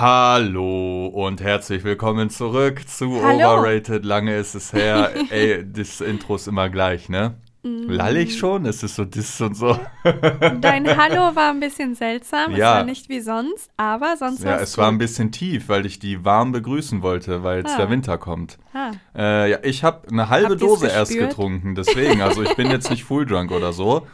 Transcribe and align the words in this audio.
Hallo 0.00 1.06
und 1.06 1.40
herzlich 1.40 1.84
willkommen 1.84 2.28
zurück 2.28 2.88
zu 2.88 3.22
Hallo. 3.22 3.54
Overrated. 3.60 4.04
Lange 4.04 4.34
ist 4.36 4.56
es 4.56 4.72
her. 4.72 5.12
Ey, 5.30 5.64
das 5.64 6.00
Intro 6.00 6.34
ist 6.34 6.48
immer 6.48 6.68
gleich, 6.68 7.08
ne? 7.08 7.36
Mm. 7.62 7.90
Lall 7.90 8.16
ich 8.16 8.36
schon? 8.36 8.66
Es 8.66 8.82
ist 8.82 8.96
so 8.96 9.04
Diss 9.04 9.40
und 9.40 9.56
so. 9.56 9.78
Dein 10.60 10.84
Hallo 10.96 11.36
war 11.36 11.50
ein 11.50 11.60
bisschen 11.60 11.94
seltsam. 11.94 12.50
Es 12.54 12.58
Ja. 12.58 12.74
war 12.74 12.82
nicht 12.82 13.08
wie 13.08 13.20
sonst, 13.20 13.70
aber 13.76 14.16
sonst 14.16 14.42
Ja, 14.42 14.56
es 14.56 14.76
war 14.78 14.88
ein 14.88 14.98
bisschen 14.98 15.30
tief, 15.30 15.68
weil 15.68 15.86
ich 15.86 16.00
die 16.00 16.24
warm 16.24 16.50
begrüßen 16.50 17.00
wollte, 17.02 17.44
weil 17.44 17.58
jetzt 17.58 17.74
Ah. 17.74 17.78
der 17.78 17.90
Winter 17.90 18.18
kommt. 18.18 18.58
Ah, 18.72 18.90
Äh, 19.16 19.52
ja, 19.52 19.58
ich 19.62 19.84
habe 19.84 20.08
eine 20.10 20.28
halbe 20.28 20.48
Habt 20.54 20.62
Dose 20.62 20.88
erst 20.88 21.16
getrunken, 21.16 21.76
deswegen. 21.76 22.20
Also 22.20 22.42
ich 22.42 22.56
bin 22.56 22.68
jetzt 22.68 22.90
nicht 22.90 23.04
full 23.04 23.26
drunk 23.26 23.52
oder 23.52 23.72
so. 23.72 24.08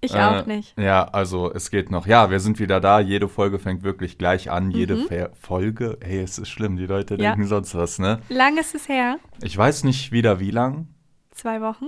Ich 0.00 0.14
Äh, 0.14 0.18
auch 0.20 0.46
nicht. 0.46 0.78
Ja, 0.78 1.04
also 1.08 1.52
es 1.52 1.70
geht 1.70 1.90
noch. 1.90 2.06
Ja, 2.06 2.30
wir 2.30 2.40
sind 2.40 2.58
wieder 2.58 2.80
da. 2.80 3.00
Jede 3.00 3.28
Folge 3.28 3.58
fängt 3.58 3.82
wirklich 3.82 4.18
gleich 4.18 4.50
an. 4.50 4.70
Jede 4.70 4.96
Mhm. 4.96 5.08
Folge. 5.34 5.98
Ey, 6.00 6.20
es 6.20 6.38
ist 6.38 6.48
schlimm. 6.48 6.76
Die 6.76 6.86
Leute 6.86 7.14
Ja. 7.14 7.30
denken 7.30 7.46
sonst 7.46 7.74
was, 7.74 7.98
ne? 7.98 8.20
Lang 8.28 8.58
ist 8.58 8.74
es 8.74 8.88
her. 8.88 9.16
Ich 9.42 9.56
weiß 9.56 9.84
nicht 9.84 10.12
wieder 10.12 10.38
wie 10.40 10.50
lang. 10.50 10.88
Zwei 11.30 11.60
Wochen? 11.60 11.86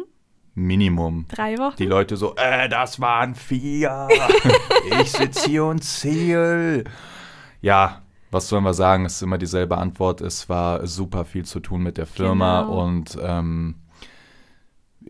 Minimum. 0.54 1.26
Drei 1.28 1.56
Wochen? 1.58 1.76
Die 1.78 1.86
Leute 1.86 2.16
so, 2.16 2.34
äh, 2.36 2.68
das 2.68 2.98
waren 3.00 3.34
vier. 3.36 4.08
ich 5.02 5.12
sitze 5.12 5.48
hier 5.48 5.64
und 5.66 5.84
zähl. 5.84 6.84
Ja, 7.60 8.02
was 8.30 8.48
sollen 8.48 8.64
wir 8.64 8.74
sagen? 8.74 9.04
Es 9.04 9.14
ist 9.14 9.22
immer 9.22 9.38
dieselbe 9.38 9.78
Antwort. 9.78 10.20
Es 10.20 10.48
war 10.48 10.86
super 10.86 11.24
viel 11.24 11.44
zu 11.44 11.60
tun 11.60 11.82
mit 11.82 11.96
der 11.96 12.06
Firma 12.06 12.62
Genau. 12.62 12.82
und 12.84 13.16
ähm, 13.22 13.76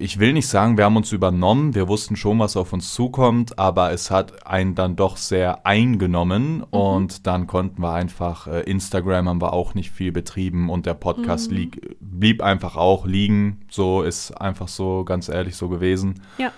ich 0.00 0.20
will 0.20 0.32
nicht 0.32 0.46
sagen, 0.46 0.76
wir 0.76 0.84
haben 0.84 0.96
uns 0.96 1.10
übernommen. 1.10 1.74
Wir 1.74 1.88
wussten 1.88 2.14
schon, 2.14 2.38
was 2.38 2.56
auf 2.56 2.72
uns 2.72 2.94
zukommt, 2.94 3.58
aber 3.58 3.90
es 3.90 4.12
hat 4.12 4.46
einen 4.46 4.76
dann 4.76 4.94
doch 4.94 5.16
sehr 5.16 5.66
eingenommen 5.66 6.62
und 6.62 7.26
dann 7.26 7.48
konnten 7.48 7.82
wir 7.82 7.92
einfach, 7.92 8.46
äh, 8.46 8.60
Instagram 8.60 9.28
haben 9.28 9.42
wir 9.42 9.52
auch 9.52 9.74
nicht 9.74 9.90
viel 9.90 10.12
betrieben 10.12 10.70
und 10.70 10.86
der 10.86 10.94
Podcast 10.94 11.50
lieg, 11.50 11.96
blieb 12.00 12.42
einfach 12.42 12.76
auch 12.76 13.06
liegen. 13.06 13.62
So 13.70 14.02
ist 14.02 14.30
einfach 14.30 14.68
so, 14.68 15.02
ganz 15.02 15.28
ehrlich, 15.28 15.56
so 15.56 15.68
gewesen. 15.68 16.22
Ja. 16.38 16.52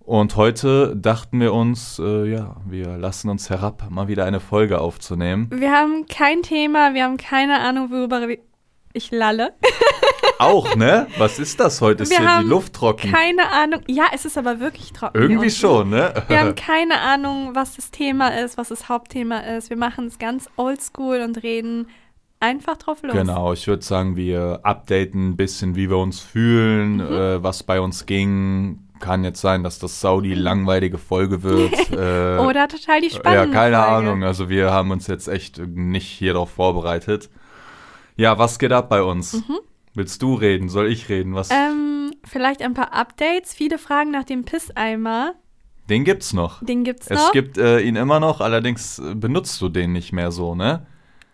Und 0.00 0.36
heute 0.36 0.96
dachten 0.96 1.38
wir 1.38 1.52
uns, 1.52 1.98
äh, 1.98 2.32
ja, 2.32 2.56
wir 2.66 2.96
lassen 2.96 3.28
uns 3.28 3.50
herab, 3.50 3.88
mal 3.90 4.08
wieder 4.08 4.24
eine 4.24 4.40
Folge 4.40 4.80
aufzunehmen. 4.80 5.50
Wir 5.52 5.70
haben 5.70 6.06
kein 6.06 6.42
Thema, 6.42 6.94
wir 6.94 7.04
haben 7.04 7.18
keine 7.18 7.60
Ahnung, 7.60 7.90
worüber 7.90 8.26
wir. 8.26 8.38
Ich 8.92 9.10
lalle. 9.12 9.52
Auch, 10.38 10.74
ne? 10.74 11.06
Was 11.18 11.38
ist 11.38 11.60
das 11.60 11.80
heute? 11.80 12.02
Ist 12.02 12.10
Wir 12.10 12.18
hier 12.18 12.42
die 12.42 12.48
Luft 12.48 12.72
trocken? 12.72 13.12
Keine 13.12 13.50
Ahnung. 13.52 13.82
Ja, 13.86 14.04
es 14.12 14.24
ist 14.24 14.36
aber 14.38 14.58
wirklich 14.58 14.92
trocken. 14.92 15.18
Irgendwie 15.20 15.50
schon, 15.50 15.90
ne? 15.90 16.12
Wir 16.28 16.40
haben 16.40 16.54
keine 16.56 17.00
Ahnung, 17.00 17.50
was 17.54 17.76
das 17.76 17.90
Thema 17.90 18.28
ist, 18.28 18.56
was 18.58 18.68
das 18.70 18.88
Hauptthema 18.88 19.38
ist. 19.40 19.70
Wir 19.70 19.76
machen 19.76 20.06
es 20.06 20.18
ganz 20.18 20.48
oldschool 20.56 21.20
und 21.20 21.42
reden 21.42 21.88
einfach 22.40 22.78
drauf 22.78 23.02
los. 23.02 23.12
Genau, 23.12 23.52
ich 23.52 23.66
würde 23.66 23.82
sagen, 23.84 24.16
wir 24.16 24.60
updaten 24.62 25.30
ein 25.30 25.36
bisschen, 25.36 25.76
wie 25.76 25.90
wir 25.90 25.98
uns 25.98 26.20
fühlen, 26.20 26.94
Mhm. 26.96 27.00
äh, 27.12 27.42
was 27.42 27.62
bei 27.62 27.80
uns 27.80 28.06
ging. 28.06 28.80
Kann 28.98 29.24
jetzt 29.24 29.40
sein, 29.40 29.62
dass 29.62 29.78
das 29.78 30.00
Saudi 30.00 30.34
langweilige 30.34 30.98
Folge 30.98 31.42
wird. 31.42 31.72
äh, 31.92 32.38
Oder 32.38 32.66
total 32.68 33.00
die 33.02 33.08
Ja, 33.08 33.14
spannende 33.16 33.54
keine 33.54 33.76
Folge. 33.76 33.92
Ahnung. 33.92 34.24
Also 34.24 34.48
wir 34.48 34.72
haben 34.72 34.90
uns 34.90 35.06
jetzt 35.06 35.28
echt 35.28 35.58
nicht 35.58 36.06
hier 36.06 36.32
drauf 36.34 36.50
vorbereitet. 36.50 37.30
Ja, 38.16 38.38
was 38.38 38.58
geht 38.58 38.72
ab 38.72 38.88
bei 38.88 39.02
uns? 39.02 39.32
Mhm. 39.34 39.58
Willst 39.94 40.22
du 40.22 40.34
reden? 40.34 40.68
Soll 40.68 40.86
ich 40.90 41.08
reden? 41.08 41.34
Was? 41.34 41.50
Ähm, 41.50 42.12
vielleicht 42.24 42.62
ein 42.62 42.74
paar 42.74 42.92
Updates. 42.92 43.54
Viele 43.54 43.78
fragen 43.78 44.10
nach 44.10 44.24
dem 44.24 44.44
Pisseimer. 44.44 45.34
Den 45.88 46.04
gibt's 46.04 46.32
noch. 46.32 46.64
Den 46.64 46.84
gibt's 46.84 47.08
Es 47.10 47.18
noch. 47.18 47.32
gibt 47.32 47.58
äh, 47.58 47.80
ihn 47.80 47.96
immer 47.96 48.20
noch, 48.20 48.40
allerdings 48.40 49.00
äh, 49.00 49.14
benutzt 49.16 49.60
du 49.60 49.68
den 49.68 49.92
nicht 49.92 50.12
mehr 50.12 50.30
so, 50.30 50.54
ne? 50.54 50.86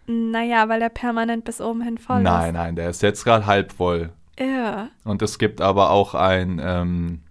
naja, 0.09 0.69
weil 0.69 0.79
der 0.79 0.89
permanent 0.89 1.45
bis 1.45 1.61
oben 1.61 1.81
hin 1.83 1.99
voll 1.99 2.23
nein, 2.23 2.55
nein, 2.55 2.77
der 2.77 2.91
ist 2.91 3.03
jetzt 3.03 3.25
gerade 3.25 3.45
halb 3.45 3.73
voll. 3.73 4.11
ist. 4.37 4.47
Ja. 4.47 4.89
Und 5.03 5.21
es 5.21 5.37
gibt 5.39 5.61
aber 5.61 5.91
auch 5.91 6.15
ein, 6.15 6.61
ähm, 6.65 7.23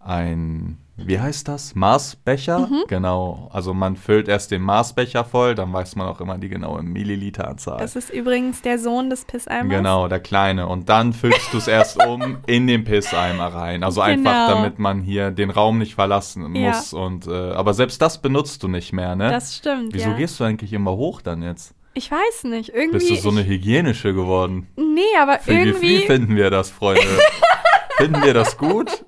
ein, 0.00 0.78
wie 0.96 1.18
heißt 1.18 1.48
das? 1.48 1.74
Maßbecher? 1.74 2.58
Mhm. 2.60 2.84
Genau. 2.86 3.48
Also 3.52 3.72
man 3.74 3.96
füllt 3.96 4.28
erst 4.28 4.50
den 4.50 4.62
Maßbecher 4.62 5.24
voll, 5.24 5.54
dann 5.54 5.72
weiß 5.72 5.96
man 5.96 6.06
auch 6.06 6.20
immer 6.20 6.36
die 6.38 6.48
genaue 6.48 6.82
Milliliteranzahl. 6.82 7.78
Das 7.78 7.96
ist 7.96 8.10
übrigens 8.10 8.60
der 8.62 8.78
Sohn 8.78 9.08
des 9.10 9.24
Pisseimers. 9.24 9.74
Genau, 9.76 10.06
der 10.08 10.20
kleine. 10.20 10.66
Und 10.68 10.88
dann 10.88 11.12
füllst 11.12 11.52
du 11.52 11.58
es 11.58 11.66
erst 11.66 12.04
um 12.04 12.38
in 12.46 12.66
den 12.66 12.84
Pisseimer 12.84 13.46
rein. 13.54 13.82
Also 13.84 14.00
einfach, 14.02 14.46
Genau. 14.48 14.54
damit 14.62 14.78
man 14.78 15.00
hier 15.00 15.30
den 15.30 15.50
Raum 15.50 15.78
nicht 15.78 15.94
verlassen 15.94 16.54
Ja. 16.54 16.68
muss. 16.68 16.92
Und, 16.92 17.26
äh, 17.26 17.30
aber 17.52 17.72
selbst 17.74 18.00
das 18.02 18.20
benutzt 18.20 18.62
du 18.62 18.68
nicht 18.68 18.92
mehr, 18.92 19.16
ne? 19.16 19.30
Das 19.30 19.56
stimmt, 19.56 19.94
Wieso 19.94 20.10
ja. 20.10 20.16
gehst 20.16 20.38
du 20.38 20.44
eigentlich 20.44 20.72
immer 20.72 20.92
hoch 20.92 21.22
dann 21.22 21.42
jetzt? 21.42 21.74
Ich 21.94 22.10
weiß 22.10 22.44
nicht. 22.44 22.70
Irgendwie. 22.70 22.98
Bist 22.98 23.10
du 23.10 23.16
so 23.16 23.30
eine 23.30 23.44
hygienische 23.44 24.14
geworden? 24.14 24.68
nee, 24.76 25.00
aber 25.20 25.38
Wie, 25.46 25.52
wie 25.52 25.68
irgendwie. 25.68 25.98
finden 26.06 26.36
wir 26.36 26.50
das, 26.50 26.70
Freunde? 26.70 27.02
finden 27.96 28.22
wir 28.22 28.34
das 28.34 28.56
gut? 28.56 29.04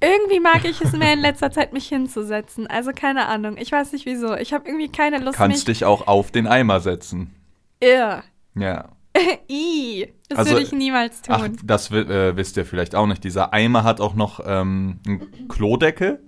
Irgendwie 0.00 0.40
mag 0.40 0.64
ich 0.64 0.80
es 0.82 0.92
mehr 0.92 1.14
in 1.14 1.20
letzter 1.20 1.50
Zeit, 1.50 1.72
mich 1.72 1.88
hinzusetzen. 1.88 2.66
Also 2.66 2.92
keine 2.94 3.26
Ahnung. 3.26 3.56
Ich 3.56 3.72
weiß 3.72 3.92
nicht 3.92 4.04
wieso. 4.06 4.34
Ich 4.36 4.52
habe 4.52 4.68
irgendwie 4.68 4.88
keine 4.88 5.18
Lust, 5.18 5.36
Kannst 5.38 5.68
dich 5.68 5.84
auch 5.84 6.06
auf 6.06 6.30
den 6.30 6.46
Eimer 6.46 6.80
setzen. 6.80 7.34
Irr. 7.80 8.22
Ja. 8.54 8.88
I. 9.50 10.12
Das 10.28 10.40
Also, 10.40 10.50
würde 10.52 10.62
ich 10.64 10.72
niemals 10.72 11.22
tun. 11.22 11.34
Ach, 11.38 11.48
das 11.64 11.90
äh, 11.90 12.36
wisst 12.36 12.56
ihr 12.58 12.66
vielleicht 12.66 12.94
auch 12.94 13.06
nicht. 13.06 13.24
Dieser 13.24 13.52
Eimer 13.54 13.84
hat 13.84 14.00
auch 14.00 14.14
noch 14.14 14.40
ähm, 14.44 15.00
einen 15.06 15.48
Klodeckel. 15.48 16.20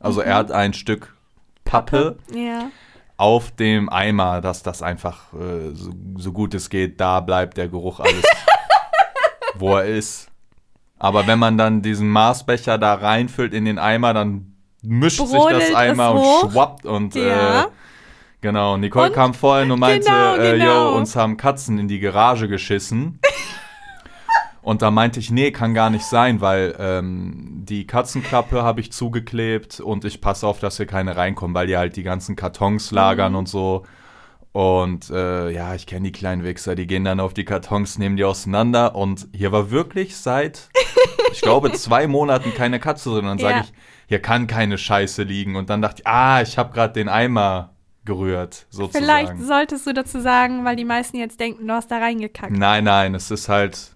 Also 0.00 0.20
er 0.20 0.34
hat 0.34 0.52
ein 0.52 0.74
Stück 0.74 1.14
Pappe. 1.64 2.18
Ja. 2.34 2.68
auf 3.16 3.52
dem 3.52 3.88
Eimer, 3.88 4.42
dass 4.42 4.62
das 4.62 4.82
einfach 4.82 5.32
äh, 5.32 5.70
so, 5.72 5.92
so 6.18 6.32
gut 6.32 6.52
es 6.52 6.68
geht, 6.68 7.00
da 7.00 7.20
bleibt 7.20 7.56
der 7.56 7.68
Geruch 7.68 8.00
alles, 8.00 8.24
wo 9.54 9.76
er 9.76 9.86
ist. 9.86 10.28
Aber 10.98 11.26
wenn 11.26 11.38
man 11.38 11.58
dann 11.58 11.82
diesen 11.82 12.08
Maßbecher 12.08 12.78
da 12.78 12.94
reinfüllt 12.94 13.52
in 13.52 13.64
den 13.64 13.78
Eimer, 13.78 14.14
dann 14.14 14.54
mischt 14.82 15.18
Brodelt 15.18 15.60
sich 15.62 15.70
das 15.72 15.76
Eimer 15.76 16.14
und 16.14 16.50
schwappt 16.52 16.86
und 16.86 17.14
Ja. 17.14 17.62
äh, 17.62 17.66
genau. 18.40 18.76
Nicole 18.76 19.08
Und- 19.08 19.12
kam 19.14 19.34
vorhin 19.34 19.70
und 19.70 19.80
meinte, 19.80 20.06
Genau, 20.06 20.36
äh, 20.36 20.58
genau. 20.58 20.90
yo, 20.92 20.96
uns 20.96 21.16
haben 21.16 21.36
Katzen 21.36 21.78
in 21.78 21.88
die 21.88 22.00
Garage 22.00 22.48
geschissen. 22.48 23.18
Und 24.62 24.80
da 24.80 24.90
meinte 24.90 25.20
ich, 25.20 25.30
nee, 25.30 25.50
kann 25.50 25.74
gar 25.74 25.90
nicht 25.90 26.06
sein, 26.06 26.40
weil 26.40 26.74
ähm, 26.78 27.64
die 27.68 27.86
Katzenklappe 27.86 28.62
habe 28.62 28.80
ich 28.80 28.90
zugeklebt 28.92 29.78
und 29.78 30.06
ich 30.06 30.22
passe 30.22 30.46
auf, 30.46 30.58
dass 30.58 30.78
hier 30.78 30.86
keine 30.86 31.18
reinkommen, 31.18 31.54
weil 31.54 31.66
die 31.66 31.76
halt 31.76 31.96
die 31.96 32.02
ganzen 32.02 32.34
Kartons 32.34 32.90
lagern 32.90 33.32
Mhm. 33.32 33.38
und 33.40 33.48
so. 33.50 33.84
Und 34.54 35.10
äh, 35.10 35.50
ja, 35.50 35.74
ich 35.74 35.84
kenne 35.84 36.04
die 36.04 36.12
kleinen 36.12 36.44
Wichser, 36.44 36.76
die 36.76 36.86
gehen 36.86 37.02
dann 37.04 37.18
auf 37.18 37.34
die 37.34 37.44
Kartons, 37.44 37.98
nehmen 37.98 38.16
die 38.16 38.22
auseinander 38.22 38.94
und 38.94 39.26
hier 39.34 39.50
war 39.50 39.72
wirklich 39.72 40.16
seit, 40.16 40.68
ich 41.32 41.40
glaube, 41.40 41.72
zwei 41.74 42.06
Monaten 42.06 42.54
keine 42.54 42.78
Katze 42.78 43.10
drin. 43.10 43.24
Und 43.24 43.26
dann 43.26 43.38
sage 43.40 43.54
Ja. 43.56 43.60
ich, 43.64 43.72
hier 44.06 44.20
kann 44.22 44.46
keine 44.46 44.78
Scheiße 44.78 45.24
liegen. 45.24 45.56
Und 45.56 45.70
dann 45.70 45.82
dachte 45.82 46.02
ich, 46.02 46.06
ah, 46.06 46.40
ich 46.40 46.56
habe 46.56 46.72
gerade 46.72 46.92
den 46.92 47.08
Eimer 47.08 47.74
gerührt, 48.04 48.66
sozusagen. 48.70 49.04
Vielleicht 49.04 49.40
solltest 49.42 49.88
du 49.88 49.92
dazu 49.92 50.20
sagen, 50.20 50.64
weil 50.64 50.76
die 50.76 50.84
meisten 50.84 51.16
jetzt 51.16 51.40
denken, 51.40 51.66
du 51.66 51.74
hast 51.74 51.90
da 51.90 51.98
reingekackt. 51.98 52.52
Nein, 52.52 52.84
nein, 52.84 53.16
es 53.16 53.32
ist 53.32 53.48
halt 53.48 53.90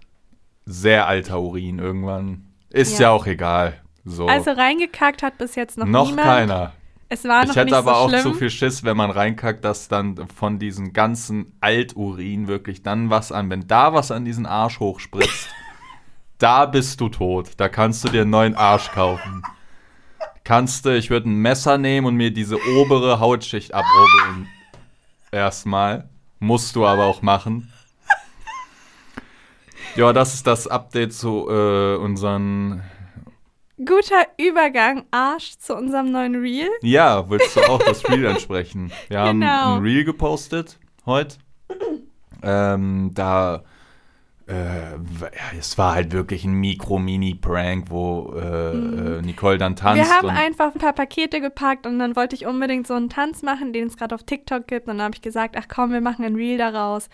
sehr 0.65 1.07
alter 1.07 1.39
Urin 1.39 1.79
irgendwann. 1.79 2.47
Ist 2.69 2.99
ja, 2.99 3.07
Ja. 3.07 3.11
auch 3.11 3.25
egal. 3.27 3.75
So. 4.03 4.27
Also 4.27 4.51
reingekackt 4.51 5.23
hat 5.23 5.37
bis 5.37 5.55
jetzt 5.55 5.77
noch, 5.77 5.85
noch 5.85 6.07
niemand. 6.09 6.27
keiner. 6.27 6.71
Es 7.11 7.23
war 7.23 7.43
noch 7.43 7.51
Ich 7.51 7.55
hätte 7.55 7.75
aber 7.75 7.95
so 7.95 7.97
auch 7.97 8.09
schlimm. 8.09 8.21
zu 8.21 8.33
viel 8.35 8.49
Schiss, 8.51 8.83
wenn 8.83 8.95
man 8.95 9.09
reinkackt, 9.09 9.65
dass 9.65 9.87
dann 9.87 10.27
von 10.27 10.59
diesem 10.59 10.93
ganzen 10.93 11.57
Alturin 11.59 12.47
wirklich 12.47 12.83
dann 12.83 13.09
was 13.09 13.31
an, 13.31 13.49
wenn 13.49 13.67
da 13.67 13.93
was 13.93 14.11
an 14.11 14.25
diesen 14.25 14.45
Arsch 14.45 14.79
hochspritzt, 14.79 15.49
da 16.37 16.67
bist 16.67 17.01
du 17.01 17.09
tot. 17.09 17.51
Da 17.57 17.67
kannst 17.67 18.03
du 18.03 18.09
dir 18.09 18.21
einen 18.21 18.29
neuen 18.29 18.55
Arsch 18.55 18.91
kaufen. 18.91 19.41
Kannst 20.43 20.85
du, 20.85 20.95
ich 20.95 21.09
würde 21.09 21.29
ein 21.29 21.35
Messer 21.41 21.77
nehmen 21.79 22.07
und 22.07 22.15
mir 22.15 22.31
diese 22.31 22.57
obere 22.75 23.19
Hautschicht 23.19 23.73
abrubbeln. 23.73 24.47
Erstmal. 25.31 26.09
Musst 26.39 26.75
du 26.75 26.85
aber 26.85 27.05
auch 27.05 27.21
machen. 27.21 27.71
Ja, 29.95 30.13
das 30.13 30.35
ist 30.35 30.47
das 30.47 30.67
Update 30.67 31.13
zu 31.13 31.49
äh, 31.49 31.95
unseren. 31.97 32.83
Guter 33.85 34.25
Übergang, 34.37 35.05
Arsch, 35.11 35.57
zu 35.57 35.75
unserem 35.75 36.11
neuen 36.11 36.35
Reel. 36.35 36.69
Ja, 36.81 37.29
willst 37.29 37.55
du 37.55 37.61
auch 37.61 37.81
das 37.81 38.07
Reel 38.09 38.27
ansprechen? 38.27 38.91
Wir 39.07 39.19
haben 39.21 39.39
Genau. 39.39 39.75
ein 39.75 39.81
Reel 39.81 40.03
gepostet 40.03 40.77
heute. 41.05 41.37
Ähm, 42.43 43.11
da. 43.13 43.63
Äh, 44.47 44.97
es 45.57 45.77
war 45.77 45.93
halt 45.93 46.11
wirklich 46.11 46.43
ein 46.43 46.53
Mikro-Mini-Prank, 46.53 47.85
wo 47.89 48.33
äh, 48.35 48.71
äh, 48.71 49.21
Nicole 49.21 49.57
dann 49.59 49.75
tanzt. 49.75 50.01
Mhm. 50.01 50.07
Wir 50.07 50.13
haben 50.15 50.29
einfach 50.29 50.73
ein 50.73 50.79
paar 50.81 50.93
Pakete 50.93 51.39
gepackt 51.39 51.85
und 51.85 51.99
dann 51.99 52.15
wollte 52.15 52.35
ich 52.35 52.47
unbedingt 52.47 52.87
so 52.87 52.95
einen 52.95 53.09
Tanz 53.09 53.43
machen, 53.43 53.73
den 53.73 53.87
es 53.87 53.95
gerade 53.95 54.15
auf 54.15 54.23
TikTok 54.23 54.67
gibt. 54.67 54.87
Und 54.87 54.97
dann 54.97 55.03
habe 55.05 55.15
ich 55.15 55.21
gesagt, 55.21 55.55
ach 55.57 55.67
komm, 55.73 55.91
wir 55.91 56.01
machen 56.01 56.25
ein 56.25 56.35
Reel 56.35 56.57
daraus. 56.57 57.09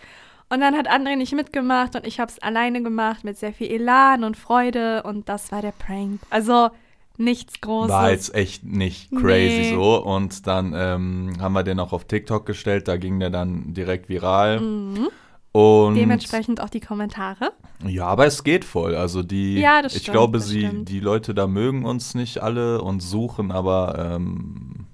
Und 0.48 0.60
dann 0.60 0.76
hat 0.76 0.88
André 0.88 1.16
nicht 1.16 1.32
mitgemacht 1.34 1.96
und 1.96 2.06
ich 2.06 2.20
habe 2.20 2.30
es 2.30 2.38
alleine 2.40 2.82
gemacht 2.82 3.24
mit 3.24 3.36
sehr 3.36 3.52
viel 3.52 3.68
Elan 3.70 4.22
und 4.22 4.36
Freude 4.36 5.02
und 5.02 5.28
das 5.28 5.50
war 5.50 5.60
der 5.60 5.72
Prank. 5.72 6.20
Also 6.30 6.70
nichts 7.16 7.60
Großes. 7.60 7.90
War 7.90 8.10
jetzt 8.12 8.32
echt 8.34 8.62
nicht 8.64 9.10
crazy 9.10 9.70
Nee. 9.70 9.74
so. 9.74 10.02
Und 10.04 10.46
dann 10.46 10.72
ähm, 10.76 11.32
haben 11.40 11.52
wir 11.54 11.64
den 11.64 11.80
auch 11.80 11.92
auf 11.92 12.04
TikTok 12.04 12.46
gestellt, 12.46 12.86
da 12.86 12.96
ging 12.96 13.18
der 13.18 13.30
dann 13.30 13.74
direkt 13.74 14.08
viral. 14.08 14.60
Mhm. 14.60 15.08
Und 15.50 15.94
Dementsprechend 15.94 16.60
auch 16.60 16.68
die 16.68 16.80
Kommentare. 16.80 17.52
ja, 17.84 18.06
aber 18.06 18.26
es 18.26 18.44
geht 18.44 18.64
voll. 18.64 18.94
Also 18.94 19.22
die, 19.22 19.58
Ja, 19.58 19.80
das 19.82 19.94
ich 19.96 20.02
stimmt, 20.02 20.12
glaube, 20.14 20.40
sie, 20.40 20.66
stimmt. 20.66 20.88
die 20.90 21.00
Leute 21.00 21.34
da 21.34 21.46
mögen 21.46 21.86
uns 21.86 22.14
nicht 22.14 22.42
alle 22.42 22.82
und 22.82 23.00
suchen 23.00 23.50
aber 23.50 24.12
ähm, 24.16 24.86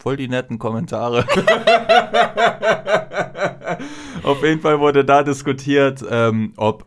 voll 0.00 0.16
die 0.16 0.28
netten 0.28 0.58
Kommentare. 0.58 1.26
Auf 4.26 4.42
jeden 4.42 4.60
Fall 4.60 4.80
wurde 4.80 5.04
da 5.04 5.22
diskutiert, 5.22 6.04
ähm, 6.10 6.52
ob 6.56 6.86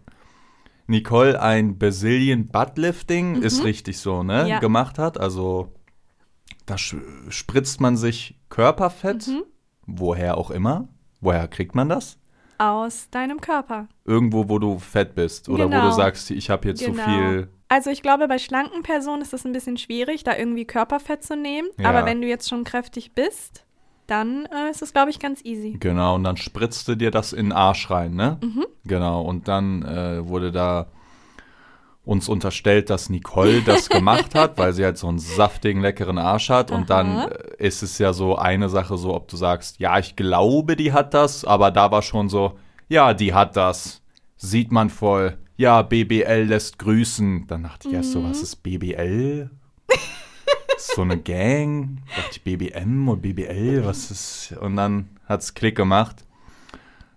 Nicole 0.88 1.42
ein 1.42 1.78
Brazilian 1.78 2.48
Buttlifting, 2.48 3.42
ist 3.42 3.64
richtig 3.64 4.00
so, 4.00 4.24
ne, 4.24 4.44
Mhm. 4.44 4.48
Ja. 4.50 4.60
gemacht 4.60 4.98
hat. 5.00 5.20
Also 5.20 5.74
da 6.66 6.78
spritzt 6.78 7.80
man 7.82 7.96
sich 7.98 8.36
Körperfett, 8.50 9.28
Mhm. 9.28 9.44
woher 9.86 10.38
auch 10.38 10.52
immer. 10.52 10.88
Woher 11.22 11.48
kriegt 11.48 11.76
man 11.76 11.90
das? 11.90 12.18
Aus 12.58 13.10
deinem 13.10 13.40
Körper. 13.40 13.88
Irgendwo, 14.06 14.50
wo 14.50 14.60
du 14.60 14.80
fett 14.80 15.16
bist 15.16 15.48
oder 15.48 15.66
wo 15.66 15.70
Genau. 15.70 15.86
du 15.90 15.92
sagst, 15.92 16.30
ich 16.32 16.50
habe 16.50 16.68
jetzt 16.68 16.84
Genau. 16.84 17.04
zu 17.04 17.10
viel. 17.10 17.50
Also 17.70 17.90
ich 17.92 18.02
glaube, 18.02 18.28
bei 18.28 18.38
schlanken 18.40 18.82
Personen 18.84 19.22
ist 19.22 19.34
es 19.34 19.46
ein 19.46 19.54
bisschen 19.54 19.78
schwierig, 19.78 20.24
da 20.24 20.36
irgendwie 20.36 20.66
Körperfett 20.66 21.24
zu 21.24 21.36
nehmen. 21.38 21.70
Ja. 21.78 21.90
Aber 21.90 22.06
wenn 22.06 22.22
du 22.22 22.28
jetzt 22.28 22.50
schon 22.50 22.64
kräftig 22.64 23.14
bist, 23.14 23.64
dann 24.10 24.46
äh, 24.46 24.70
ist 24.72 24.82
es, 24.82 24.94
glaube 24.94 25.10
ich, 25.12 25.20
ganz 25.20 25.44
easy. 25.46 25.78
Genau, 25.80 26.16
und 26.16 26.24
dann 26.24 26.38
spritzte 26.38 26.98
dir 26.98 27.12
das 27.12 27.34
in 27.34 27.48
den 27.48 27.52
Arsch 27.52 27.90
rein, 27.90 28.16
ne? 28.16 28.38
Mhm. 28.44 28.66
Genau, 28.86 29.22
und 29.22 29.48
dann 29.48 29.84
äh, 29.84 30.28
wurde 30.28 30.52
da 30.52 30.88
uns 32.06 32.28
unterstellt, 32.28 32.90
dass 32.90 33.10
Nicole 33.10 33.62
das 33.62 33.88
gemacht 33.90 34.34
hat, 34.34 34.58
weil 34.58 34.74
sie 34.74 34.84
halt 34.84 34.98
so 34.98 35.08
einen 35.08 35.20
saftigen, 35.20 35.82
leckeren 35.82 36.18
Arsch 36.18 36.50
hat. 36.50 36.72
Und 36.72 36.90
dann 36.90 37.08
Aha. 37.08 37.26
äh, 37.28 37.68
ist 37.68 37.84
es 37.84 38.00
ja 38.00 38.14
so 38.14 38.36
eine 38.36 38.68
Sache, 38.70 38.98
so 38.98 39.14
ob 39.14 39.28
du 39.28 39.38
sagst, 39.38 39.80
ja, 39.80 40.00
ich 40.00 40.16
glaube, 40.16 40.76
die 40.76 40.92
hat 40.92 41.14
das, 41.14 41.46
aber 41.46 41.70
da 41.70 41.92
war 41.92 42.02
schon 42.02 42.28
so, 42.30 42.58
ja, 42.88 43.14
die 43.14 43.34
hat 43.34 43.56
das. 43.56 44.02
Sieht 44.38 44.72
man 44.72 44.90
voll. 44.90 45.38
Ja, 45.58 45.82
BBL 45.82 46.46
lässt 46.48 46.80
grüßen. 46.80 47.46
Dann 47.48 47.64
dachte 47.64 47.90
ich 47.90 47.94
erst 47.94 48.14
so, 48.14 48.22
Mhm. 48.22 48.30
was 48.30 48.42
ist 48.42 48.64
BBL? 48.64 49.50
So 50.82 51.02
eine 51.02 51.18
Gang. 51.18 51.98
Dachte 52.16 52.30
ich 52.32 52.44
BBM 52.44 53.10
und 53.10 53.22
BBL, 53.22 53.84
was 53.86 54.12
ist. 54.12 54.54
Und 54.62 54.76
dann 54.78 55.10
hat's 55.28 55.54
Klick 55.54 55.76
gemacht. 55.76 56.24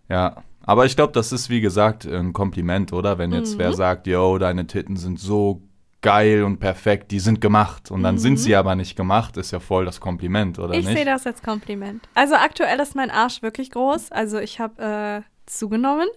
Ja. 0.08 0.42
Aber 0.64 0.86
ich 0.86 0.94
glaube, 0.94 1.12
das 1.12 1.32
ist 1.32 1.50
wie 1.50 1.60
gesagt 1.60 2.04
ein 2.06 2.32
Kompliment, 2.32 2.92
oder? 2.92 3.18
Wenn 3.18 3.32
jetzt 3.32 3.54
Mhm. 3.54 3.58
wer 3.58 3.72
sagt, 3.72 4.06
yo, 4.06 4.38
deine 4.38 4.66
Titten 4.66 4.96
sind 4.96 5.18
so 5.18 5.60
geil 6.02 6.42
und 6.44 6.58
perfekt, 6.58 7.10
die 7.10 7.20
sind 7.20 7.40
gemacht. 7.40 7.90
Und 7.90 8.02
dann 8.02 8.18
sind 8.18 8.36
sie 8.36 8.54
aber 8.56 8.74
nicht 8.74 8.96
gemacht, 8.96 9.36
ist 9.36 9.50
ja 9.52 9.60
voll 9.60 9.84
das 9.84 10.00
Kompliment, 10.00 10.58
oder 10.58 10.68
Mhm. 10.74 10.80
ich 10.80 10.86
nicht? 10.86 10.96
sehe 10.96 11.04
das 11.04 11.26
als 11.26 11.42
Kompliment. 11.42 12.08
Also 12.14 12.34
aktuell 12.34 12.78
ist 12.80 12.94
mein 12.96 13.10
Arsch 13.10 13.42
wirklich 13.42 13.70
groß. 13.70 14.10
Also 14.12 14.38
ich 14.38 14.58
habe 14.60 15.22
äh, 15.24 15.28
zugenommen, 15.46 16.08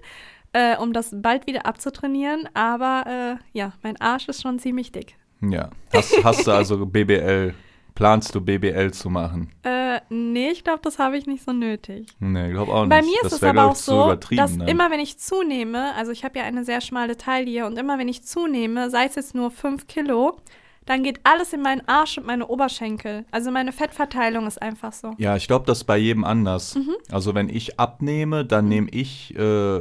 äh, 0.53 0.77
um 0.77 0.93
das 0.93 1.09
bald 1.13 1.45
wieder 1.47 1.65
abzutrainieren. 1.65 2.47
Aber 2.55 3.03
äh, 3.07 3.57
ja, 3.57 3.73
mein 3.83 3.99
Arsch 4.01 4.27
ist 4.27 4.41
schon 4.41 4.59
ziemlich 4.59 4.91
dick. 4.91 5.15
Ja. 5.51 5.69
Hast, 5.93 6.23
hast 6.23 6.47
du 6.47 6.51
also 6.51 6.85
BBL, 6.85 7.53
planst 7.95 8.35
du 8.35 8.41
BBL 8.41 8.91
zu 8.91 9.09
machen? 9.09 9.51
Äh, 9.63 9.99
nee, 10.09 10.49
ich 10.49 10.63
glaube, 10.63 10.79
das 10.83 10.99
habe 10.99 11.17
ich 11.17 11.25
nicht 11.25 11.43
so 11.43 11.53
nötig. 11.53 12.07
Nee, 12.19 12.51
glaube 12.51 12.71
auch 12.71 12.81
nicht. 12.81 12.89
Bei 12.89 13.01
mir 13.01 13.17
das 13.23 13.33
ist 13.33 13.41
es 13.41 13.43
aber 13.43 13.65
auch 13.65 13.73
ich, 13.73 13.77
so, 13.79 14.15
dass 14.35 14.55
ne? 14.55 14.69
immer 14.69 14.91
wenn 14.91 14.99
ich 14.99 15.17
zunehme, 15.17 15.93
also 15.95 16.11
ich 16.11 16.23
habe 16.23 16.39
ja 16.39 16.45
eine 16.45 16.65
sehr 16.65 16.81
schmale 16.81 17.17
Taille 17.17 17.65
und 17.65 17.77
immer 17.77 17.97
wenn 17.97 18.07
ich 18.07 18.23
zunehme, 18.23 18.89
sei 18.89 19.05
es 19.05 19.15
jetzt 19.15 19.33
nur 19.35 19.51
5 19.51 19.87
Kilo, 19.87 20.37
dann 20.85 21.03
geht 21.03 21.19
alles 21.23 21.51
in 21.53 21.61
meinen 21.61 21.87
Arsch 21.87 22.17
und 22.17 22.27
meine 22.27 22.47
Oberschenkel. 22.47 23.25
Also 23.31 23.49
meine 23.49 23.71
Fettverteilung 23.71 24.45
ist 24.45 24.61
einfach 24.61 24.93
so. 24.93 25.13
Ja, 25.17 25.35
ich 25.35 25.47
glaube, 25.47 25.65
das 25.65 25.79
ist 25.79 25.83
bei 25.85 25.97
jedem 25.97 26.23
anders. 26.23 26.75
Mhm. 26.75 26.95
Also 27.11 27.33
wenn 27.33 27.49
ich 27.49 27.79
abnehme, 27.79 28.45
dann 28.45 28.67
nehme 28.67 28.89
ich 28.91 29.35
äh, 29.35 29.79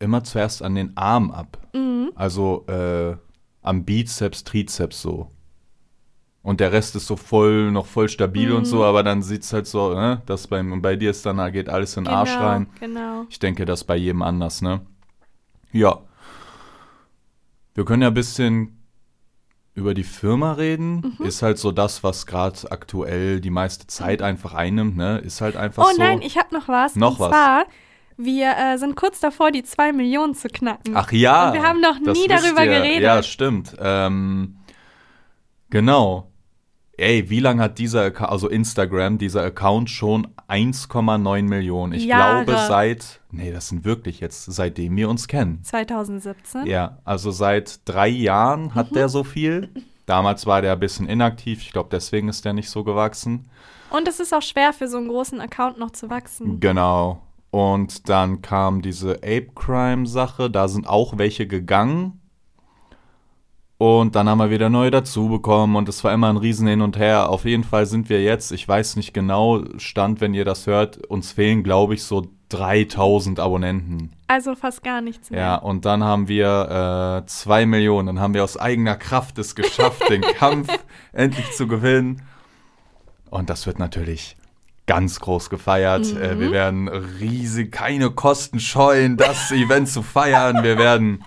immer 0.00 0.24
zuerst 0.24 0.62
an 0.62 0.74
den 0.74 0.96
Arm 0.96 1.30
ab. 1.30 1.58
Mhm. 1.74 2.10
Also 2.16 2.64
äh, 2.66 3.16
am 3.62 3.84
Bizeps, 3.84 4.44
Trizeps 4.44 5.00
so. 5.02 5.28
Und 6.42 6.58
der 6.58 6.72
Rest 6.72 6.96
ist 6.96 7.06
so 7.06 7.14
voll, 7.16 7.70
noch 7.70 7.86
voll 7.86 8.08
stabil 8.08 8.50
und 8.52 8.62
Mhm. 8.62 8.66
so, 8.66 8.84
aber 8.84 9.04
dann 9.04 9.22
sieht 9.22 9.42
es 9.42 9.52
halt 9.52 9.68
so, 9.68 9.94
ne, 9.94 10.22
dass 10.26 10.48
beim, 10.48 10.72
und 10.72 10.82
bei 10.82 10.96
dir 10.96 11.10
ist 11.10 11.24
dann, 11.24 11.36
da 11.36 11.50
geht 11.50 11.68
alles 11.68 11.96
in 11.96 12.04
den 12.04 12.12
Arsch 12.12 12.32
genau, 12.34 12.44
rein. 12.46 12.66
Genau. 12.80 13.24
Ich 13.30 13.38
denke, 13.38 13.64
das 13.64 13.84
bei 13.84 13.94
jedem 13.96 14.22
anders, 14.22 14.60
ne? 14.60 14.80
Ja. 15.72 16.00
Wir 17.74 17.84
können 17.84 18.02
ja 18.02 18.08
ein 18.08 18.14
bisschen 18.14 18.78
über 19.74 19.94
die 19.94 20.02
Firma 20.04 20.52
reden. 20.52 21.14
Mhm. 21.18 21.24
Ist 21.26 21.42
halt 21.42 21.58
so 21.58 21.72
das, 21.72 22.02
was 22.04 22.26
gerade 22.26 22.58
aktuell 22.70 23.40
die 23.40 23.48
meiste 23.50 23.86
Zeit 23.86 24.20
einfach 24.20 24.52
einnimmt, 24.52 24.96
ne? 24.96 25.18
Ist 25.18 25.40
halt 25.40 25.56
einfach 25.56 25.84
Oh 25.86 25.92
so. 25.92 25.98
nein, 26.02 26.20
ich 26.22 26.36
habe 26.36 26.52
noch 26.54 26.68
was. 26.68 26.96
Noch 26.96 27.12
und 27.18 27.20
was. 27.20 27.28
zwar, 27.30 27.64
wir 28.16 28.54
äh, 28.56 28.78
sind 28.78 28.96
kurz 28.96 29.20
davor, 29.20 29.50
die 29.50 29.62
2 29.62 29.92
Millionen 29.92 30.34
zu 30.34 30.48
knacken. 30.48 30.96
Ach 30.96 31.10
ja. 31.12 31.48
Und 31.48 31.54
wir 31.54 31.62
haben 31.62 31.80
noch 31.80 31.98
nie 31.98 32.26
darüber 32.28 32.64
ihr. 32.64 32.70
geredet. 32.70 33.02
Ja, 33.02 33.22
stimmt. 33.22 33.76
Ähm, 33.80 34.56
genau. 35.70 36.28
Ey, 36.98 37.30
wie 37.30 37.40
lange 37.40 37.62
hat 37.62 37.78
dieser 37.78 38.02
Account, 38.02 38.30
also 38.30 38.48
Instagram, 38.48 39.16
dieser 39.18 39.42
Account 39.42 39.88
schon 39.90 40.28
1,9 40.48 41.42
Millionen? 41.42 41.94
Ich 41.94 42.04
Jahre. 42.04 42.44
glaube 42.44 42.60
seit, 42.68 43.20
nee, 43.30 43.50
das 43.50 43.68
sind 43.68 43.84
wirklich 43.84 44.20
jetzt, 44.20 44.44
seitdem 44.44 44.94
wir 44.96 45.08
uns 45.08 45.26
kennen. 45.26 45.60
2017. 45.64 46.66
Ja, 46.66 46.98
also 47.04 47.30
seit 47.30 47.80
drei 47.88 48.08
Jahren 48.08 48.74
hat 48.74 48.90
Mhm. 48.90 48.94
der 48.94 49.08
so 49.08 49.24
viel. 49.24 49.70
Damals 50.06 50.46
war 50.46 50.60
der 50.62 50.74
ein 50.74 50.80
bisschen 50.80 51.08
inaktiv. 51.08 51.62
Ich 51.62 51.72
glaube, 51.72 51.88
deswegen 51.90 52.28
ist 52.28 52.44
der 52.44 52.52
nicht 52.52 52.68
so 52.68 52.84
gewachsen. 52.84 53.48
Und 53.90 54.06
es 54.06 54.20
ist 54.20 54.32
auch 54.34 54.42
schwer 54.42 54.72
für 54.72 54.86
so 54.88 54.98
einen 54.98 55.08
großen 55.08 55.40
Account 55.40 55.78
noch 55.78 55.90
zu 55.92 56.10
wachsen. 56.10 56.60
Genau. 56.60 57.22
Und 57.52 58.08
dann 58.08 58.40
kam 58.40 58.80
diese 58.80 59.16
Ape 59.16 59.50
Crime 59.54 60.06
Sache. 60.06 60.50
Da 60.50 60.68
sind 60.68 60.88
auch 60.88 61.18
welche 61.18 61.46
gegangen. 61.46 62.18
Und 63.76 64.16
dann 64.16 64.26
haben 64.26 64.38
wir 64.38 64.48
wieder 64.48 64.70
neue 64.70 64.90
dazu 64.90 65.28
bekommen 65.28 65.76
und 65.76 65.88
es 65.88 66.02
war 66.02 66.14
immer 66.14 66.28
ein 66.28 66.36
Riesen 66.36 66.66
hin 66.66 66.80
und 66.80 66.96
her. 66.96 67.28
Auf 67.28 67.44
jeden 67.44 67.64
Fall 67.64 67.84
sind 67.84 68.08
wir 68.08 68.22
jetzt, 68.22 68.52
ich 68.52 68.66
weiß 68.66 68.96
nicht 68.96 69.12
genau, 69.12 69.64
Stand, 69.76 70.20
wenn 70.20 70.34
ihr 70.34 70.44
das 70.44 70.66
hört, 70.66 71.04
uns 71.08 71.32
fehlen, 71.32 71.62
glaube 71.62 71.94
ich, 71.94 72.04
so 72.04 72.28
3000 72.48 73.38
Abonnenten. 73.38 74.12
Also 74.28 74.54
fast 74.54 74.82
gar 74.82 75.02
nichts 75.02 75.30
mehr. 75.30 75.40
Ja, 75.40 75.56
und 75.56 75.84
dann 75.84 76.04
haben 76.04 76.28
wir 76.28 77.22
äh, 77.24 77.26
zwei 77.26 77.66
Millionen. 77.66 78.06
Dann 78.06 78.20
haben 78.20 78.34
wir 78.34 78.44
aus 78.44 78.56
eigener 78.56 78.96
Kraft 78.96 79.36
es 79.38 79.54
geschafft, 79.54 80.08
den 80.08 80.22
Kampf 80.38 80.68
endlich 81.12 81.50
zu 81.50 81.66
gewinnen. 81.66 82.22
Und 83.28 83.50
das 83.50 83.66
wird 83.66 83.78
natürlich 83.78 84.36
ganz 84.86 85.20
groß 85.20 85.50
gefeiert. 85.50 86.06
Äh, 86.16 86.40
wir 86.40 86.50
werden 86.50 86.88
riesig, 86.88 87.72
keine 87.72 88.10
Kosten 88.10 88.60
scheuen, 88.60 89.16
das 89.16 89.50
Event 89.52 89.88
zu 89.88 90.02
feiern. 90.02 90.62
Wir 90.62 90.78
werden 90.78 91.24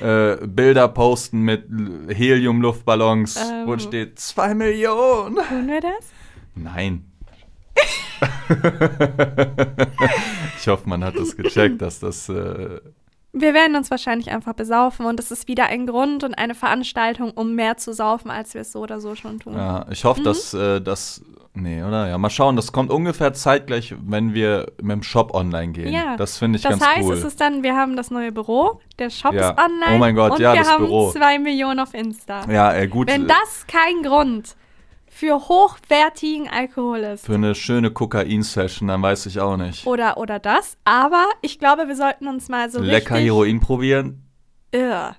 äh, 0.00 0.36
Bilder 0.46 0.88
posten 0.88 1.40
mit 1.40 1.66
Helium-Luftballons, 2.08 3.36
wo 3.66 3.74
Ähm. 3.74 3.78
steht 3.78 4.18
zwei 4.18 4.54
Millionen. 4.54 5.36
Tun 5.36 5.68
wir 5.68 5.80
das? 5.80 6.10
Nein. 6.54 7.06
ich 10.60 10.68
hoffe, 10.68 10.88
man 10.88 11.02
hat 11.02 11.16
das 11.16 11.36
gecheckt, 11.36 11.82
dass 11.82 11.98
das 12.00 12.28
äh, 12.28 12.80
Wir 13.34 13.54
werden 13.54 13.76
uns 13.76 13.90
wahrscheinlich 13.90 14.30
einfach 14.30 14.52
besaufen 14.52 15.06
und 15.06 15.18
es 15.18 15.30
ist 15.30 15.48
wieder 15.48 15.66
ein 15.66 15.86
Grund 15.86 16.22
und 16.22 16.34
eine 16.36 16.54
Veranstaltung, 16.54 17.30
um 17.30 17.54
mehr 17.54 17.78
zu 17.78 17.94
saufen, 17.94 18.30
als 18.30 18.52
wir 18.52 18.60
es 18.60 18.72
so 18.72 18.80
oder 18.80 19.00
so 19.00 19.14
schon 19.14 19.40
tun. 19.40 19.54
Ja, 19.54 19.86
ich 19.90 20.04
hoffe, 20.04 20.22
dass 20.22 20.52
äh, 20.52 20.80
das. 20.82 21.22
Nee, 21.54 21.82
oder? 21.82 22.08
Ja, 22.08 22.16
mal 22.18 22.30
schauen. 22.30 22.56
Das 22.56 22.72
kommt 22.72 22.90
ungefähr 22.90 23.32
zeitgleich, 23.34 23.94
wenn 24.06 24.32
wir 24.34 24.72
mit 24.82 24.92
dem 24.92 25.02
Shop 25.02 25.34
online 25.34 25.72
gehen. 25.72 25.92
Ja. 25.92 26.16
Das 26.16 26.38
finde 26.38 26.56
ich 26.56 26.62
das 26.62 26.78
ganz 26.78 26.86
heißt, 26.86 27.08
cool. 27.08 27.14
es 27.14 27.24
ist 27.24 27.40
dann, 27.40 27.62
wir 27.62 27.74
haben 27.76 27.96
das 27.96 28.10
neue 28.10 28.32
Büro, 28.32 28.80
der 28.98 29.10
Shop 29.10 29.34
Ja. 29.34 29.50
ist 29.50 29.58
online 29.58 29.94
Oh 29.94 29.98
mein 29.98 30.14
Gott, 30.14 30.32
und 30.32 30.40
ja, 30.40 30.52
wir 30.54 30.60
das 30.60 30.70
haben 30.70 30.84
Büro. 30.84 31.10
zwei 31.10 31.38
Millionen 31.38 31.80
auf 31.80 31.92
Insta. 31.94 32.50
ja, 32.50 32.72
ey, 32.72 32.88
gut. 32.88 33.08
Wenn 33.08 33.24
äh, 33.24 33.28
das 33.28 33.66
kein 33.66 34.02
Grund 34.02 34.56
für 35.14 35.38
hochwertigen 35.48 36.48
Alkohol 36.48 37.00
ist. 37.00 37.26
Für 37.26 37.34
eine 37.34 37.54
schöne 37.54 37.90
Kokain-Session, 37.90 38.88
dann 38.88 39.02
weiß 39.02 39.26
ich 39.26 39.40
auch 39.40 39.56
nicht. 39.58 39.86
Oder, 39.86 40.16
oder 40.16 40.38
das. 40.38 40.78
Aber 40.84 41.26
ich 41.42 41.58
glaube, 41.58 41.86
wir 41.86 41.94
sollten 41.96 42.26
uns 42.28 42.48
mal 42.48 42.70
so 42.70 42.80
Lecker 42.80 43.14
richtig... 43.16 43.26
Heroin 43.30 43.60
probieren? 43.60 44.26
Irr. 44.72 45.14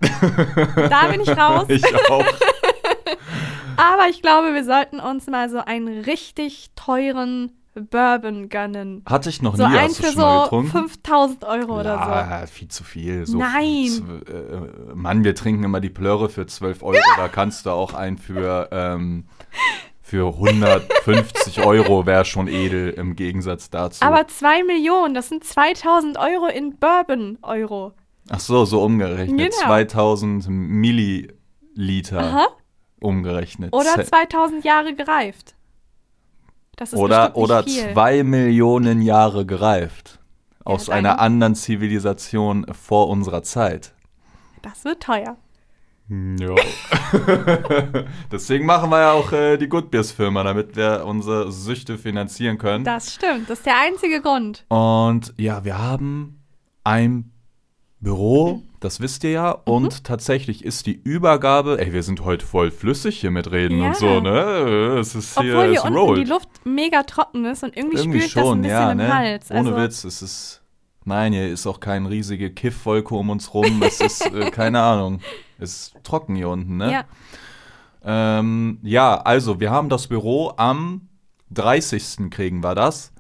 da 0.89 1.07
bin 1.11 1.21
ich 1.21 1.29
raus. 1.29 1.65
ich 1.69 1.85
auch. 2.09 2.25
Aber 3.77 4.09
ich 4.09 4.21
glaube, 4.21 4.53
wir 4.53 4.63
sollten 4.63 4.99
uns 4.99 5.27
mal 5.27 5.49
so 5.49 5.59
einen 5.59 6.01
richtig 6.01 6.71
teuren 6.75 7.51
Bourbon 7.75 8.49
gönnen. 8.49 9.03
Hatte 9.07 9.29
ich 9.29 9.41
noch 9.41 9.55
So 9.55 9.67
nie. 9.67 9.75
einen 9.77 9.89
Hast 9.89 10.03
für 10.03 10.11
so 10.11 10.41
getrunken? 10.43 10.71
5000 10.71 11.43
Euro 11.45 11.79
oder 11.79 11.93
so. 12.03 12.09
ja, 12.09 12.45
viel 12.47 12.67
zu 12.67 12.83
viel. 12.83 13.25
So 13.25 13.37
Nein. 13.37 13.87
zw- 13.89 14.29
Äh, 14.29 14.95
Mann, 14.95 15.23
wir 15.23 15.33
trinken 15.35 15.63
immer 15.63 15.79
die 15.81 15.89
Plörre 15.89 16.29
für 16.29 16.45
12 16.45 16.83
Euro. 16.83 16.97
Da 17.17 17.27
kannst 17.29 17.65
du 17.65 17.71
auch 17.71 17.93
einen 17.93 18.17
für, 18.19 18.69
ähm, 18.71 19.25
für 20.01 20.27
150 20.33 21.65
Euro 21.65 22.05
wäre 22.05 22.25
schon 22.25 22.47
edel 22.47 22.89
im 22.91 23.15
Gegensatz 23.15 23.69
dazu. 23.69 24.03
Aber 24.03 24.27
2 24.27 24.63
Millionen, 24.63 25.13
das 25.13 25.29
sind 25.29 25.43
2000 25.43 26.17
Euro 26.17 26.47
in 26.47 26.77
Bourbon-Euro. 26.77 27.93
Ach 28.29 28.39
so, 28.39 28.65
so 28.65 28.83
umgerechnet. 28.83 29.37
Genau. 29.51 29.65
2000 29.65 30.47
Milliliter. 30.49 32.19
Aha. 32.19 32.47
umgerechnet. 33.01 33.73
Oder 33.73 33.95
Ze- 33.95 34.05
2000 34.05 34.63
Jahre 34.63 34.95
gereift. 34.95 35.55
Das 36.77 36.93
ist 36.93 36.99
oder 36.99 37.35
oder 37.35 37.63
viel. 37.63 37.91
zwei 37.93 38.23
Millionen 38.23 39.01
Jahre 39.01 39.45
gereift. 39.45 40.19
Aus 40.63 40.85
dann- 40.85 40.99
einer 40.99 41.19
anderen 41.19 41.55
Zivilisation 41.55 42.65
vor 42.71 43.09
unserer 43.09 43.43
Zeit. 43.43 43.93
Das 44.61 44.85
wird 44.85 45.03
teuer. 45.03 45.35
Ja. 46.39 46.55
Deswegen 48.31 48.65
machen 48.65 48.89
wir 48.89 48.99
ja 48.99 49.11
auch 49.11 49.31
äh, 49.31 49.57
die 49.57 49.67
Good 49.69 49.91
Beers 49.91 50.11
Firma, 50.11 50.43
damit 50.43 50.75
wir 50.75 51.03
unsere 51.05 51.51
Süchte 51.51 51.97
finanzieren 51.97 52.57
können. 52.57 52.83
Das 52.83 53.13
stimmt. 53.13 53.49
Das 53.49 53.59
ist 53.59 53.65
der 53.65 53.79
einzige 53.79 54.21
Grund. 54.21 54.65
Und 54.69 55.33
ja, 55.37 55.63
wir 55.63 55.77
haben 55.77 56.41
ein 56.83 57.31
Büro, 57.99 58.61
das 58.81 58.99
wisst 58.99 59.23
ihr 59.23 59.31
ja. 59.31 59.51
Und 59.51 60.03
tatsächlich 60.03 60.65
ist 60.65 60.85
die 60.87 60.93
Übergabe, 61.01 61.79
ey, 61.79 61.93
wir 61.93 62.03
sind 62.03 62.25
heute 62.25 62.45
voll 62.45 62.69
flüssig 62.71 63.19
hier 63.21 63.31
mit 63.31 63.49
Reden 63.51 63.79
Ja. 63.79 63.87
und 63.87 63.95
so, 63.95 64.19
ne? 64.19 64.97
Es 64.99 65.15
ist 65.15 65.39
hier, 65.39 65.53
Obwohl 65.53 65.69
hier 65.69 65.79
es 65.79 65.85
unten 65.85 65.97
rollt. 65.97 66.17
die 66.19 66.29
Luft 66.29 66.49
mega 66.65 67.03
trocken 67.03 67.45
ist 67.45 67.63
und 67.63 67.77
irgendwie, 67.77 67.97
Irgendwie 67.97 68.19
spüre 68.21 68.25
ich 68.27 68.33
das 68.33 68.43
ein 68.43 68.47
schon, 68.47 68.61
bisschen 68.61 68.77
ja, 68.77 68.91
im 68.91 68.97
ne? 68.97 69.13
Hals. 69.15 69.51
Ohne 69.51 69.59
Also, 69.59 69.77
Witz, 69.77 70.03
es 70.03 70.21
ist. 70.21 70.59
Nein, 71.05 71.33
hier 71.33 71.49
ist 71.49 71.67
auch 71.67 71.81
keine 71.81 72.09
riesige 72.09 72.49
Kiffwolke 72.49 73.13
um 73.15 73.29
uns 73.29 73.53
rum. 73.53 73.81
Es 73.85 73.99
ist, 73.99 74.25
äh, 74.33 74.49
keine 74.51 74.81
Ahnung. 74.81 75.19
Ist 75.63 75.95
trocken 76.03 76.35
hier 76.35 76.49
unten, 76.49 76.77
ne? 76.77 76.91
Ja, 76.91 77.05
Ähm, 78.05 78.79
ja, 78.83 79.15
also 79.21 79.59
wir 79.61 79.71
haben 79.71 79.87
das 79.87 80.07
Büro 80.07 80.51
am 80.57 81.07
30. 81.51 82.29
kriegen 82.29 82.61
wir 82.61 82.75
das. 82.75 83.13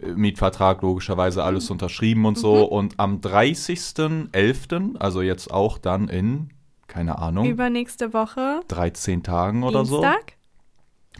Äh, 0.00 0.12
Mietvertrag 0.12 0.80
logischerweise 0.82 1.44
alles 1.44 1.70
unterschrieben 1.70 2.24
und 2.24 2.38
so. 2.38 2.64
Und 2.64 2.94
am 2.98 3.20
30.11., 3.20 4.96
also 4.98 5.20
jetzt 5.22 5.52
auch 5.52 5.76
dann 5.78 6.08
in, 6.08 6.50
keine 6.86 7.18
Ahnung, 7.18 7.46
übernächste 7.46 8.14
Woche. 8.14 8.60
13 8.68 9.22
Tagen 9.22 9.62
oder 9.62 9.82
Dienstag. 9.82 10.30
so, 10.30 10.37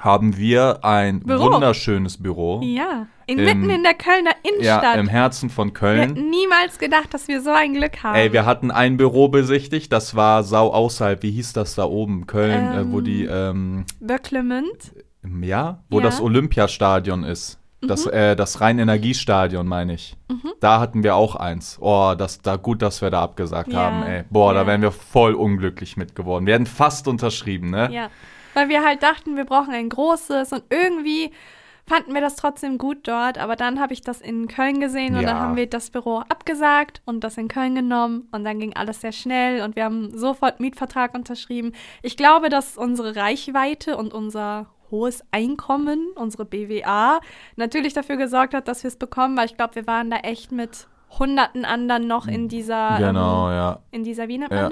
haben 0.01 0.37
wir 0.37 0.85
ein 0.85 1.21
Büro. 1.21 1.53
wunderschönes 1.53 2.23
Büro. 2.23 2.61
Ja. 2.63 3.07
In, 3.27 3.39
Im- 3.39 3.45
mitten 3.45 3.71
in 3.71 3.83
der 3.83 3.95
Kölner 3.95 4.31
Ja, 4.43 4.51
Innenstadt. 4.51 4.97
im 4.97 5.09
Herzen 5.09 5.51
von 5.51 5.69
wir 5.69 5.75
Köln. 5.75 6.01
hätten 6.01 6.31
niemals 6.31 6.79
gedacht, 6.79 7.13
dass 7.13 7.29
wir 7.29 7.43
so 7.43 7.51
ein 7.51 7.75
Glück 7.75 8.03
haben. 8.03 8.15
Ey, 8.15 8.33
wir 8.33 8.47
hatten 8.47 8.71
ein 8.71 8.97
Büro 8.97 9.29
besichtigt, 9.29 9.93
das 9.93 10.15
war 10.17 10.43
sau 10.45 10.73
außerhalb. 10.73 11.23
Wie 11.23 11.31
hieß 11.33 11.53
das 11.53 11.75
da 11.75 11.85
oben? 11.85 12.27
Köln, 12.27 12.73
äh, 12.73 12.91
wo 12.93 12.99
Ähm, 12.99 13.05
die, 13.05 13.25
ähm, 13.27 13.85
Böcklemünd. 14.01 14.93
ja, 15.43 15.83
wo 15.91 15.99
Ja. 15.99 16.05
das 16.07 16.21
Olympiastadion 16.21 17.25
ist. 17.25 17.59
Das, 17.81 18.07
Mhm. 18.07 18.13
äh, 18.13 18.35
das 18.35 18.61
Rhein-Energiestadion, 18.61 19.67
meine 19.69 19.95
ich. 19.95 20.17
Da 20.61 20.81
hatten 20.81 21.05
wir 21.05 21.15
auch 21.15 21.37
eins. 21.37 21.79
Oh, 21.81 22.15
das, 22.19 22.41
da 22.43 22.57
gut, 22.57 22.83
dass 22.83 23.03
wir 23.03 23.11
da 23.11 23.23
abgesagt 23.23 23.73
Ja. 23.73 23.79
haben, 23.79 24.03
ey. 24.03 24.25
Boah, 24.31 24.53
Ja. 24.53 24.61
da 24.63 24.67
wären 24.67 24.83
wir 24.83 24.91
voll 24.91 25.35
unglücklich 25.35 25.97
mit 25.97 26.17
geworden. 26.17 26.47
Wir 26.47 26.55
hätten 26.55 26.67
fast 26.67 27.07
unterschrieben, 27.07 27.71
ne? 27.71 27.89
Ja. 27.93 28.09
Weil 28.59 28.69
wir 28.69 28.85
halt 28.85 29.05
dachten, 29.05 29.37
wir 29.37 29.45
brauchen 29.45 29.73
ein 29.73 29.89
großes 29.89 30.53
und 30.53 30.65
irgendwie 30.69 31.31
fanden 31.87 32.13
wir 32.13 32.21
das 32.21 32.35
trotzdem 32.35 32.77
gut 32.77 33.07
dort. 33.07 33.39
Aber 33.39 33.55
dann 33.55 33.79
habe 33.81 33.93
ich 33.93 34.01
das 34.03 34.21
in 34.21 34.49
Köln 34.49 34.81
gesehen 34.81 35.15
und 35.15 35.23
Ja. 35.23 35.29
dann 35.29 35.39
haben 35.41 35.57
wir 35.57 35.69
das 35.69 35.91
Büro 35.91 36.19
abgesagt 36.29 37.01
und 37.07 37.23
das 37.23 37.39
in 37.39 37.47
Köln 37.47 37.77
genommen 37.77 38.29
und 38.33 38.45
dann 38.45 38.59
ging 38.59 38.75
alles 38.75 39.01
sehr 39.01 39.13
schnell 39.13 39.63
und 39.63 39.77
wir 39.77 39.85
haben 39.85 40.11
sofort 40.19 40.59
Mietvertrag 40.59 41.15
unterschrieben. 41.15 41.73
Ich 42.03 42.17
glaube, 42.17 42.49
dass 42.49 42.77
unsere 42.77 43.15
Reichweite 43.15 43.97
und 43.97 44.13
unser 44.13 44.67
hohes 44.91 45.23
Einkommen, 45.31 46.09
unsere 46.17 46.45
BWA, 46.45 47.21
natürlich 47.55 47.93
dafür 47.93 48.17
gesorgt 48.17 48.55
hat, 48.55 48.67
dass 48.67 48.83
wir 48.83 48.89
es 48.89 48.97
bekommen, 48.97 49.37
weil 49.37 49.47
ich 49.47 49.57
glaube, 49.57 49.77
wir 49.77 49.87
waren 49.87 50.11
da 50.11 50.17
echt 50.17 50.51
mit 50.51 50.89
hunderten 51.19 51.65
anderen 51.65 52.07
noch 52.09 52.27
in 52.27 52.49
dieser, 52.49 52.99
Genau, 52.99 53.49
ähm, 53.51 53.55
ja. 53.57 53.79
in 53.93 54.03
dieser, 54.05 54.27
wie 54.29 54.39
nennt 54.39 54.53
Ja. 54.53 54.69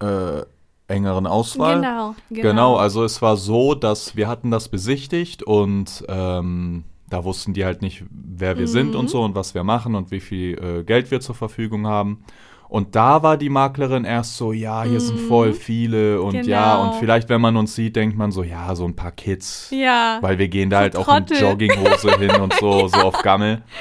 Äh, 0.00 0.44
engeren 0.88 1.26
Auswahl. 1.26 1.76
Genau, 1.76 2.14
Genau. 2.30 2.76
also 2.76 3.04
es 3.04 3.22
war 3.22 3.36
so, 3.36 3.74
dass 3.74 4.16
wir 4.16 4.28
hatten 4.28 4.50
das 4.50 4.68
besichtigt 4.68 5.42
und 5.42 6.04
ähm, 6.08 6.84
da 7.10 7.24
wussten 7.24 7.52
die 7.54 7.64
halt 7.64 7.80
nicht, 7.82 8.04
wer 8.10 8.58
wir 8.58 8.68
sind 8.68 8.90
Mhm. 8.92 9.00
und 9.00 9.10
so 9.10 9.22
und 9.22 9.34
was 9.34 9.54
wir 9.54 9.64
machen 9.64 9.94
und 9.94 10.10
wie 10.10 10.20
viel 10.20 10.58
äh, 10.58 10.84
Geld 10.84 11.10
wir 11.10 11.20
zur 11.20 11.34
Verfügung 11.34 11.86
haben. 11.86 12.24
Und 12.68 12.96
da 12.96 13.22
war 13.22 13.36
die 13.36 13.50
Maklerin 13.50 14.04
erst 14.04 14.36
so, 14.36 14.52
ja, 14.52 14.82
hier 14.82 15.00
sind 15.00 15.20
voll 15.20 15.52
viele 15.52 16.20
und 16.20 16.34
ja, 16.34 16.40
Mhm. 16.40 16.78
Genau. 16.80 16.82
und 16.92 16.94
vielleicht, 16.98 17.28
wenn 17.28 17.40
man 17.40 17.56
uns 17.56 17.74
sieht, 17.74 17.94
denkt 17.94 18.16
man 18.18 18.32
so, 18.32 18.42
ja, 18.42 18.74
so 18.74 18.84
ein 18.84 18.96
paar 18.96 19.12
Kids. 19.12 19.68
Ja. 19.70 20.18
Weil 20.22 20.38
wir 20.38 20.48
gehen 20.48 20.70
da 20.70 20.78
So 20.78 20.80
halt 20.82 20.96
auch 20.96 21.04
Trottel. 21.06 21.36
in 21.36 21.42
Jogginghose 21.44 22.18
hin 22.18 22.34
und 22.40 22.52
so, 22.54 22.88
so 22.88 22.98
auf 22.98 23.22
Gammel. 23.22 23.62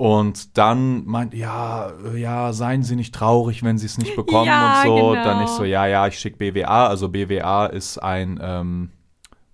Und 0.00 0.56
dann 0.56 1.04
meint, 1.04 1.34
ja, 1.34 1.92
ja, 2.16 2.54
seien 2.54 2.82
Sie 2.82 2.96
nicht 2.96 3.14
traurig, 3.14 3.62
wenn 3.62 3.76
Sie 3.76 3.84
es 3.84 3.98
nicht 3.98 4.16
bekommen 4.16 4.46
Ja, 4.46 4.80
und 4.80 4.86
so. 4.88 4.94
genau. 5.10 5.22
Dann 5.22 5.42
ich 5.44 5.50
so, 5.50 5.64
ja, 5.64 5.84
ja, 5.86 6.06
ich 6.06 6.18
schicke 6.18 6.38
BWA. 6.38 6.86
Also 6.86 7.10
BWA 7.10 7.66
ist 7.66 7.98
ein, 7.98 8.40
ähm, 8.42 8.92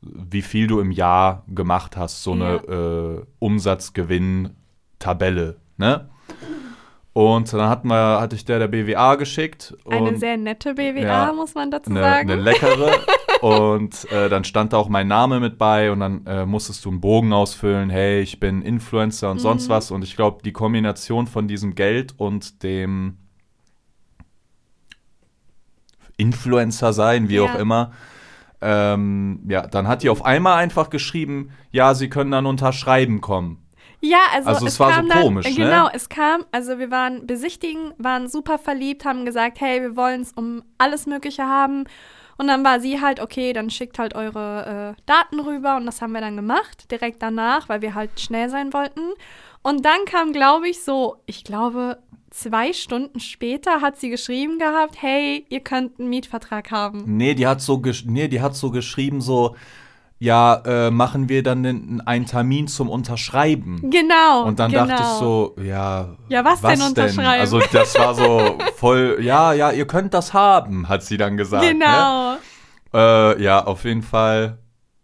wie 0.02 0.42
viel 0.42 0.68
du 0.68 0.78
im 0.78 0.92
Jahr 0.92 1.42
gemacht 1.48 1.96
hast, 1.96 2.22
so 2.22 2.30
eine 2.30 2.54
äh, 2.68 3.22
Umsatzgewinn-Tabelle, 3.40 5.56
ne? 5.78 6.08
Und 7.16 7.50
dann 7.54 7.70
hatten 7.70 7.88
wir, 7.88 8.20
hatte 8.20 8.36
ich 8.36 8.44
der 8.44 8.58
der 8.58 8.68
BWA 8.68 9.14
geschickt. 9.14 9.74
Eine 9.88 10.18
sehr 10.18 10.36
nette 10.36 10.74
BWA, 10.74 11.00
Ja, 11.00 11.32
muss 11.32 11.54
man 11.54 11.70
dazu 11.70 11.88
eine, 11.88 12.02
sagen. 12.02 12.30
eine 12.30 12.42
leckere. 12.42 12.90
und 13.40 14.04
äh, 14.12 14.28
dann 14.28 14.44
stand 14.44 14.74
da 14.74 14.76
auch 14.76 14.90
mein 14.90 15.08
Name 15.08 15.40
mit 15.40 15.56
bei 15.56 15.90
und 15.90 16.00
dann 16.00 16.26
äh, 16.26 16.44
musstest 16.44 16.84
du 16.84 16.90
einen 16.90 17.00
Bogen 17.00 17.32
ausfüllen. 17.32 17.88
Hey, 17.88 18.20
ich 18.20 18.38
bin 18.38 18.60
Influencer 18.60 19.30
und 19.30 19.36
Mhm. 19.38 19.40
sonst 19.40 19.70
was. 19.70 19.90
Und 19.90 20.04
ich 20.04 20.14
glaube, 20.14 20.42
die 20.44 20.52
Kombination 20.52 21.26
von 21.26 21.48
diesem 21.48 21.74
Geld 21.74 22.12
und 22.18 22.62
dem 22.62 23.16
Influencer 26.18 26.92
sein, 26.92 27.30
wie 27.30 27.36
Ja. 27.36 27.44
auch 27.44 27.54
immer. 27.54 27.92
Ähm, 28.60 29.40
ja, 29.48 29.66
dann 29.66 29.88
hat 29.88 30.02
die 30.02 30.10
auf 30.10 30.22
einmal 30.22 30.58
einfach 30.58 30.90
geschrieben, 30.90 31.48
ja, 31.70 31.94
sie 31.94 32.10
können 32.10 32.30
dann 32.30 32.44
unterschreiben 32.44 33.22
kommen. 33.22 33.65
Ja, 34.00 34.18
also, 34.34 34.48
Also 34.50 34.66
es, 34.66 34.74
es 34.74 34.80
war 34.80 34.90
so 34.90 34.94
kam 34.96 35.08
dann, 35.08 35.22
komisch, 35.22 35.46
äh, 35.46 35.50
ne? 35.50 35.56
Genau, 35.56 35.88
es 35.92 36.08
kam, 36.08 36.44
also 36.52 36.78
wir 36.78 36.90
waren 36.90 37.26
besichtigen, 37.26 37.94
waren 37.98 38.28
super 38.28 38.58
verliebt, 38.58 39.04
haben 39.04 39.24
gesagt, 39.24 39.60
hey, 39.60 39.80
wir 39.82 39.96
wollen 39.96 40.22
es 40.22 40.32
um 40.32 40.62
alles 40.78 41.06
Mögliche 41.06 41.44
haben. 41.44 41.84
Und 42.38 42.48
dann 42.48 42.62
war 42.64 42.80
sie 42.80 43.00
halt, 43.00 43.20
okay, 43.20 43.54
dann 43.54 43.70
schickt 43.70 43.98
halt 43.98 44.14
eure 44.14 44.94
äh, 44.96 45.02
Daten 45.06 45.40
rüber 45.40 45.76
und 45.76 45.86
das 45.86 46.02
haben 46.02 46.12
wir 46.12 46.20
dann 46.20 46.36
gemacht, 46.36 46.90
direkt 46.90 47.22
danach, 47.22 47.68
weil 47.68 47.80
wir 47.80 47.94
halt 47.94 48.20
schnell 48.20 48.50
sein 48.50 48.74
wollten. 48.74 49.00
Und 49.62 49.84
dann 49.84 50.04
kam, 50.04 50.32
glaube 50.32 50.68
ich, 50.68 50.84
so, 50.84 51.16
ich 51.24 51.44
glaube, 51.44 51.98
zwei 52.30 52.74
Stunden 52.74 53.20
später 53.20 53.80
hat 53.80 53.98
sie 53.98 54.10
geschrieben 54.10 54.58
gehabt, 54.58 55.00
hey, 55.00 55.46
ihr 55.48 55.60
könnt 55.60 55.98
einen 55.98 56.10
Mietvertrag 56.10 56.70
haben. 56.70 57.04
Nee, 57.06 57.34
die 57.34 57.46
hat 57.46 57.62
so, 57.62 57.78
gesch 57.78 58.04
nee, 58.06 58.28
die 58.28 58.42
hat 58.42 58.54
so 58.54 58.70
geschrieben, 58.70 59.22
so, 59.22 59.56
ja, 60.18 60.62
äh, 60.64 60.90
machen 60.90 61.28
wir 61.28 61.42
dann 61.42 62.02
einen 62.06 62.26
Termin 62.26 62.68
zum 62.68 62.88
Unterschreiben. 62.88 63.90
Genau. 63.90 64.44
Und 64.44 64.58
dann 64.58 64.70
genau. 64.70 64.86
dachte 64.86 65.02
ich 65.02 65.08
so, 65.18 65.56
ja. 65.62 66.16
Ja, 66.28 66.44
was 66.44 66.62
denn 66.62 66.80
unterschreiben? 66.80 67.40
Also 67.40 67.60
das 67.72 67.94
war 67.98 68.14
so 68.14 68.58
voll, 68.76 69.18
ja, 69.20 69.52
ja, 69.52 69.70
ihr 69.72 69.86
könnt 69.86 70.14
das 70.14 70.32
haben, 70.32 70.88
hat 70.88 71.02
sie 71.02 71.18
dann 71.18 71.36
gesagt. 71.36 71.64
Ne? 71.64 71.72
Genau. 71.72 72.36
Äh, 72.94 73.42
ja, 73.42 73.64
auf 73.64 73.84
jeden 73.84 74.02
Fall. 74.02 74.58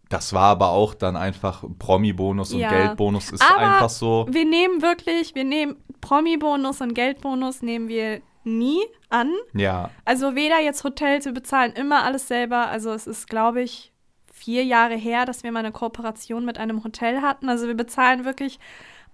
Das 0.08 0.32
war 0.34 0.44
aber 0.44 0.70
auch 0.70 0.94
dann 0.94 1.16
einfach 1.16 1.64
Promi-Bonus 1.78 2.52
und 2.52 2.60
Ja. 2.60 2.68
Geldbonus 2.68 3.30
ist 3.32 3.42
Aber 3.42 3.60
einfach 3.60 3.88
so. 3.88 4.26
Wir 4.30 4.44
nehmen 4.44 4.82
wirklich, 4.82 5.34
wir 5.34 5.44
nehmen 5.44 5.76
Promi-Bonus 6.02 6.82
und 6.82 6.94
Geldbonus 6.94 7.62
nehmen 7.62 7.88
wir 7.88 8.20
nie 8.44 8.80
an. 9.08 9.32
Ja, 9.54 9.90
Also 10.04 10.34
weder 10.34 10.60
jetzt 10.60 10.84
Hotels, 10.84 11.24
wir 11.24 11.32
bezahlen 11.32 11.72
immer 11.72 12.02
alles 12.02 12.28
selber. 12.28 12.68
Also 12.68 12.92
es 12.92 13.06
ist, 13.06 13.28
glaube 13.28 13.62
ich, 13.62 13.91
vier 14.44 14.64
Jahre 14.64 14.96
her, 14.96 15.24
dass 15.24 15.42
wir 15.44 15.52
mal 15.52 15.60
eine 15.60 15.72
Kooperation 15.72 16.44
mit 16.44 16.58
einem 16.58 16.82
Hotel 16.82 17.22
hatten. 17.22 17.48
Also 17.48 17.66
wir 17.68 17.74
bezahlen 17.76 18.24
wirklich 18.24 18.58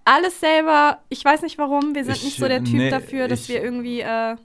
alles 0.05 0.39
selber. 0.39 0.99
Ich 1.09 1.23
weiß 1.23 1.43
nicht 1.43 1.57
warum. 1.59 1.93
Wir 1.93 2.03
sind 2.03 2.17
Ich- 2.17 2.23
nicht 2.23 2.37
so 2.39 2.47
der 2.47 2.63
Typ 2.63 2.73
nee, 2.75 2.89
dafür, 2.89 3.27
dass 3.27 3.41
ich- 3.43 3.49
wir 3.49 3.61
irgendwie, 3.63 3.99
äh, 4.01 4.35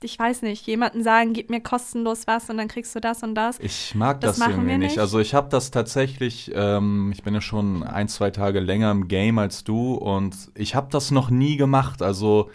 ich 0.00 0.18
weiß 0.18 0.42
nicht, 0.42 0.66
jemanden 0.66 1.02
sagen, 1.02 1.32
gib 1.32 1.50
mir 1.50 1.60
kostenlos 1.60 2.26
was 2.26 2.48
und 2.50 2.56
dann 2.56 2.68
kriegst 2.68 2.94
du 2.94 3.00
das 3.00 3.22
und 3.22 3.34
das. 3.34 3.58
ich 3.60 3.94
mag 3.94 4.20
Das 4.20 4.38
das, 4.38 4.48
irgendwie 4.48 4.78
nicht. 4.78 4.90
nicht. 4.92 4.98
Also 4.98 5.18
ich 5.20 5.34
habe 5.34 5.48
das 5.50 5.70
tatsächlich, 5.70 6.50
ähm, 6.54 7.10
ich 7.12 7.22
bin 7.22 7.34
ja 7.34 7.40
schon 7.40 7.82
ein, 7.82 8.08
zwei 8.08 8.30
Tage 8.30 8.60
länger 8.60 8.90
im 8.90 9.06
Game 9.08 9.38
als 9.38 9.64
du 9.64 9.94
und 9.94 10.34
ich 10.54 10.74
habe 10.74 10.88
das 10.90 11.10
noch 11.10 11.28
nie 11.30 11.56
gemacht. 11.56 12.00
Also 12.02 12.50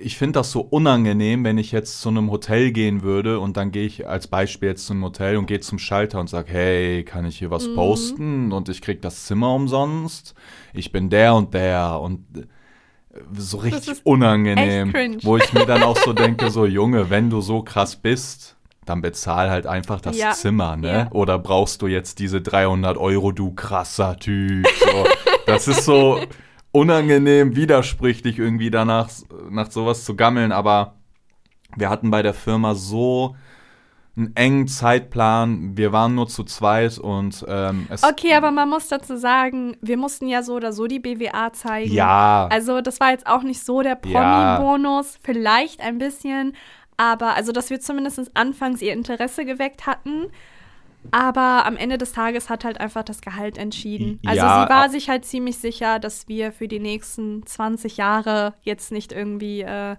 ich 0.00 0.16
finde 0.16 0.38
das 0.40 0.50
so 0.52 0.60
unangenehm, 0.62 1.44
wenn 1.44 1.58
ich 1.58 1.70
jetzt 1.70 2.00
zu 2.00 2.08
einem 2.08 2.30
Hotel 2.30 2.72
gehen 2.72 3.02
würde 3.02 3.38
und 3.40 3.56
dann 3.56 3.70
gehe 3.72 3.84
ich 3.86 4.08
als 4.08 4.26
Beispiel 4.26 4.70
jetzt 4.70 4.86
zu 4.86 4.94
einem 4.94 5.04
Hotel 5.04 5.36
und 5.36 5.46
gehe 5.46 5.60
zum 5.60 5.78
Schalter 5.78 6.18
und 6.18 6.30
sage, 6.30 6.50
hey, 6.52 7.04
kann 7.04 7.26
ich 7.26 7.38
hier 7.38 7.50
was 7.50 7.68
Mhm. 7.68 7.74
posten 7.74 8.52
und 8.52 8.68
ich 8.70 8.80
krieg 8.80 9.02
das 9.02 9.26
Zimmer 9.26 9.54
umsonst. 9.54 10.34
Ich 10.72 10.92
bin 10.92 11.10
der 11.10 11.34
und 11.34 11.52
der 11.52 12.00
und 12.00 12.24
äh, 12.34 12.46
so 13.34 13.58
richtig 13.58 14.00
unangenehm, 14.04 14.94
wo 15.22 15.36
ich 15.36 15.52
mir 15.52 15.66
dann 15.66 15.82
auch 15.82 15.96
so 15.98 16.12
denke, 16.14 16.50
so 16.50 16.64
Junge, 16.64 17.10
wenn 17.10 17.28
du 17.28 17.40
so 17.42 17.62
krass 17.62 17.96
bist, 17.96 18.56
dann 18.86 19.02
bezahl 19.02 19.50
halt 19.50 19.66
einfach 19.66 20.00
das 20.00 20.16
Ja. 20.16 20.30
Zimmer, 20.30 20.76
ne? 20.76 20.88
Ja. 20.88 21.08
Oder 21.12 21.38
brauchst 21.38 21.82
du 21.82 21.86
jetzt 21.86 22.18
diese 22.18 22.40
300 22.40 22.96
Euro, 22.96 23.30
du 23.30 23.52
krasser 23.52 24.16
Typ? 24.16 24.66
So. 24.78 25.04
das 25.46 25.68
ist 25.68 25.84
so 25.84 26.18
unangenehm, 26.72 27.56
widersprüchlich 27.56 28.38
irgendwie 28.38 28.70
danach, 28.70 29.10
nach 29.50 29.70
sowas 29.70 30.04
zu 30.04 30.16
gammeln, 30.16 30.52
aber 30.52 30.94
wir 31.76 31.90
hatten 31.90 32.10
bei 32.10 32.22
der 32.22 32.34
Firma 32.34 32.74
so 32.74 33.36
einen 34.16 34.34
engen 34.34 34.68
Zeitplan. 34.68 35.76
Wir 35.76 35.92
waren 35.92 36.14
nur 36.14 36.28
zu 36.28 36.44
zweit 36.44 36.98
und 36.98 37.44
ähm, 37.48 37.86
es. 37.90 38.02
Okay, 38.02 38.34
aber 38.34 38.50
man 38.50 38.68
muss 38.68 38.88
dazu 38.88 39.16
sagen, 39.16 39.76
wir 39.80 39.96
mussten 39.96 40.26
ja 40.26 40.42
so 40.42 40.54
oder 40.54 40.72
so 40.72 40.86
die 40.86 40.98
BWA 40.98 41.52
zeigen. 41.52 41.92
Ja. 41.92 42.48
Also 42.50 42.80
das 42.80 43.00
war 43.00 43.10
jetzt 43.10 43.26
auch 43.26 43.42
nicht 43.42 43.64
so 43.64 43.82
der 43.82 43.94
Promi-Bonus, 43.94 45.18
vielleicht 45.22 45.80
ein 45.80 45.98
bisschen, 45.98 46.54
aber 46.96 47.34
also, 47.34 47.52
dass 47.52 47.70
wir 47.70 47.80
zumindest 47.80 48.30
anfangs 48.34 48.82
ihr 48.82 48.92
Interesse 48.92 49.46
geweckt 49.46 49.86
hatten. 49.86 50.26
Aber 51.10 51.66
am 51.66 51.76
Ende 51.76 51.98
des 51.98 52.12
Tages 52.12 52.48
hat 52.48 52.64
halt 52.64 52.80
einfach 52.80 53.02
das 53.02 53.20
Gehalt 53.20 53.58
entschieden. 53.58 54.20
Also 54.24 54.42
Ja, 54.42 54.62
sie 54.62 54.70
war 54.70 54.88
sich 54.88 55.08
halt 55.08 55.24
ziemlich 55.24 55.58
sicher, 55.58 55.98
dass 55.98 56.28
wir 56.28 56.52
für 56.52 56.68
die 56.68 56.78
nächsten 56.78 57.44
20 57.46 57.96
Jahre 57.96 58.54
jetzt 58.62 58.92
nicht 58.92 59.12
irgendwie 59.12 59.62
äh, 59.62 59.96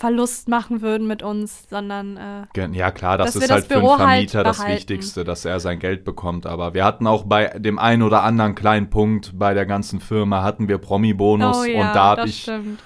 Verlust 0.00 0.48
machen 0.48 0.80
würden 0.80 1.06
mit 1.06 1.22
uns, 1.22 1.68
sondern 1.68 2.16
äh, 2.16 2.68
Ja, 2.72 2.90
klar, 2.90 3.18
das 3.18 3.36
ist 3.36 3.42
das 3.42 3.50
halt 3.50 3.66
für 3.66 3.74
einen 3.74 3.82
Büro 3.82 3.98
halt 3.98 4.30
Vermieter 4.30 4.44
das. 4.44 4.66
Wichtigste, 4.66 5.24
dass 5.24 5.44
er 5.44 5.60
sein 5.60 5.78
Geld 5.78 6.04
bekommt. 6.04 6.46
Aber 6.46 6.74
wir 6.74 6.84
hatten 6.84 7.06
auch 7.06 7.24
bei 7.24 7.46
dem 7.58 7.78
einen 7.78 8.02
oder 8.02 8.22
anderen 8.22 8.54
kleinen 8.54 8.88
Punkt 8.88 9.38
bei 9.38 9.52
der 9.52 9.66
ganzen 9.66 10.00
Firma 10.00 10.42
hatten 10.42 10.68
wir 10.68 10.78
Promi-Bonus 10.78 11.58
oh 11.58 11.64
ja, 11.64 11.80
und 11.80 11.94
da 11.94 12.04
hab 12.10 12.16
das 12.18 12.30
ich, 12.30 12.42
stimmt. 12.42 12.82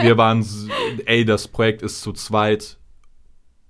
wir 0.00 0.16
waren, 0.16 0.44
ey, 1.06 1.24
das 1.24 1.48
Projekt 1.48 1.82
ist 1.82 2.00
zu 2.00 2.12
zweit 2.12 2.78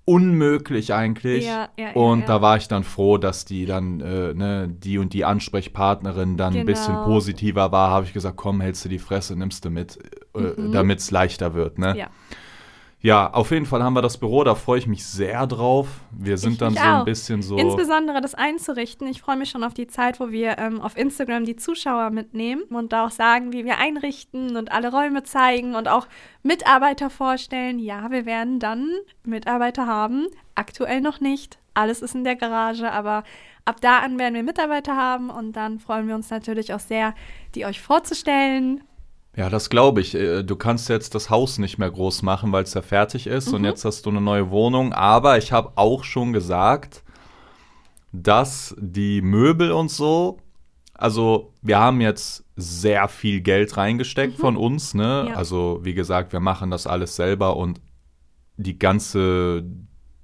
unmöglich 0.07 0.95
eigentlich. 0.95 1.45
Ja, 1.45 1.69
ja, 1.77 1.91
und 1.93 2.21
ja. 2.21 2.27
da 2.27 2.41
war 2.41 2.57
ich 2.57 2.69
dann 2.69 2.85
froh, 2.85 3.19
dass 3.19 3.45
die 3.45 3.67
dann, 3.67 4.01
äh, 4.01 4.33
ne, 4.33 4.69
die 4.69 4.99
und 4.99 5.13
die 5.13 5.25
Ansprechpartnerin 5.25 6.37
dann 6.37 6.55
ein 6.57 6.65
bisschen 6.65 6.95
Genau. 6.95 7.05
positiver 7.05 7.73
war, 7.73 7.91
habe 7.91 8.07
ich 8.07 8.13
gesagt, 8.15 8.37
komm, 8.37 8.61
hältst 8.61 8.85
du 8.85 8.89
die 8.89 8.99
Fresse, 9.01 9.37
nimmst 9.37 9.65
du 9.65 9.71
mit, 9.71 9.99
äh, 10.35 10.41
Mhm. 10.61 10.73
damit 10.73 11.01
es 11.01 11.11
leichter 11.11 11.53
wird, 11.55 11.79
ne? 11.79 11.97
Ja. 11.99 12.07
Ja, 13.07 13.33
auf 13.33 13.53
jeden 13.53 13.67
Fall 13.67 13.85
haben 13.85 13.93
wir 13.93 14.03
das 14.03 14.19
Büro, 14.19 14.43
da 14.43 14.57
freue 14.57 14.81
ich 14.81 14.89
mich 14.89 15.07
sehr 15.07 15.47
drauf. 15.47 15.87
Wir 16.11 16.37
sind 16.37 16.55
Ich 16.55 16.59
dann 16.59 16.75
so 16.75 16.81
ein 16.81 16.89
auch. 16.89 17.05
bisschen 17.05 17.41
so. 17.41 17.57
Insbesondere 17.57 18.21
das 18.21 18.35
einzurichten. 18.35 19.07
Ich 19.07 19.23
freue 19.23 19.37
mich 19.37 19.49
schon 19.49 19.63
auf 19.63 19.75
die 19.75 19.87
Zeit, 19.87 20.19
wo 20.19 20.31
wir 20.31 20.59
ähm, 20.59 20.81
auf 20.81 20.97
Instagram 20.97 21.45
die 21.45 21.55
Zuschauer 21.55 22.11
mitnehmen 22.11 22.63
und 22.65 22.93
da 22.93 23.07
auch 23.07 23.13
sagen, 23.13 23.53
wie 23.53 23.65
wir 23.65 23.79
einrichten 23.79 24.57
und 24.57 24.73
alle 24.73 24.91
Räume 24.91 25.23
zeigen 25.23 25.77
und 25.77 25.87
auch 25.87 26.09
Mitarbeiter 26.43 27.09
vorstellen. 27.09 27.79
Ja, 27.79 28.11
wir 28.11 28.27
werden 28.27 28.59
dann 28.59 28.91
Mitarbeiter 29.23 29.87
haben. 29.87 30.27
Aktuell 30.57 31.01
noch 31.01 31.21
nicht. 31.21 31.61
Alles 31.75 32.03
ist 32.03 32.17
in 32.17 32.25
der 32.25 32.35
Garage, 32.35 32.91
aber 32.91 33.23
ab 33.65 33.81
da 33.83 34.01
an 34.01 34.19
werden 34.19 34.35
wir 34.35 34.43
Mitarbeiter 34.43 34.97
haben 34.97 35.31
und 35.31 35.53
dann 35.53 35.79
freuen 35.79 36.09
wir 36.09 36.17
uns 36.17 36.31
natürlich 36.31 36.75
auch 36.75 36.81
sehr, 36.81 37.15
die 37.55 37.67
euch 37.67 37.81
vorzustellen. 37.81 38.83
Ja, 39.37 39.51
das 39.51 39.69
glaube 39.71 40.01
ich. 40.01 40.15
Äh, 40.15 40.43
Du 40.43 40.57
kannst 40.57 40.89
jetzt 40.89 41.15
das 41.15 41.29
Haus 41.31 41.59
nicht 41.59 41.79
mehr 41.79 41.91
groß 41.91 42.23
machen, 42.23 42.53
weil 42.53 42.65
es 42.65 42.75
ja 42.75 42.83
fertig 42.83 43.27
ist 43.27 43.49
Mhm. 43.49 43.55
und 43.55 43.65
jetzt 43.65 43.85
hast 43.85 44.07
du 44.07 44.11
eine 44.11 44.21
neue 44.21 44.51
Wohnung. 44.51 44.93
Aber 44.93 45.37
ich 45.39 45.53
habe 45.53 45.73
auch 45.77 46.05
schon 46.05 46.33
gesagt, 46.33 47.03
dass 48.13 48.75
die 48.79 49.21
Möbel 49.23 49.73
und 49.73 49.91
so, 49.91 50.39
also 50.95 51.53
wir 51.61 51.79
haben 51.79 52.01
jetzt 52.01 52.45
sehr 52.57 53.09
viel 53.09 53.43
Geld 53.43 53.77
reingesteckt 53.77 54.39
von 54.39 54.57
uns, 54.57 54.95
ne? 54.95 55.25
Mhm. 55.25 55.29
Ja. 55.31 55.37
Also 55.37 55.81
wie 55.83 55.93
gesagt, 55.95 56.33
wir 56.33 56.41
machen 56.41 56.71
das 56.71 56.87
alles 56.87 57.17
selber 57.17 57.57
und 57.57 57.81
die 58.57 58.79
ganze, 58.79 59.65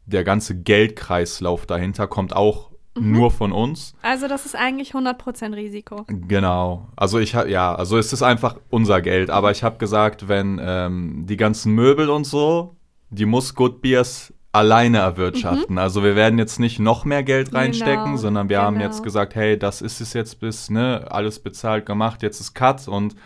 der 0.07 0.25
ganze 0.25 0.59
Geldkreislauf 0.59 1.67
dahinter 1.67 2.07
kommt 2.07 2.35
auch 2.35 2.71
Mhm. 2.95 3.13
nur 3.13 3.31
von 3.31 3.53
uns. 3.53 3.95
Also 4.03 4.29
das 4.29 4.45
ist 4.47 4.55
eigentlich 4.55 4.93
100% 4.95 5.55
Risiko. 5.57 6.05
Genau. 6.09 6.89
Also 6.97 7.19
ich 7.19 7.35
habe 7.35 7.51
ja, 7.51 7.75
also 7.75 7.97
es 7.99 8.13
ist 8.13 8.23
einfach 8.23 8.57
unser 8.71 9.01
Geld. 9.01 9.31
Aber 9.31 9.51
ich 9.51 9.63
habe 9.65 9.79
gesagt, 9.79 10.29
wenn 10.29 10.61
ähm, 10.63 11.25
die 11.27 11.37
ganzen 11.37 11.73
Möbel 11.75 12.11
und 12.11 12.25
so, 12.25 12.77
die 13.11 13.25
muss 13.27 13.55
Good 13.55 13.81
Beers 13.81 14.33
alleine 14.53 14.99
erwirtschaften. 14.99 15.79
Also 15.79 16.03
wir 16.05 16.15
werden 16.17 16.39
jetzt 16.39 16.61
nicht 16.61 16.79
noch 16.79 17.07
mehr 17.07 17.23
Geld 17.23 17.55
reinstecken, 17.55 18.05
Genau, 18.05 18.17
sondern 18.19 18.49
wir 18.51 18.61
haben 18.61 18.75
genau. 18.75 18.87
jetzt 18.87 19.03
gesagt, 19.03 19.35
hey, 19.35 19.59
das 19.59 19.81
ist 19.81 20.03
es 20.03 20.13
jetzt 20.13 20.41
bis, 20.41 20.69
ne, 20.69 21.07
alles 21.11 21.39
bezahlt 21.39 21.87
gemacht, 21.87 22.23
jetzt 22.23 22.41
ist 22.41 22.53
Cut 22.55 22.87
und 22.87 23.17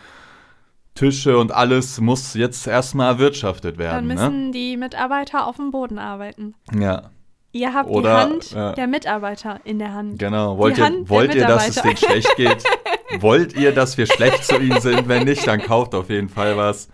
Tische 0.94 1.36
und 1.36 1.52
alles 1.52 2.00
muss 2.00 2.34
jetzt 2.34 2.66
erstmal 2.66 3.12
erwirtschaftet 3.14 3.74
Dann 3.78 3.78
werden. 3.84 4.06
müssen 4.06 4.52
die 4.52 4.76
Mitarbeiter 4.76 5.46
auf 5.46 5.56
dem 5.56 5.70
Boden 5.72 5.98
arbeiten. 5.98 6.54
ne? 6.72 6.82
Ja, 6.84 7.10
Ihr 7.56 7.72
habt 7.74 7.88
Oder, 7.90 8.10
die 8.14 8.20
Hand 8.32 8.50
ja. 8.52 8.72
der 8.72 8.86
Mitarbeiter 8.86 9.60
in 9.64 9.78
der 9.78 9.92
Hand. 9.94 10.18
genau. 10.18 10.58
Wollt 10.58 10.76
Die 10.76 10.80
ihr, 10.80 10.86
Hand 10.86 11.08
wollt 11.08 11.34
ihr, 11.34 11.46
dass 11.46 11.68
es 11.68 11.76
denen 11.82 11.96
schlecht 11.96 12.36
geht? 12.36 12.62
Wollt 13.20 13.54
ihr, 13.54 13.72
dass 13.72 13.96
wir 13.96 14.06
schlecht 14.06 14.44
zu 14.44 14.56
ihnen 14.58 14.80
sind? 14.80 15.06
Wenn 15.08 15.24
nicht, 15.24 15.46
dann 15.46 15.60
kauft 15.62 15.94
auf 15.94 16.10
jeden 16.10 16.28
Fall 16.28 16.56
was. 16.56 16.88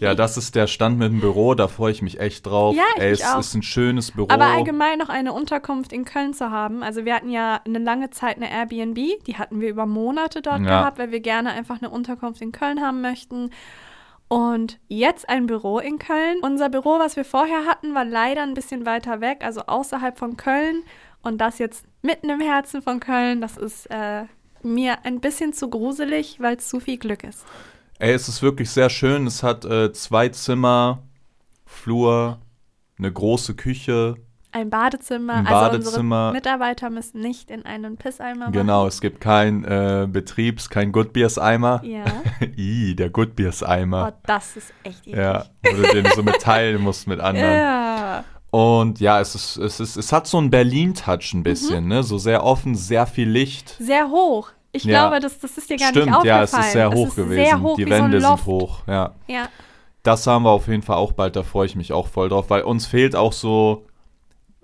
Ja, 0.00 0.14
das 0.16 0.36
ist 0.36 0.56
der 0.56 0.66
Stand 0.66 0.98
mit 0.98 1.10
dem 1.12 1.20
Büro, 1.20 1.54
da 1.54 1.68
freue 1.68 1.92
ich 1.92 2.02
mich 2.02 2.18
echt 2.20 2.44
drauf. 2.44 2.74
Ja, 2.74 2.82
ich 2.96 3.02
Ey, 3.02 3.10
es 3.12 3.24
auch. 3.24 3.38
ist 3.38 3.54
ein 3.54 3.62
schönes 3.62 4.10
Büro. 4.10 4.26
Aber 4.30 4.46
allgemein 4.46 4.98
noch 4.98 5.08
eine 5.08 5.32
Unterkunft 5.32 5.92
in 5.92 6.04
Köln 6.04 6.34
zu 6.34 6.50
haben. 6.50 6.82
Also 6.82 7.04
wir 7.04 7.14
hatten 7.14 7.30
ja 7.30 7.60
eine 7.64 7.78
lange 7.78 8.10
Zeit 8.10 8.36
eine 8.36 8.50
Airbnb, 8.50 8.96
die 9.26 9.36
hatten 9.36 9.60
wir 9.60 9.68
über 9.70 9.86
Monate 9.86 10.42
dort 10.42 10.60
Ja. 10.62 10.80
gehabt, 10.80 10.98
weil 10.98 11.12
wir 11.12 11.20
gerne 11.20 11.50
einfach 11.50 11.78
eine 11.80 11.88
Unterkunft 11.90 12.42
in 12.42 12.50
Köln 12.50 12.80
haben 12.82 13.00
möchten. 13.00 13.50
Und 14.28 14.78
jetzt 14.88 15.28
ein 15.28 15.46
Büro 15.46 15.78
in 15.78 15.98
Köln. 15.98 16.38
Unser 16.42 16.68
Büro, 16.68 16.98
was 16.98 17.16
wir 17.16 17.24
vorher 17.24 17.64
hatten, 17.64 17.94
war 17.94 18.04
leider 18.04 18.42
ein 18.42 18.54
bisschen 18.54 18.84
weiter 18.84 19.20
weg, 19.20 19.38
also 19.42 19.62
außerhalb 19.62 20.18
von 20.18 20.36
Köln. 20.36 20.82
Und 21.22 21.38
das 21.38 21.58
jetzt 21.58 21.86
mitten 22.02 22.28
im 22.28 22.40
Herzen 22.40 22.82
von 22.82 23.00
Köln, 23.00 23.40
das 23.40 23.56
ist 23.56 23.86
äh, 23.86 24.24
mir 24.62 25.04
ein 25.04 25.20
bisschen 25.20 25.52
zu 25.52 25.70
gruselig, 25.70 26.36
weil 26.40 26.56
es 26.56 26.68
zu 26.68 26.78
viel 26.78 26.98
Glück 26.98 27.24
ist. 27.24 27.44
Ey, 27.98 28.12
es 28.12 28.28
ist 28.28 28.42
wirklich 28.42 28.70
sehr 28.70 28.90
schön. 28.90 29.26
Es 29.26 29.42
hat 29.42 29.64
äh, 29.64 29.92
zwei 29.92 30.28
Zimmer, 30.28 31.02
Flur, 31.64 32.38
eine 32.98 33.12
große 33.12 33.54
Küche. 33.54 34.16
Ein 34.58 34.70
Badezimmer. 34.70 35.34
Ein 35.34 35.46
Also 35.46 35.70
Badezimmer. 35.78 36.16
unsere 36.28 36.32
Mitarbeiter 36.32 36.90
müssen 36.90 37.20
nicht 37.20 37.50
in 37.50 37.64
einen 37.64 37.96
Pisseimer 37.96 38.40
machen. 38.46 38.52
Genau, 38.52 38.86
es 38.86 39.00
gibt 39.00 39.20
kein 39.20 39.64
äh, 39.64 40.06
Betriebs-, 40.10 40.68
kein 40.68 40.90
Good 40.92 41.12
Beers-Eimer. 41.12 41.80
Ja. 41.84 42.04
Ih, 42.56 42.94
der 42.96 43.10
Good 43.10 43.28
Oh, 43.30 43.34
Beers-Eimer. 43.36 44.14
das 44.26 44.56
ist 44.56 44.72
echt 44.82 45.06
eklig. 45.06 45.16
ja, 45.16 45.44
wo 45.62 45.70
du 45.76 45.82
den 46.02 46.06
so 46.14 46.22
mitteilen 46.22 46.82
musst 46.82 47.06
mit 47.06 47.20
anderen. 47.20 47.54
Ja. 47.54 48.24
Und 48.50 48.98
ja, 49.00 49.20
es 49.20 49.34
ist, 49.34 49.56
es 49.58 49.78
ist, 49.78 49.96
es 49.96 50.12
hat 50.12 50.26
so 50.26 50.38
einen 50.38 50.50
Berlin-Touch 50.50 51.34
ein 51.34 51.42
bisschen, 51.42 51.84
Mhm. 51.84 51.88
ne? 51.90 52.02
So 52.02 52.16
sehr 52.18 52.42
offen, 52.44 52.74
sehr 52.74 53.06
viel 53.06 53.28
Licht. 53.28 53.76
Sehr 53.78 54.08
hoch. 54.08 54.48
Ich 54.72 54.84
Ja. 54.84 55.08
glaube, 55.08 55.20
das, 55.20 55.38
das 55.38 55.56
ist 55.58 55.68
dir 55.70 55.76
gar 55.76 55.90
Stimmt, 55.90 56.06
nicht 56.06 56.14
aufgefallen. 56.16 56.48
ja, 56.52 56.58
es 56.60 56.66
ist 56.66 56.72
sehr 56.72 56.90
hoch 56.90 57.14
gewesen. 57.14 57.44
Sehr 57.44 57.60
hoch 57.60 57.76
Die 57.76 57.88
Wände 57.90 58.20
so 58.20 58.28
sind 58.36 58.46
hoch, 58.46 58.78
ja. 58.86 59.12
Ja. 59.26 59.48
Das 60.02 60.26
haben 60.26 60.44
wir 60.44 60.50
auf 60.50 60.66
jeden 60.68 60.82
Fall 60.82 60.96
auch 60.96 61.12
bald, 61.12 61.36
da 61.36 61.42
freue 61.42 61.66
ich 61.66 61.76
mich 61.76 61.92
auch 61.92 62.06
voll 62.08 62.28
drauf, 62.30 62.48
weil 62.48 62.62
uns 62.62 62.86
fehlt 62.86 63.14
auch 63.16 63.32
so, 63.32 63.84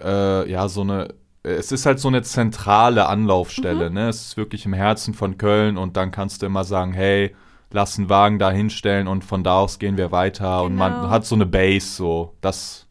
äh, 0.02 0.50
ja, 0.50 0.68
so 0.68 0.80
eine, 0.82 1.14
es 1.42 1.72
ist 1.72 1.84
halt 1.86 2.00
so 2.00 2.08
eine 2.08 2.22
zentrale 2.22 3.06
Anlaufstelle, 3.06 3.88
Mhm. 3.90 3.94
ne? 3.94 4.08
Es 4.08 4.28
ist 4.28 4.36
wirklich 4.36 4.64
im 4.66 4.72
Herzen 4.72 5.14
von 5.14 5.36
Köln 5.38 5.76
und 5.76 5.96
dann 5.96 6.10
kannst 6.10 6.42
du 6.42 6.46
immer 6.46 6.64
sagen, 6.64 6.92
hey, 6.92 7.34
lass 7.70 7.98
einen 7.98 8.08
Wagen 8.08 8.38
da 8.38 8.50
hinstellen 8.50 9.08
und 9.08 9.24
von 9.24 9.42
da 9.44 9.58
aus 9.58 9.78
gehen 9.78 9.96
wir 9.96 10.12
weiter 10.12 10.62
und 10.62 10.74
man 10.76 10.92
Genau. 10.94 11.10
hat 11.10 11.26
so 11.26 11.34
eine 11.34 11.46
Base, 11.46 11.86
so, 11.88 12.34
das, 12.40 12.86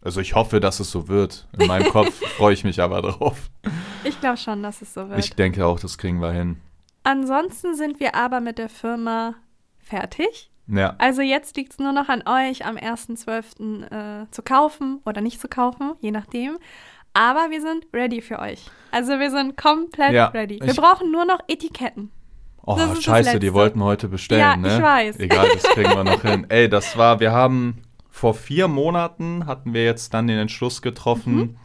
also 0.00 0.20
ich 0.20 0.34
hoffe, 0.34 0.58
dass 0.58 0.80
es 0.80 0.90
so 0.90 1.08
wird. 1.08 1.46
In 1.58 1.66
meinem 1.66 1.88
Kopf 1.92 2.12
freue 2.36 2.54
ich 2.54 2.64
mich 2.64 2.80
aber 2.80 3.02
drauf. 3.02 3.50
Ich 4.04 4.18
glaube 4.20 4.36
schon, 4.38 4.62
dass 4.62 4.82
es 4.82 4.92
so 4.94 5.08
wird. 5.08 5.18
Ich 5.18 5.34
denke 5.36 5.64
auch, 5.66 5.78
das 5.78 5.96
kriegen 5.98 6.20
wir 6.20 6.32
hin. 6.32 6.56
Ansonsten 7.04 7.74
sind 7.74 8.00
wir 8.00 8.14
aber 8.14 8.40
mit 8.40 8.58
der 8.58 8.68
Firma 8.68 9.34
fertig. 9.78 10.50
Ja. 10.68 10.94
Also 10.98 11.22
jetzt 11.22 11.56
liegt 11.56 11.72
es 11.72 11.78
nur 11.78 11.92
noch 11.92 12.08
an 12.08 12.22
euch, 12.26 12.64
am 12.64 12.76
1.12. 12.76 14.22
Äh, 14.22 14.26
zu 14.30 14.42
kaufen 14.42 15.00
oder 15.04 15.20
nicht 15.20 15.40
zu 15.40 15.48
kaufen, 15.48 15.92
je 16.00 16.10
nachdem. 16.10 16.58
Aber 17.14 17.50
wir 17.50 17.60
sind 17.60 17.86
ready 17.92 18.22
für 18.22 18.38
euch. 18.38 18.70
Also 18.90 19.18
wir 19.18 19.30
sind 19.30 19.56
komplett 19.56 20.12
Ja, 20.12 20.26
ready. 20.28 20.60
Wir 20.62 20.74
brauchen 20.74 21.10
nur 21.10 21.24
noch 21.24 21.40
Etiketten. 21.48 22.10
Oh, 22.64 22.78
scheiße, 22.94 23.40
die 23.40 23.52
wollten 23.52 23.82
heute 23.82 24.08
bestellen, 24.08 24.40
Ja, 24.40 24.56
ne? 24.56 24.76
ich 24.76 24.82
weiß. 24.82 25.18
Egal, 25.18 25.48
das 25.52 25.62
kriegen 25.64 25.90
wir 25.90 26.04
noch 26.04 26.22
hin. 26.30 26.46
Ey, 26.48 26.68
das 26.68 26.96
war, 26.96 27.18
wir 27.20 27.32
haben 27.32 27.82
vor 28.08 28.34
vier 28.34 28.68
Monaten 28.68 29.46
hatten 29.46 29.74
wir 29.74 29.84
jetzt 29.84 30.14
dann 30.14 30.28
den 30.28 30.38
Entschluss 30.38 30.80
getroffen, 30.80 31.34
Mhm. 31.36 31.56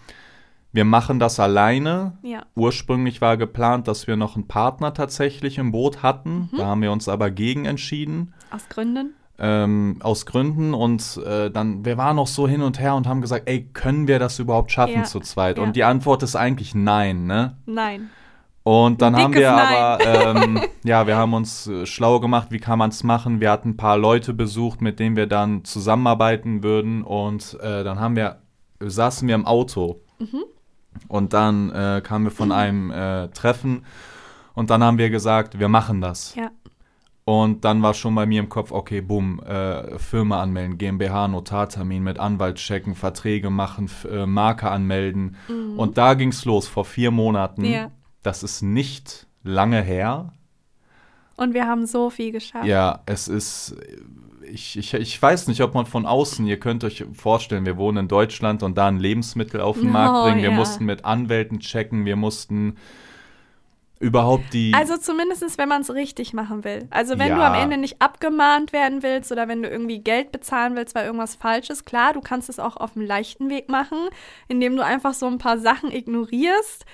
wir 0.71 0.86
machen 0.86 1.19
das 1.19 1.39
alleine. 1.39 2.17
Ja. 2.23 2.45
Ursprünglich 2.55 3.21
war 3.21 3.38
geplant, 3.38 3.88
dass 3.88 4.07
wir 4.07 4.15
noch 4.15 4.36
einen 4.36 4.47
Partner 4.47 4.93
tatsächlich 4.93 5.60
im 5.60 5.71
Boot 5.71 6.01
hatten. 6.03 6.49
Mhm. 6.51 6.57
Da 6.57 6.65
haben 6.65 6.81
wir 6.81 6.91
uns 6.91 7.07
aber 7.07 7.29
gegen 7.31 7.65
entschieden. 7.65 8.33
Aus 8.51 8.67
Gründen. 8.69 9.13
Ähm, 9.39 9.97
aus 10.01 10.25
Gründen 10.25 10.73
und 10.73 11.17
äh, 11.23 11.51
dann, 11.51 11.86
wir 11.86 11.95
waren 11.97 12.15
noch 12.15 12.25
so 12.25 12.47
hin 12.47 12.62
und 12.63 12.79
her 12.79 12.95
und 12.95 13.05
haben 13.05 13.21
gesagt, 13.21 13.47
ey, 13.47 13.69
können 13.71 14.07
wir 14.07 14.17
das 14.17 14.39
überhaupt 14.39 14.71
schaffen 14.71 14.95
Ja, 14.95 15.03
zu 15.03 15.19
zweit? 15.19 15.57
ja. 15.57 15.63
Und 15.63 15.75
die 15.75 15.83
Antwort 15.83 16.23
ist 16.23 16.36
eigentlich 16.36 16.73
nein, 16.73 17.27
ne? 17.27 17.55
Nein. 17.67 18.10
Und 18.63 19.01
dann 19.01 19.15
haben 19.15 19.33
wir 19.33 19.49
Nein. 19.49 19.75
aber, 19.77 20.05
ähm, 20.43 20.62
ja, 20.83 21.07
wir 21.07 21.15
haben 21.15 21.33
uns 21.33 21.67
äh, 21.67 21.86
schlau 21.86 22.19
gemacht, 22.19 22.49
wie 22.51 22.60
kann 22.60 22.77
man 22.77 22.89
es 22.89 23.01
machen. 23.01 23.39
Wir 23.39 23.49
hatten 23.49 23.69
ein 23.69 23.77
paar 23.77 23.97
Leute 23.97 24.33
besucht, 24.33 24.81
mit 24.81 24.99
denen 24.99 25.15
wir 25.15 25.25
dann 25.27 25.63
zusammenarbeiten 25.63 26.63
würden. 26.63 27.01
Und 27.01 27.57
äh, 27.62 27.86
dann 27.86 27.97
haben 28.01 28.17
wir, 28.17 28.41
saßen 28.81 29.25
wir 29.25 29.36
im 29.36 29.45
Auto. 29.45 30.01
Mhm. 30.19 30.43
Und 31.07 31.31
dann 31.31 31.71
äh, 31.71 32.01
kamen 32.03 32.25
wir 32.25 32.31
von 32.31 32.51
einem 32.51 32.91
äh, 32.91 33.29
Treffen. 33.29 33.86
Und 34.53 34.69
dann 34.69 34.83
haben 34.83 34.97
wir 34.97 35.12
gesagt, 35.12 35.60
wir 35.60 35.69
machen 35.69 36.01
das. 36.01 36.36
Ja. 36.36 36.49
Und 37.27 37.65
dann 37.65 37.81
war 37.81 37.93
schon 37.93 38.15
bei 38.15 38.25
mir 38.25 38.39
im 38.39 38.47
Kopf, 38.47 38.71
okay, 38.71 39.01
bumm, 39.01 39.41
äh, 39.41 39.99
Firma 39.99 40.41
anmelden, 40.41 40.77
GmbH, 40.77 41.27
Notartermin 41.27 42.01
mit 42.01 42.19
Anwalt 42.19 42.55
checken, 42.55 42.95
Verträge 42.95 43.49
machen, 43.49 43.89
äh, 44.09 44.25
Marke 44.25 44.71
anmelden. 44.71 45.35
Und 45.75 45.97
da 45.97 46.13
ging's 46.13 46.45
los, 46.45 46.69
vor 46.69 46.85
vier 46.85 47.11
Monaten. 47.11 47.65
Ja. 47.65 47.91
Das 48.23 48.43
ist 48.43 48.61
nicht 48.61 49.27
lange 49.43 49.81
her. 49.81 50.31
Und 51.35 51.53
wir 51.53 51.67
haben 51.67 51.85
so 51.85 52.09
viel 52.09 52.31
geschafft. 52.31 52.65
Ja, 52.65 53.01
es 53.07 53.27
ist, 53.27 53.75
ich, 54.49 54.77
ich, 54.77 54.93
ich 54.93 55.21
weiß 55.21 55.49
nicht, 55.49 55.59
ob 55.59 55.73
man 55.73 55.85
von 55.85 56.05
außen, 56.05 56.47
ihr 56.47 56.61
könnt 56.61 56.85
euch 56.85 57.03
vorstellen, 57.11 57.65
wir 57.65 57.75
wohnen 57.75 57.97
in 57.97 58.07
Deutschland 58.07 58.63
und 58.63 58.77
da 58.77 58.87
ein 58.87 59.01
Lebensmittel 59.01 59.59
auf 59.59 59.77
den 59.77 59.91
Markt 59.91 60.15
Oh, 60.15 60.23
bringen. 60.23 60.43
Wir 60.43 60.51
ja. 60.51 60.55
mussten 60.55 60.85
mit 60.85 61.03
Anwälten 61.03 61.59
checken, 61.59 62.05
wir 62.05 62.15
mussten 62.15 62.77
überhaupt 63.99 64.53
die. 64.53 64.73
Also 64.75 64.97
zumindest, 64.97 65.57
wenn 65.57 65.69
man 65.69 65.81
es 65.81 65.93
richtig 65.93 66.33
machen 66.33 66.63
will. 66.63 66.88
Also 66.89 67.17
wenn 67.19 67.33
du 67.36 67.41
Ja. 67.41 67.47
am 67.47 67.53
Ende 67.55 67.77
nicht 67.77 68.01
abgemahnt 68.01 68.73
werden 68.73 69.03
willst 69.03 69.31
oder 69.31 69.47
wenn 69.47 69.62
du 69.63 69.69
irgendwie 69.69 69.99
Geld 69.99 70.31
bezahlen 70.31 70.75
willst, 70.75 70.95
weil 70.95 71.05
irgendwas 71.05 71.36
falsch 71.36 71.69
ist, 71.69 71.86
klar, 71.86 72.13
du 72.13 72.21
kannst 72.21 72.49
es 72.49 72.60
auch 72.60 72.77
auf 72.77 72.95
einem 72.95 73.05
leichten 73.05 73.49
Weg 73.49 73.69
machen, 73.69 73.97
indem 74.47 74.75
du 74.75 74.83
einfach 74.86 75.13
so 75.13 75.25
ein 75.27 75.38
paar 75.38 75.57
Sachen 75.57 75.91
ignorierst. 75.91 76.86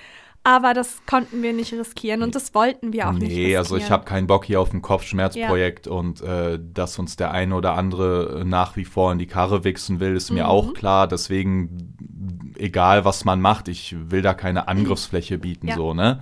Aber 0.46 0.74
das 0.74 1.06
konnten 1.06 1.40
wir 1.42 1.54
nicht 1.54 1.72
riskieren 1.72 2.22
und 2.22 2.34
das 2.34 2.54
wollten 2.54 2.92
wir 2.92 3.08
auch 3.08 3.12
nicht 3.12 3.22
riskieren. 3.30 3.48
Nee, 3.48 3.56
also 3.56 3.76
ich 3.78 3.90
habe 3.90 4.04
keinen 4.04 4.26
Bock 4.26 4.44
hier 4.44 4.60
auf 4.60 4.74
ein 4.74 4.82
Kopfschmerzprojekt 4.82 5.86
und 5.86 6.20
äh, 6.20 6.58
dass 6.62 6.98
uns 6.98 7.16
der 7.16 7.30
eine 7.30 7.54
oder 7.54 7.72
andere 7.78 8.42
nach 8.44 8.76
wie 8.76 8.84
vor 8.84 9.10
in 9.10 9.18
die 9.18 9.26
Karre 9.26 9.64
wichsen 9.64 10.00
will, 10.00 10.14
ist 10.14 10.28
Mhm. 10.30 10.36
mir 10.36 10.48
auch 10.48 10.74
klar. 10.74 11.08
Deswegen, 11.08 12.52
egal 12.58 13.06
was 13.06 13.24
man 13.24 13.40
macht, 13.40 13.68
ich 13.68 13.96
will 14.10 14.20
da 14.20 14.34
keine 14.34 14.68
Angriffsfläche 14.68 15.38
bieten, 15.38 15.68
Ja. 15.68 15.76
so, 15.76 15.94
ne? 15.94 16.20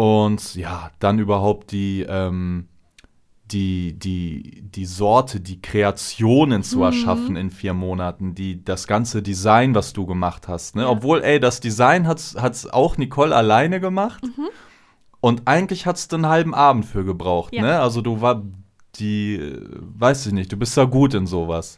Und 0.00 0.54
ja, 0.54 0.90
dann 0.98 1.18
überhaupt 1.18 1.72
die, 1.72 2.06
ähm, 2.08 2.68
die, 3.50 3.98
die, 3.98 4.62
die 4.62 4.86
Sorte, 4.86 5.40
die 5.40 5.60
Kreationen 5.60 6.62
zu 6.62 6.82
erschaffen 6.82 7.36
in 7.36 7.50
vier 7.50 7.74
Monaten, 7.74 8.34
die, 8.34 8.64
das 8.64 8.86
ganze 8.86 9.20
Design, 9.20 9.74
was 9.74 9.92
du 9.92 10.06
gemacht 10.06 10.48
hast. 10.48 10.74
Ne? 10.74 10.84
Ja. 10.84 10.88
Obwohl, 10.88 11.22
ey, 11.22 11.38
das 11.38 11.60
Design 11.60 12.08
hat's, 12.08 12.34
hat's 12.40 12.66
auch 12.66 12.96
Nicole 12.96 13.36
alleine 13.36 13.78
gemacht. 13.78 14.24
Und 15.20 15.42
eigentlich 15.44 15.84
hat's 15.84 16.08
den 16.08 16.24
halben 16.24 16.54
Abend 16.54 16.86
für 16.86 17.04
gebraucht. 17.04 17.52
Ja. 17.52 17.60
Ne? 17.60 17.78
Also 17.78 18.00
du 18.00 18.22
war 18.22 18.42
die, 18.94 19.34
äh, 19.34 19.68
weiß 19.98 20.28
ich 20.28 20.32
nicht, 20.32 20.50
du 20.50 20.56
bist 20.56 20.78
da 20.78 20.84
gut 20.84 21.12
in 21.12 21.26
sowas. 21.26 21.76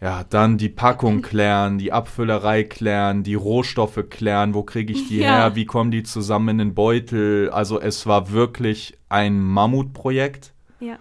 Ja, 0.00 0.24
dann 0.24 0.56
die 0.56 0.70
Packung 0.70 1.20
klären, 1.20 1.76
die 1.76 1.92
Abfüllerei 1.92 2.64
klären, 2.64 3.22
die 3.22 3.34
Rohstoffe 3.34 4.02
klären, 4.08 4.54
wo 4.54 4.62
kriege 4.62 4.92
ich 4.94 5.08
die 5.08 5.18
Ja. 5.18 5.26
her, 5.28 5.56
wie 5.56 5.66
kommen 5.66 5.90
die 5.90 6.02
zusammen 6.02 6.48
in 6.50 6.58
den 6.58 6.74
Beutel. 6.74 7.50
Also 7.50 7.78
es 7.78 8.06
war 8.06 8.30
wirklich 8.30 8.96
ein 9.10 9.38
Mammutprojekt, 9.40 10.54
Ja. 10.78 10.96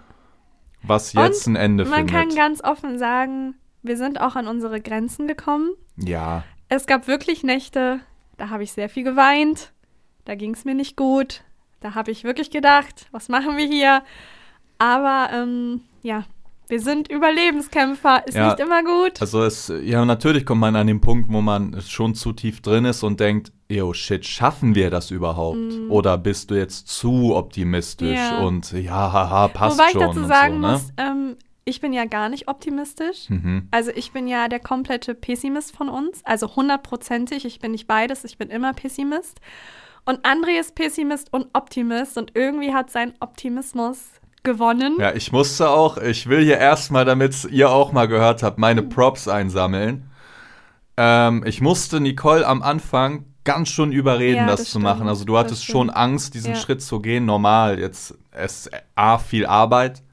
was 0.84 1.14
jetzt 1.14 1.48
ein 1.48 1.56
Ende 1.56 1.86
Man 1.86 2.08
kann 2.08 2.24
findet. 2.24 2.38
ganz 2.38 2.62
offen 2.64 2.98
sagen, 3.00 3.56
wir 3.84 3.96
sind 3.96 4.20
auch 4.20 4.36
an 4.36 4.48
unsere 4.48 4.82
Grenzen 4.82 5.28
gekommen. 5.28 5.70
Ja, 5.96 6.44
Es 6.72 6.86
gab 6.86 7.08
wirklich 7.08 7.42
Nächte, 7.44 8.02
da 8.38 8.50
habe 8.50 8.64
ich 8.64 8.74
sehr 8.74 8.90
viel 8.90 9.04
geweint. 9.04 9.72
Da 10.26 10.36
ging 10.36 10.54
es 10.54 10.66
mir 10.66 10.76
nicht 10.76 10.96
gut. 10.98 11.44
Da 11.80 11.96
habe 11.96 12.12
ich 12.12 12.24
wirklich 12.26 12.52
gedacht, 12.52 13.08
was 13.12 13.30
machen 13.30 13.56
wir 13.58 13.66
hier? 13.66 14.04
Aber 14.78 15.30
ähm, 15.34 15.82
ja, 16.04 16.26
wir 16.70 16.80
sind 16.80 17.10
Überlebenskämpfer. 17.12 18.28
Ist 18.28 18.36
Ja. 18.36 18.48
nicht 18.48 18.60
immer 18.60 18.84
gut. 18.84 19.20
also 19.22 19.44
es, 19.44 19.72
ja, 19.84 20.06
natürlich 20.06 20.46
kommt 20.46 20.62
man 20.62 20.76
an 20.76 20.88
den 20.88 21.02
Punkt, 21.02 21.32
wo 21.32 21.42
man 21.42 21.82
schon 21.82 22.16
zu 22.16 22.32
tief 22.32 22.62
drin 22.62 22.86
ist 22.86 23.04
und 23.04 23.20
denkt, 23.20 23.52
yo, 23.68 23.94
shit, 23.94 24.26
schaffen 24.26 24.76
wir 24.76 24.90
das 24.90 25.12
überhaupt? 25.12 25.58
Oder 25.90 26.18
bist 26.18 26.52
du 26.52 26.56
jetzt 26.56 26.88
zu 26.88 27.36
optimistisch. 27.36 28.18
Ja. 28.18 28.40
und 28.40 28.72
ja, 28.72 29.12
haha, 29.12 29.48
passt 29.48 29.78
Wobei 29.78 29.88
ich 29.88 29.94
schon 29.94 30.02
dazu 30.02 30.20
und 30.20 30.28
sagen 30.28 30.54
so, 30.56 30.60
ne? 30.60 30.72
muss, 30.72 30.94
ähm, 30.98 31.36
ich 31.66 31.82
bin 31.82 31.94
ja 31.94 32.06
gar 32.06 32.30
nicht 32.30 32.48
optimistisch. 32.48 33.30
Mhm. 33.30 33.68
Also 33.72 33.92
ich 33.94 34.12
bin 34.12 34.28
ja 34.28 34.48
der 34.48 34.60
komplette 34.60 35.14
Pessimist 35.14 35.76
von 35.76 35.88
uns. 35.90 36.22
Also 36.26 36.56
hundertprozentig. 36.56 37.46
Ich 37.46 37.60
bin 37.60 37.72
nicht 37.72 37.88
beides. 37.88 38.24
Ich 38.24 38.38
bin 38.38 38.50
immer 38.50 38.74
Pessimist. 38.74 39.40
Und 40.06 40.26
André 40.26 40.60
ist 40.60 40.74
Pessimist 40.74 41.32
und 41.32 41.48
Optimist. 41.54 42.18
Und 42.18 42.32
irgendwie 42.34 42.74
hat 42.74 42.90
sein 42.90 43.14
Optimismus 43.20 44.19
gewonnen. 44.44 44.98
Ja, 45.00 45.14
ich 45.14 45.32
musste 45.32 45.70
auch, 45.70 45.98
ich 45.98 46.28
will 46.28 46.44
hier 46.44 46.58
erstmal, 46.58 47.06
damit 47.06 47.46
ihr 47.52 47.70
auch 47.70 47.92
mal 47.92 48.08
gehört 48.08 48.44
habt, 48.44 48.58
meine 48.58 48.82
Props 48.84 49.28
einsammeln. 49.28 50.10
Ähm, 50.98 51.44
ich 51.46 51.62
musste 51.62 52.00
Nicole 52.00 52.46
am 52.46 52.62
Anfang 52.62 53.26
ganz 53.46 53.70
schon 53.70 53.92
überreden, 53.92 54.38
Ja, 54.38 54.48
das, 54.48 54.62
das 54.62 54.70
zu 54.72 54.80
machen. 54.80 55.08
Also 55.08 55.26
du 55.26 55.38
hattest 55.38 55.66
schon 55.66 55.90
Angst, 55.90 56.34
diesen 56.36 56.54
Ja. 56.54 56.60
Schritt 56.60 56.82
zu 56.82 57.00
gehen. 57.00 57.26
Normal, 57.26 57.80
jetzt 57.80 58.16
es 58.32 58.70
A, 58.96 59.18
viel 59.18 59.46
Arbeit. 59.46 60.04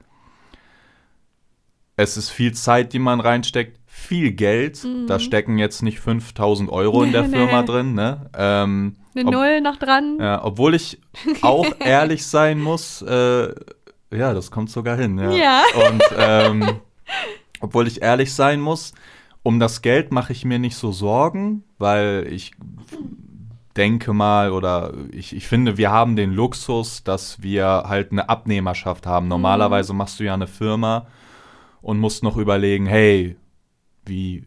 Es 1.95 2.15
ist 2.17 2.29
viel 2.29 2.53
Zeit, 2.53 2.93
die 2.93 2.99
man 2.99 3.19
reinsteckt. 3.19 3.79
Viel 3.85 4.31
Geld. 4.31 4.85
Da 5.07 5.19
stecken 5.19 5.57
jetzt 5.57 5.81
nicht 5.81 5.99
5000 5.99 6.69
Euro 6.69 7.01
in 7.03 7.11
der 7.11 7.23
Mhm. 7.23 7.31
Nee, 7.31 7.37
Firma 7.37 7.63
drin. 7.63 7.93
Ne? 7.95 8.29
Ähm, 8.37 8.95
Eine 9.15 9.31
Null 9.31 9.61
noch 9.61 9.77
dran. 9.77 10.17
ja, 10.19 10.43
obwohl 10.43 10.75
ich 10.75 10.99
auch 11.41 11.65
ehrlich 11.79 12.25
sein 12.27 12.59
muss, 12.59 13.01
äh, 13.01 13.53
ja, 14.11 14.33
das 14.33 14.51
kommt 14.51 14.69
sogar 14.69 14.97
hin. 14.97 15.17
Ja. 15.17 15.31
Ja. 15.31 15.63
Und 15.89 16.03
ähm, 16.17 16.79
obwohl 17.59 17.87
ich 17.87 18.01
ehrlich 18.01 18.33
sein 18.33 18.61
muss, 18.61 18.93
um 19.43 19.59
das 19.59 19.81
Geld 19.81 20.11
mache 20.11 20.33
ich 20.33 20.45
mir 20.45 20.59
nicht 20.59 20.75
so 20.75 20.91
Sorgen, 20.91 21.63
weil 21.77 22.27
ich 22.29 22.51
denke 23.75 24.11
mal 24.13 24.51
oder 24.51 24.93
ich, 25.11 25.35
ich 25.35 25.47
finde, 25.47 25.77
wir 25.77 25.91
haben 25.91 26.15
den 26.15 26.31
Luxus, 26.31 27.03
dass 27.03 27.41
wir 27.41 27.83
halt 27.87 28.11
eine 28.11 28.27
Abnehmerschaft 28.27 29.05
haben. 29.05 29.27
Normalerweise 29.27 29.93
machst 29.93 30.19
du 30.19 30.23
ja 30.23 30.33
eine 30.33 30.47
Firma 30.47 31.07
und 31.81 31.99
musst 31.99 32.23
noch 32.23 32.37
überlegen, 32.37 32.87
hey, 32.87 33.37
wie, 34.05 34.45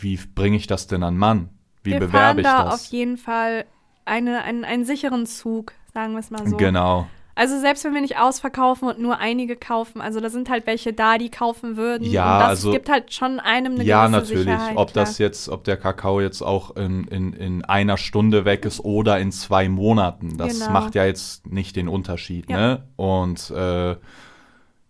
wie 0.00 0.16
bringe 0.34 0.56
ich 0.56 0.66
das 0.66 0.88
denn 0.88 1.02
an 1.02 1.16
Mann? 1.16 1.50
Wie 1.84 1.92
wir 1.92 2.00
bewerbe 2.00 2.18
fahren 2.18 2.38
ich 2.38 2.44
da 2.44 2.64
das? 2.64 2.74
auf 2.74 2.84
jeden 2.92 3.16
Fall 3.16 3.64
eine, 4.04 4.42
einen, 4.42 4.64
einen 4.64 4.84
sicheren 4.84 5.26
Zug, 5.26 5.72
sagen 5.94 6.12
wir 6.12 6.20
es 6.20 6.30
mal 6.30 6.46
so. 6.46 6.56
Genau. 6.56 7.06
Also 7.34 7.58
selbst 7.58 7.82
wenn 7.84 7.94
wir 7.94 8.02
nicht 8.02 8.18
ausverkaufen 8.18 8.88
und 8.88 8.98
nur 8.98 9.18
einige 9.18 9.56
kaufen, 9.56 10.00
also 10.02 10.20
da 10.20 10.28
sind 10.28 10.50
halt 10.50 10.66
welche 10.66 10.92
da, 10.92 11.16
die 11.16 11.30
kaufen 11.30 11.76
würden. 11.78 12.04
Ja, 12.10 12.34
und 12.34 12.40
das 12.40 12.48
also- 12.50 12.72
gibt 12.72 12.90
halt 12.90 13.12
schon 13.12 13.40
einem 13.40 13.74
eine 13.74 13.84
Ja, 13.84 14.06
gewisse 14.06 14.20
natürlich. 14.20 14.42
Sicherheit. 14.44 14.76
ob 14.76 14.92
klar. 14.92 15.04
das 15.06 15.18
jetzt, 15.18 15.48
ob 15.48 15.64
der 15.64 15.76
Kakao 15.78 16.20
jetzt 16.20 16.42
auch 16.42 16.76
in, 16.76 17.04
in, 17.04 17.32
in 17.32 17.64
einer 17.64 17.96
Stunde 17.96 18.44
weg 18.44 18.64
ist 18.66 18.80
oder 18.80 19.18
in 19.18 19.32
zwei 19.32 19.68
Monaten, 19.68 20.36
das 20.36 20.58
Genau. 20.60 20.72
macht 20.72 20.94
ja 20.94 21.06
jetzt 21.06 21.46
nicht 21.46 21.76
den 21.76 21.88
Unterschied. 21.88 22.50
Ja. 22.50 22.56
Ne? 22.58 22.82
Und 22.96 23.50
äh, 23.50 23.96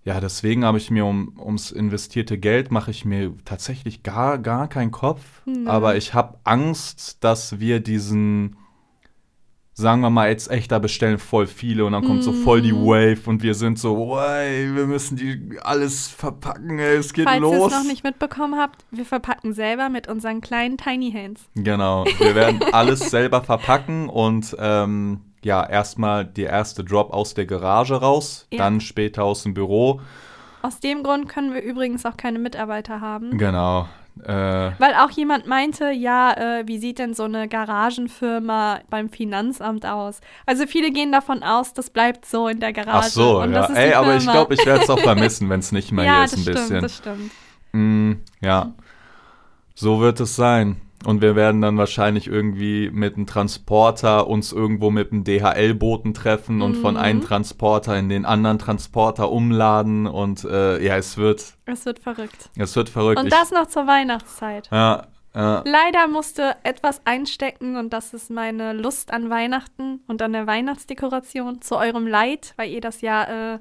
ja, 0.05 0.19
deswegen 0.21 0.65
habe 0.65 0.79
ich 0.79 0.91
mir 0.91 1.07
um, 1.07 1.39
ums 1.39 1.71
investierte 1.71 2.37
Geld 2.37 2.73
mache 2.73 2.91
ich 2.91 3.05
mir 3.05 3.35
tatsächlich 3.45 4.03
gar, 4.03 4.39
gar 4.39 4.67
keinen 4.67 4.91
Kopf. 4.91 5.23
Nö. 5.45 5.69
Aber 5.69 5.95
ich 5.97 6.13
habe 6.13 6.39
Angst, 6.43 7.23
dass 7.23 7.61
wir 7.61 7.79
diesen 7.79 8.57
sagen 9.75 10.03
wir 10.03 10.11
mal 10.11 10.29
jetzt 10.29 10.51
echt, 10.51 10.71
da 10.71 10.79
bestellen 10.79 11.19
voll 11.19 11.47
viele 11.47 11.85
und 11.87 11.93
dann 11.93 12.05
kommt 12.05 12.23
so 12.23 12.33
voll 12.33 12.59
Mhm. 12.61 12.63
die 12.65 12.75
Wave 12.75 13.21
und 13.29 13.43
wir 13.43 13.55
sind 13.55 13.79
so, 13.79 14.19
ey, 14.19 14.75
wir 14.75 14.87
müssen 14.87 15.17
die 15.17 15.59
alles 15.63 16.09
verpacken, 16.09 16.79
ey, 16.79 16.97
es 16.97 17.13
geht 17.13 17.25
Falls 17.25 17.37
ihr 17.37 17.41
los. 17.41 17.73
es 17.73 17.79
noch 17.79 17.85
nicht 17.91 18.05
mitbekommen 18.05 18.59
habt, 18.61 18.85
wir 18.91 19.05
verpacken 19.07 19.55
selber 19.55 19.89
mit 19.89 20.09
unseren 20.09 20.41
kleinen 20.43 20.77
Tiny 20.77 21.11
Hands. 21.13 21.41
Genau, 21.55 22.05
wir 22.19 22.35
werden 22.35 22.61
alles 22.73 23.11
selber 23.11 23.43
verpacken 23.43 24.09
und 24.09 24.55
ähm, 24.59 25.21
ja, 25.43 25.67
erstmal 25.69 26.25
der 26.27 26.51
erste 26.51 26.85
Drop 26.85 27.13
aus 27.13 27.35
der 27.35 27.47
Garage 27.47 27.95
raus, 27.95 28.47
Ja. 28.53 28.59
dann 28.59 28.81
später 28.81 29.25
aus 29.25 29.43
dem 29.43 29.55
Büro. 29.55 30.01
Aus 30.63 30.79
dem 30.79 31.03
Grund 31.03 31.29
können 31.29 31.53
wir 31.55 31.63
übrigens 31.63 32.07
auch 32.07 32.17
keine 32.17 32.39
Mitarbeiter 32.39 33.01
haben. 33.01 33.37
Genau. 33.39 33.89
Äh, 34.25 34.29
Weil 34.79 34.95
auch 34.95 35.11
jemand 35.11 35.47
meinte, 35.47 35.91
ja, 35.91 36.33
äh, 36.33 36.69
wie 36.69 36.79
sieht 36.79 36.99
denn 36.99 37.15
so 37.15 37.25
eine 37.25 37.49
Garagenfirma 37.49 38.81
beim 38.91 39.09
Finanzamt 39.09 39.87
aus? 39.87 40.21
Also 40.45 40.67
viele 40.67 40.91
gehen 40.91 41.13
davon 41.13 41.43
aus, 41.43 41.73
das 41.73 41.91
bleibt 41.91 42.27
so 42.27 42.47
in 42.49 42.61
der 42.61 42.73
Garage. 42.73 42.99
ach 42.99 43.05
so, 43.05 43.41
und 43.41 43.53
ja. 43.53 43.67
das 43.67 43.77
Ey, 43.77 43.95
aber 43.95 44.17
ich 44.17 44.25
glaube, 44.25 44.55
ich 44.55 44.65
werde 44.67 44.85
es 44.85 44.91
auch 44.91 44.99
vermissen, 45.01 45.49
wenn 45.49 45.61
es 45.61 45.73
nicht 45.73 45.93
mehr 45.93 46.05
ja, 46.05 46.15
hier 46.17 46.25
ist 46.25 46.33
das 46.33 46.39
ein 46.39 46.43
stimmt, 46.43 46.57
bisschen. 46.57 46.83
das 46.83 46.97
stimmt. 46.97 47.33
Mm, 47.73 48.13
ja, 48.43 48.73
so 49.75 50.01
wird 50.01 50.21
es 50.21 50.37
sein. 50.37 50.81
Und 51.07 51.21
wir 51.21 51.35
werden 51.37 51.61
dann 51.61 51.77
wahrscheinlich 51.79 52.27
irgendwie 52.29 52.91
mit 52.93 53.17
einem 53.17 53.27
Transporter 53.27 54.27
uns 54.29 54.53
irgendwo 54.53 54.91
mit 54.91 55.13
einem 55.13 55.25
DHL-Boten 55.25 56.15
treffen 56.15 56.63
und 56.63 56.77
von 56.77 56.95
Mhm. 56.95 57.01
einem 57.01 57.21
Transporter 57.23 57.99
in 57.99 58.09
den 58.09 58.25
anderen 58.25 58.59
Transporter 58.59 59.31
umladen. 59.31 60.07
Und 60.07 60.45
äh, 60.45 60.83
ja, 60.85 60.97
es 60.97 61.17
wird, 61.17 61.55
Es 61.67 61.85
wird 61.87 61.99
verrückt. 61.99 62.51
es 62.57 62.77
wird 62.77 62.89
verrückt. 62.89 63.19
Und 63.21 63.27
Ich- 63.27 63.33
das 63.35 63.51
noch 63.51 63.67
zur 63.67 63.87
Weihnachtszeit. 63.87 64.69
ja, 64.71 65.07
ja. 65.35 65.63
Leider 65.65 66.09
musste 66.09 66.57
etwas 66.63 67.01
einstecken 67.07 67.77
und 67.77 67.93
das 67.93 68.13
ist 68.13 68.31
meine 68.31 68.75
Lust 68.75 69.13
an 69.13 69.31
Weihnachten 69.31 70.01
und 70.07 70.21
an 70.23 70.33
der 70.35 70.47
Weihnachtsdekoration. 70.47 71.63
Zu 71.63 71.77
eurem 71.79 72.07
Leid, 72.07 72.53
weil 72.57 72.71
ihr 72.71 72.81
das 72.83 73.01
ja 73.01 73.55
äh, 73.55 73.59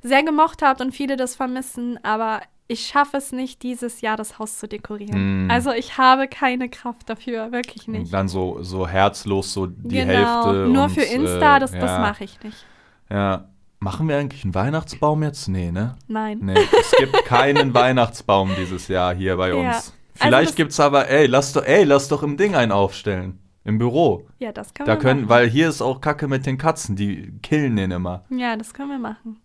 sehr 0.00 0.22
gemocht 0.22 0.62
habt 0.62 0.80
und 0.80 0.92
viele 0.92 1.16
das 1.16 1.34
vermissen, 1.34 1.98
aber 2.04 2.40
ich 2.68 2.86
schaffe 2.86 3.16
es 3.16 3.32
nicht, 3.32 3.62
dieses 3.62 4.00
Jahr 4.02 4.16
das 4.16 4.38
Haus 4.38 4.58
zu 4.58 4.68
dekorieren. 4.68 5.46
Mm. 5.46 5.50
Also 5.50 5.72
ich 5.72 5.96
habe 5.98 6.28
keine 6.28 6.68
Kraft 6.68 7.08
dafür, 7.08 7.50
wirklich 7.50 7.88
Und 7.88 7.94
nicht. 7.94 8.12
dann 8.12 8.28
so, 8.28 8.62
so 8.62 8.86
herzlos 8.86 9.52
so 9.52 9.66
die 9.66 9.96
genau, 9.96 10.44
Hälfte. 10.46 10.68
nur 10.72 10.84
und, 10.84 10.90
für 10.90 11.00
Insta, 11.02 11.56
äh, 11.56 11.60
das, 11.60 11.72
ja, 11.72 11.80
das 11.80 11.98
mache 11.98 12.24
ich 12.24 12.42
nicht. 12.42 12.64
Ja, 13.10 13.48
Machen 13.80 14.08
wir 14.08 14.16
eigentlich 14.18 14.42
einen 14.42 14.56
Weihnachtsbaum 14.56 15.22
jetzt? 15.22 15.46
Nee, 15.46 15.70
ne? 15.70 15.94
Nein. 16.08 16.40
Nee, 16.42 16.54
es 16.80 16.90
gibt 16.98 17.12
keinen 17.24 17.72
Weihnachtsbaum 17.74 18.50
dieses 18.58 18.88
Jahr 18.88 19.14
hier 19.14 19.36
bei 19.36 19.50
Ja. 19.50 19.54
uns. 19.54 19.76
Also 19.76 19.92
Vielleicht 20.14 20.48
das- 20.50 20.56
gibt's 20.56 20.80
aber, 20.80 21.08
ey, 21.08 21.26
lass 21.26 21.52
doch, 21.52 21.64
ey, 21.64 21.84
lass 21.84 22.08
doch 22.08 22.24
im 22.24 22.36
Ding 22.36 22.56
einen 22.56 22.72
aufstellen. 22.72 23.38
Im 23.62 23.78
Büro. 23.78 24.26
Ja, 24.40 24.50
das 24.50 24.74
können 24.74 24.88
Da 24.88 24.94
wir 24.94 24.98
können, 24.98 25.20
machen. 25.20 25.28
weil 25.28 25.48
hier 25.48 25.68
ist 25.68 25.80
auch 25.80 26.00
Kacke 26.00 26.26
mit 26.26 26.44
den 26.44 26.58
Katzen, 26.58 26.96
die 26.96 27.32
killen 27.40 27.76
den 27.76 27.92
immer. 27.92 28.24
ja, 28.30 28.56
das 28.56 28.74
können 28.74 28.90
wir 28.90 28.98
machen. 28.98 29.38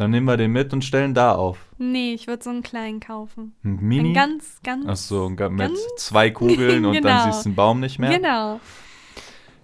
Dann 0.00 0.12
nehmen 0.12 0.24
wir 0.24 0.38
den 0.38 0.50
mit 0.52 0.72
und 0.72 0.82
stellen 0.82 1.12
da 1.12 1.34
auf. 1.34 1.58
Nee, 1.76 2.14
ich 2.14 2.26
würde 2.26 2.42
so 2.42 2.48
einen 2.48 2.62
kleinen 2.62 3.00
kaufen. 3.00 3.52
Ein 3.62 3.78
Ein 3.80 3.84
Mini. 3.86 4.12
ganz, 4.14 4.58
ganz. 4.64 4.86
Ach 4.88 4.96
so, 4.96 5.28
mit 5.28 5.38
ganz- 5.38 5.78
zwei 5.98 6.30
Kugeln 6.30 6.84
und 6.86 6.94
dann 6.94 7.02
Genau. 7.02 7.24
siehst 7.26 7.44
du 7.44 7.50
den 7.50 7.54
Baum 7.54 7.80
nicht 7.80 7.98
mehr. 7.98 8.08
Genau. 8.18 8.60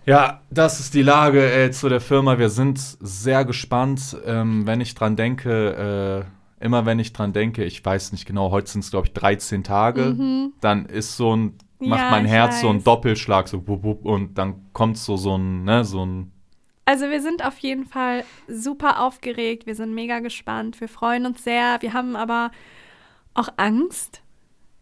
Ja, 0.04 0.42
das 0.50 0.78
ist 0.78 0.92
die 0.92 1.00
Lage 1.00 1.50
ey, 1.50 1.70
zu 1.70 1.88
der 1.88 2.02
Firma. 2.02 2.38
Wir 2.38 2.50
sind 2.50 2.78
sehr 2.78 3.46
gespannt. 3.46 4.14
Ähm, 4.26 4.66
wenn 4.66 4.82
ich 4.82 4.94
dran 4.94 5.16
denke, 5.16 6.26
äh, 6.60 6.64
immer 6.64 6.84
wenn 6.84 6.98
ich 6.98 7.14
dran 7.14 7.32
denke, 7.32 7.64
ich 7.64 7.82
weiß 7.82 8.12
nicht 8.12 8.26
genau, 8.26 8.50
heute 8.50 8.70
sind 8.70 8.84
es, 8.84 8.90
glaube 8.90 9.06
ich, 9.06 9.14
13 9.14 9.64
Tage, 9.64 10.50
dann 10.60 10.84
ist 10.84 11.16
so 11.16 11.34
ein, 11.34 11.54
macht 11.78 11.80
Mhm. 11.80 11.92
Ja, 11.96 12.10
mein 12.10 12.26
Herz 12.26 12.60
so 12.60 12.68
einen 12.68 12.80
weiß. 12.80 12.84
Doppelschlag, 12.84 13.48
so 13.48 13.66
wupp, 13.66 13.82
wupp, 13.84 14.04
und 14.04 14.36
dann 14.36 14.66
kommt 14.74 14.98
so, 14.98 15.16
so 15.16 15.36
ein, 15.38 15.64
ne, 15.64 15.82
so 15.86 16.04
ein, 16.04 16.30
Also 16.86 17.10
wir 17.10 17.20
sind 17.20 17.44
auf 17.44 17.58
jeden 17.58 17.84
Fall 17.84 18.24
super 18.46 19.02
aufgeregt. 19.02 19.66
Wir 19.66 19.74
sind 19.74 19.92
mega 19.92 20.20
gespannt. 20.20 20.80
Wir 20.80 20.88
freuen 20.88 21.26
uns 21.26 21.42
sehr. 21.42 21.76
Wir 21.80 21.92
haben 21.92 22.14
aber 22.14 22.52
auch 23.34 23.48
Angst. 23.56 24.22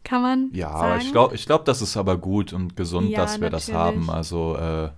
Kann 0.04 0.20
man 0.20 0.50
ja, 0.52 0.68
sagen? 0.68 0.84
aber 0.84 0.96
ich 0.98 1.12
glaube, 1.12 1.34
ich 1.34 1.46
glaub, 1.46 1.64
das 1.64 1.80
ist 1.80 1.96
aber 1.96 2.18
gut 2.18 2.52
und 2.52 2.76
gesund, 2.76 3.08
Ja, 3.08 3.20
dass 3.20 3.40
wir 3.40 3.48
das 3.48 3.68
natürlich. 3.68 4.06
haben. 4.06 4.10
Also, 4.10 4.54
äh, 4.56 4.90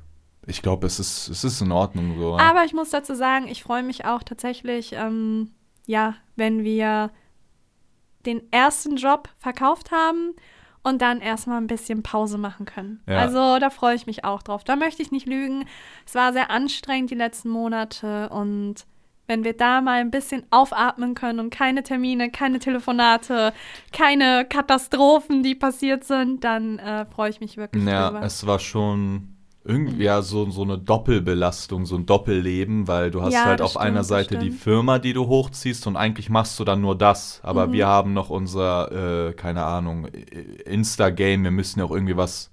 ich 0.49 0.63
glaube, 0.63 0.89
es 0.89 0.99
ist, 0.99 1.29
es 1.29 1.45
ist 1.45 1.61
in 1.61 1.71
Ordnung 1.71 2.19
so. 2.19 2.37
Aber 2.39 2.65
ich 2.65 2.73
muss 2.73 2.91
dazu 2.91 3.15
sagen, 3.15 3.47
ich 3.47 3.63
freue 3.63 3.85
mich 3.85 4.05
auch 4.05 4.25
tatsächlich, 4.25 4.93
ähm, 4.95 5.53
ja, 5.87 6.15
wenn 6.35 6.65
wir 6.65 7.13
den 8.27 8.43
ersten 8.53 8.97
Job 8.97 9.29
verkauft 9.39 9.93
haben 9.93 10.35
und 10.87 11.03
dann 11.03 11.21
erstmal 11.21 11.59
ein 11.61 11.67
bisschen 11.67 12.03
Pause 12.03 12.39
machen 12.39 12.65
können. 12.65 13.01
Ja. 13.09 13.19
Also 13.19 13.59
da 13.59 13.71
freue 13.71 13.97
ich 13.97 14.07
mich 14.07 14.25
auch 14.25 14.43
drauf. 14.43 14.63
Da 14.63 14.77
möchte 14.77 15.03
ich 15.03 15.11
nicht 15.11 15.27
lügen. 15.27 15.65
Es 16.07 16.15
war 16.15 16.33
sehr 16.33 16.51
anstrengend 16.51 17.11
die 17.11 17.17
letzten 17.17 17.49
Monate 17.51 18.29
und 18.29 18.87
wenn 19.29 19.43
wir 19.43 19.57
da 19.57 19.81
mal 19.81 20.01
ein 20.01 20.13
bisschen 20.13 20.45
aufatmen 20.51 21.15
können 21.15 21.41
und 21.41 21.51
keine 21.51 21.83
Termine, 21.83 22.31
keine 22.31 22.61
Telefonate, 22.61 23.53
keine 23.93 24.45
Katastrophen, 24.49 25.43
die 25.43 25.57
passiert 25.57 26.05
sind, 26.05 26.45
dann 26.45 26.79
äh, 26.79 27.05
freue 27.07 27.31
ich 27.31 27.41
mich 27.41 27.57
wirklich 27.57 27.85
Ja, 27.85 28.11
drüber. 28.11 28.25
es 28.25 28.47
war 28.47 28.61
schon 28.61 29.36
irgendwie 29.67 30.05
ja 30.05 30.23
so, 30.23 30.49
so 30.51 30.63
eine 30.63 30.79
Doppelbelastung, 30.79 31.87
so 31.87 31.97
ein 31.97 32.07
Doppelleben, 32.07 32.89
weil 32.89 33.11
du 33.11 33.23
hast 33.23 33.33
Ja, 33.33 33.45
halt 33.45 33.61
auf 33.61 33.71
stimmt, 33.73 33.83
einer 33.83 34.05
Seite 34.05 34.39
die. 34.39 34.51
Firma, 34.51 34.99
die 34.99 35.13
du 35.13 35.27
hochziehst 35.27 35.87
und 35.87 35.97
eigentlich 35.97 36.31
machst 36.31 36.59
du 36.61 36.65
dann 36.65 36.81
nur 36.81 36.97
das. 36.97 37.41
Aber 37.43 37.67
Mhm. 37.69 37.73
wir 37.73 37.87
haben 37.87 38.13
noch 38.15 38.31
unser, 38.31 39.29
äh, 39.29 39.33
keine 39.35 39.65
Ahnung, 39.65 40.07
Insta-Game, 40.65 41.45
wir 41.45 41.51
müssen 41.51 41.81
ja 41.81 41.85
auch 41.87 41.91
irgendwie 41.91 42.17
was 42.17 42.51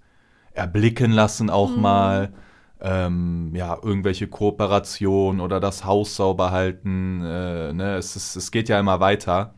erblicken 0.54 1.12
lassen 1.12 1.50
auch 1.50 1.76
Mhm. 1.76 1.82
mal. 1.82 2.34
Ähm, 2.82 3.54
ja, 3.56 3.78
irgendwelche 3.82 4.28
Kooperationen 4.28 5.42
oder 5.42 5.60
das 5.60 5.86
Haus 5.86 6.16
sauber 6.18 6.52
halten. 6.52 7.22
Äh, 7.24 7.74
ne? 7.74 7.96
es, 7.98 8.16
ist, 8.16 8.36
es 8.36 8.52
geht 8.52 8.70
ja 8.70 8.80
immer 8.80 9.00
weiter. 9.00 9.54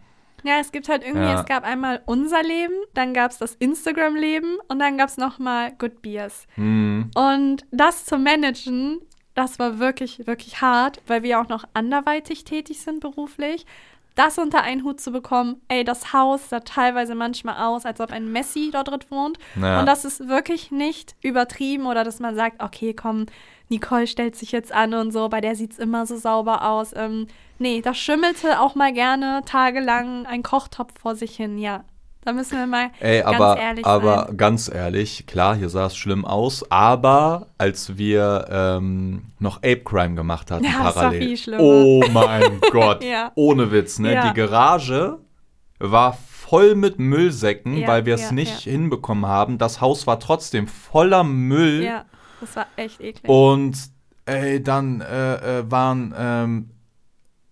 Ja, 0.46 0.60
es 0.60 0.72
gibt 0.72 0.90
halt 0.90 1.04
irgendwie, 1.04 1.26
Ja. 1.26 1.40
es 1.40 1.46
gab 1.46 1.64
einmal 1.64 2.02
unser 2.06 2.44
Leben, 2.44 2.76
dann 2.94 3.14
gab 3.14 3.32
es 3.32 3.40
das 3.40 3.56
Instagram-Leben 3.56 4.58
und 4.68 4.80
dann 4.80 4.98
gab 4.98 5.10
es 5.10 5.18
nochmal 5.18 5.72
Good 5.78 6.02
Beers. 6.02 6.48
Hm. 6.56 7.10
Und 7.16 7.66
das 7.72 8.06
zu 8.06 8.18
managen, 8.18 9.00
das 9.34 9.58
war 9.60 9.80
wirklich, 9.80 10.28
wirklich 10.28 10.62
hart, 10.62 11.02
weil 11.08 11.24
wir 11.24 11.40
auch 11.42 11.50
noch 11.50 11.66
anderweitig 11.74 12.44
tätig 12.46 12.82
sind 12.82 13.00
beruflich. 13.00 13.66
Das 14.16 14.38
unter 14.38 14.62
einen 14.62 14.84
Hut 14.84 15.02
zu 15.02 15.12
bekommen, 15.12 15.62
ey, 15.68 15.84
das 15.84 16.14
Haus 16.14 16.50
sah 16.50 16.62
teilweise 16.62 17.16
manchmal 17.16 17.66
aus, 17.66 17.86
als 17.86 18.00
ob 18.00 18.12
ein 18.12 18.32
Messi 18.32 18.70
dort 18.72 18.88
drin 18.88 19.00
wohnt. 19.10 19.38
Ja. 19.62 19.82
Und 19.82 19.86
das 19.86 20.06
ist 20.06 20.28
wirklich 20.28 20.72
nicht 20.72 21.16
übertrieben 21.22 21.86
oder 21.86 22.04
dass 22.06 22.20
man 22.20 22.36
sagt, 22.36 22.64
okay, 22.64 22.94
komm, 22.94 23.26
Nicole 23.70 24.08
stellt 24.08 24.36
sich 24.36 24.52
jetzt 24.52 24.72
an 24.72 24.94
und 24.94 25.12
so, 25.12 25.28
bei 25.28 25.42
der 25.42 25.56
sieht 25.56 25.74
es 25.74 25.80
immer 25.80 26.06
so 26.06 26.16
sauber 26.16 26.70
aus. 26.70 26.94
Ähm, 26.96 27.28
nee, 27.60 27.82
da 27.82 27.94
schimmelte 27.94 28.62
auch 28.62 28.76
mal 28.76 28.94
gerne 28.94 29.42
tagelang 29.46 30.26
ein 30.26 30.44
Kochtopf 30.44 30.94
vor 31.00 31.16
sich 31.16 31.36
hin, 31.36 31.58
ja. 31.58 31.84
Da 32.26 32.34
müssen 32.34 32.58
wir 32.58 32.66
mal 32.66 32.90
Ey, 33.00 33.22
ganz 33.22 33.36
aber, 33.36 33.58
ehrlich 33.60 33.86
aber 33.86 34.26
sein. 34.28 34.38
ganz 34.38 34.72
ehrlich, 34.74 35.28
klar, 35.28 35.56
hier 35.56 35.70
sah 35.70 35.86
es 35.86 35.96
schlimm 35.96 36.26
aus, 36.26 36.70
aber 36.72 37.48
als 37.60 37.98
wir 37.98 38.48
ähm, 38.50 39.26
noch 39.40 39.58
Ape 39.58 39.82
Crime 39.86 40.16
gemacht 40.16 40.50
hatten 40.52 40.64
Ja, 40.66 40.72
das 40.84 40.84
war 40.84 40.94
parallel. 41.04 41.22
viel 41.22 41.38
schlimmer. 41.38 41.62
Oh 41.64 42.04
mein 42.12 42.60
Gott, 42.72 43.04
Ja. 43.04 43.32
ohne 43.36 43.72
Witz, 43.72 44.00
ne? 44.00 44.14
Ja. 44.16 44.28
Die 44.30 44.34
Garage 44.34 45.20
war 45.80 46.14
voll 46.14 46.74
mit 46.76 46.98
Müllsäcken, 47.00 47.78
Ja, 47.78 47.88
weil 47.88 48.06
wir 48.06 48.16
es 48.16 48.32
nicht 48.32 48.60
hinbekommen 48.62 49.28
haben. 49.28 49.58
Das 49.58 49.80
Haus 49.82 50.08
war 50.08 50.20
trotzdem 50.20 50.68
voller 50.68 51.24
Müll 51.24 51.84
Ja, 51.84 52.06
das 52.42 52.56
war 52.56 52.66
echt 52.76 53.02
eklig. 53.02 53.30
und 53.30 53.78
ey, 54.26 54.64
dann 54.64 55.02
äh, 55.02 55.60
äh, 55.60 55.72
waren 55.72 56.14
ähm, 56.18 56.70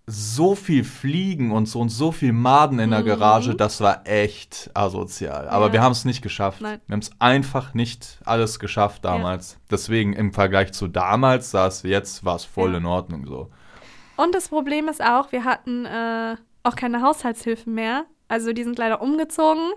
so 0.05 0.53
viel 0.55 0.83
Fliegen 0.83 1.51
und 1.51 1.65
so 1.67 1.79
und 1.79 1.87
so 1.89 2.11
viel 2.11 2.33
Maden 2.33 2.79
in 2.79 2.91
der 2.91 3.03
Garage, 3.03 3.55
das 3.55 3.79
war 3.79 4.01
echt 4.05 4.69
asozial. 4.73 5.47
Aber 5.47 5.67
Mhm. 5.67 5.69
Ja. 5.69 5.73
wir 5.73 5.81
haben 5.83 5.91
es 5.93 6.03
nicht 6.03 6.21
geschafft. 6.21 6.59
Nein. 6.61 6.81
Wir 6.87 6.93
haben 6.93 6.99
es 6.99 7.11
einfach 7.19 7.73
nicht 7.73 8.19
alles 8.25 8.59
geschafft 8.59 9.05
damals. 9.05 9.57
Deswegen 9.71 10.11
im 10.13 10.33
Vergleich 10.33 10.73
zu 10.73 10.87
damals 10.89 11.51
sah 11.51 11.67
es 11.67 11.83
jetzt, 11.83 12.25
war 12.25 12.35
es 12.35 12.43
voll 12.43 12.71
Ja. 12.73 12.77
in 12.79 12.85
Ordnung 12.85 13.25
so. 13.25 13.49
Und 14.17 14.35
das 14.35 14.49
Problem 14.49 14.89
ist 14.89 15.01
auch, 15.03 15.31
wir 15.31 15.45
hatten 15.45 15.85
äh, 15.85 16.35
auch 16.63 16.75
keine 16.75 17.01
Haushaltshilfen 17.01 17.73
mehr. 17.73 18.05
Also 18.27 18.51
die 18.51 18.63
sind 18.63 18.77
leider 18.77 19.01
umgezogen. 19.01 19.71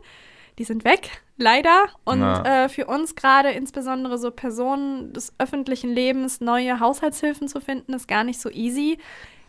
Die 0.59 0.65
sind 0.65 0.85
weg, 0.85 1.11
leider. 1.37 1.85
Und 2.05 2.21
Ja. 2.21 2.65
äh, 2.65 2.69
für 2.69 2.87
uns 2.87 3.15
gerade 3.15 3.51
insbesondere 3.51 4.19
so 4.19 4.31
Personen 4.31 5.13
des 5.13 5.33
öffentlichen 5.39 5.91
Lebens 5.93 6.41
neue 6.41 6.81
Haushaltshilfen 6.81 7.47
zu 7.47 7.61
finden, 7.61 7.93
ist 7.93 8.09
gar 8.09 8.25
nicht 8.25 8.41
so 8.41 8.51
easy. 8.51 8.99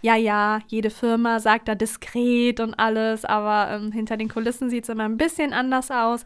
Ja, 0.02 0.16
ja, 0.16 0.60
jede 0.68 0.90
Firma 0.90 1.40
sagt 1.40 1.68
da 1.68 1.76
diskret 1.76 2.60
und 2.60 2.76
alles, 2.76 3.26
aber 3.26 3.70
ähm, 3.72 3.92
hinter 3.92 4.16
den 4.18 4.30
Kulissen 4.30 4.70
sieht 4.70 4.84
es 4.84 4.90
immer 4.90 5.06
ein 5.06 5.18
bisschen 5.18 5.54
anders 5.54 5.90
aus. 5.92 6.24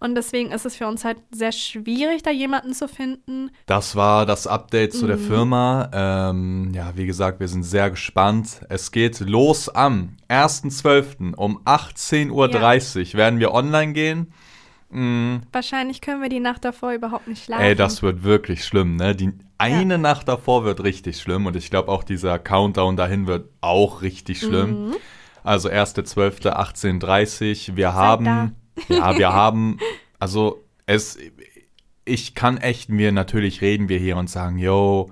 Und 0.00 0.16
deswegen 0.16 0.50
ist 0.50 0.66
es 0.66 0.76
für 0.76 0.86
uns 0.86 1.04
halt 1.04 1.16
sehr 1.30 1.52
schwierig, 1.52 2.22
da 2.22 2.30
jemanden 2.30 2.74
zu 2.74 2.88
finden. 2.88 3.50
Das 3.64 3.96
war 3.96 4.26
das 4.26 4.46
Update 4.46 4.92
zu 4.92 5.06
der 5.06 5.16
Mhm. 5.16 5.26
Firma. 5.26 5.90
Ähm, 5.94 6.72
ja, 6.74 6.92
wie 6.96 7.06
gesagt, 7.06 7.40
wir 7.40 7.48
sind 7.48 7.62
sehr 7.62 7.88
gespannt. 7.90 8.60
Es 8.68 8.92
geht 8.92 9.20
los 9.20 9.70
am 9.70 10.16
1.12. 10.28 11.34
um 11.34 11.58
18.30 11.64 12.30
Uhr 13.14 13.18
werden 13.18 13.40
wir 13.40 13.52
online 13.52 13.92
gehen. 13.94 14.32
Mm, 14.90 15.36
Wahrscheinlich 15.52 16.00
können 16.02 16.20
wir 16.22 16.28
die 16.28 16.40
Nacht 16.40 16.64
davor 16.64 16.92
überhaupt 16.92 17.26
nicht 17.26 17.44
schlafen. 17.44 17.62
Ey, 17.64 17.74
das 17.74 18.02
wird 18.02 18.22
wirklich 18.22 18.64
schlimm, 18.64 18.96
ne? 18.96 19.14
Die 19.16 19.32
eine 19.72 19.98
Nacht 19.98 20.28
davor 20.28 20.64
wird 20.64 20.82
richtig 20.82 21.20
schlimm 21.20 21.46
und 21.46 21.56
ich 21.56 21.70
glaube 21.70 21.90
auch 21.90 22.04
dieser 22.04 22.38
Countdown 22.38 22.96
dahin 22.96 23.26
wird 23.26 23.48
auch 23.60 24.02
richtig 24.02 24.40
schlimm. 24.40 24.88
Mhm. 24.88 24.96
Also 25.42 25.68
1.12.18.30 25.68 27.76
Wir 27.76 27.94
haben, 27.94 28.54
ja, 28.88 29.18
wir 29.18 29.32
haben, 29.32 29.78
also 30.18 30.64
es, 30.86 31.18
ich 32.04 32.34
kann 32.34 32.58
echt 32.58 32.88
mir, 32.88 33.12
natürlich 33.12 33.60
reden 33.60 33.88
wir 33.88 33.98
hier 33.98 34.16
und 34.16 34.30
sagen, 34.30 34.58
yo, 34.58 35.10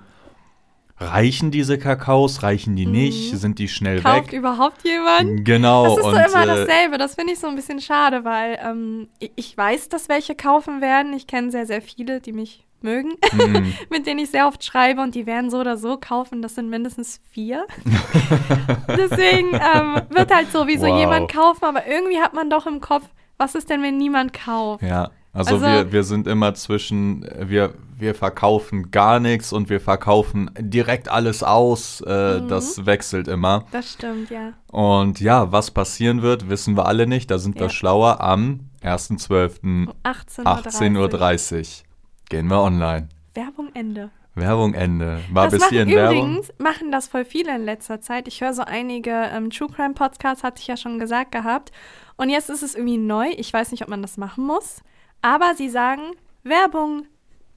reichen 0.97 1.51
diese 1.51 1.77
Kakaos, 1.77 2.43
reichen 2.43 2.75
die 2.75 2.85
nicht, 2.85 3.35
sind 3.37 3.59
die 3.59 3.67
schnell 3.67 3.99
Mhm. 3.99 4.03
Kauft 4.03 4.31
weg? 4.31 4.39
überhaupt 4.39 4.83
jemand? 4.83 5.45
Genau. 5.45 5.85
Das 5.85 5.97
ist 5.97 6.03
und, 6.05 6.13
so 6.13 6.19
immer 6.19 6.43
äh, 6.43 6.47
dasselbe. 6.47 6.97
Das 6.97 7.15
finde 7.15 7.33
ich 7.33 7.39
so 7.39 7.47
ein 7.47 7.55
bisschen 7.55 7.81
schade, 7.81 8.23
weil 8.23 8.59
ähm, 8.63 9.07
ich 9.35 9.57
weiß, 9.57 9.89
dass 9.89 10.09
welche 10.09 10.35
kaufen 10.35 10.81
werden. 10.81 11.13
Ich 11.13 11.27
kenne 11.27 11.51
sehr, 11.51 11.65
sehr 11.65 11.81
viele, 11.81 12.21
die 12.21 12.33
mich 12.33 12.65
mögen, 12.83 13.13
mm, 13.33 13.73
mit 13.89 14.05
denen 14.05 14.19
ich 14.19 14.29
sehr 14.31 14.47
oft 14.47 14.63
schreibe 14.63 15.01
und 15.01 15.15
die 15.15 15.25
werden 15.25 15.49
so 15.49 15.59
oder 15.59 15.77
so 15.77 15.97
kaufen. 15.97 16.41
Das 16.41 16.55
sind 16.55 16.69
mindestens 16.69 17.19
vier. 17.31 17.65
Deswegen 18.87 19.49
ähm, 19.53 20.01
wird 20.09 20.33
halt 20.33 20.51
sowieso 20.51 20.87
Wow. 20.87 20.99
jemand 20.99 21.31
kaufen, 21.31 21.65
aber 21.65 21.85
irgendwie 21.87 22.19
hat 22.19 22.33
man 22.33 22.49
doch 22.49 22.65
im 22.67 22.81
Kopf, 22.81 23.03
was 23.37 23.55
ist 23.55 23.69
denn, 23.69 23.81
wenn 23.81 23.97
niemand 23.97 24.33
kauft? 24.33 24.83
Ja, 24.83 25.09
also, 25.33 25.55
Also- 25.55 25.65
wir, 25.65 25.91
wir 25.91 26.03
sind 26.03 26.27
immer 26.27 26.53
zwischen, 26.53 27.23
äh, 27.23 27.49
wir, 27.49 27.73
wir 27.97 28.13
verkaufen 28.15 28.91
gar 28.91 29.19
nichts 29.19 29.53
und 29.53 29.69
wir 29.69 29.79
verkaufen 29.79 30.51
direkt 30.59 31.09
alles 31.09 31.41
aus. 31.43 32.01
Äh, 32.01 32.39
Mhm. 32.41 32.47
Das 32.49 32.85
wechselt 32.85 33.27
immer. 33.27 33.65
Das 33.71 33.93
stimmt, 33.93 34.29
ja. 34.29 34.53
Und 34.67 35.19
ja, 35.21 35.51
was 35.51 35.71
passieren 35.71 36.21
wird, 36.21 36.49
wissen 36.49 36.75
wir 36.75 36.85
alle 36.85 37.07
nicht. 37.07 37.31
Da 37.31 37.37
sind 37.39 37.55
wir 37.55 37.63
Ja. 37.63 37.69
schlauer 37.69 38.19
am 38.21 38.59
1.12. 38.83 39.87
18.30 40.03 40.43
18.30 40.43 41.59
Uhr. 41.59 41.92
Gehen 42.29 42.47
wir 42.47 42.61
online. 42.61 43.09
Werbung 43.33 43.69
Ende. 43.73 44.11
Werbung 44.35 44.73
Ende. 44.73 45.21
War 45.31 45.45
das 45.45 45.53
bis 45.53 45.61
machen 45.61 45.69
hierhin 45.73 45.95
Werbung? 45.95 46.17
übrigens, 46.17 46.53
machen 46.57 46.91
das 46.91 47.07
voll 47.07 47.25
viele 47.25 47.55
in 47.55 47.65
letzter 47.65 48.01
Zeit. 48.01 48.27
Ich 48.27 48.41
höre 48.41 48.53
so 48.53 48.63
einige 48.63 49.11
ähm, 49.11 49.49
True 49.51 49.69
Crime 49.69 49.93
Podcasts, 49.93 50.43
hatte 50.43 50.59
ich 50.59 50.67
ja 50.67 50.77
schon 50.77 50.97
gesagt 50.99 51.31
gehabt. 51.31 51.71
Und 52.15 52.29
jetzt 52.29 52.49
ist 52.49 52.63
es 52.63 52.75
irgendwie 52.75 52.97
neu. 52.97 53.29
Ich 53.37 53.53
weiß 53.53 53.71
nicht, 53.71 53.83
ob 53.83 53.89
man 53.89 54.01
das 54.01 54.17
machen 54.17 54.45
muss. 54.45 54.81
Aber 55.21 55.53
sie 55.55 55.69
sagen 55.69 56.01
Werbung 56.43 57.05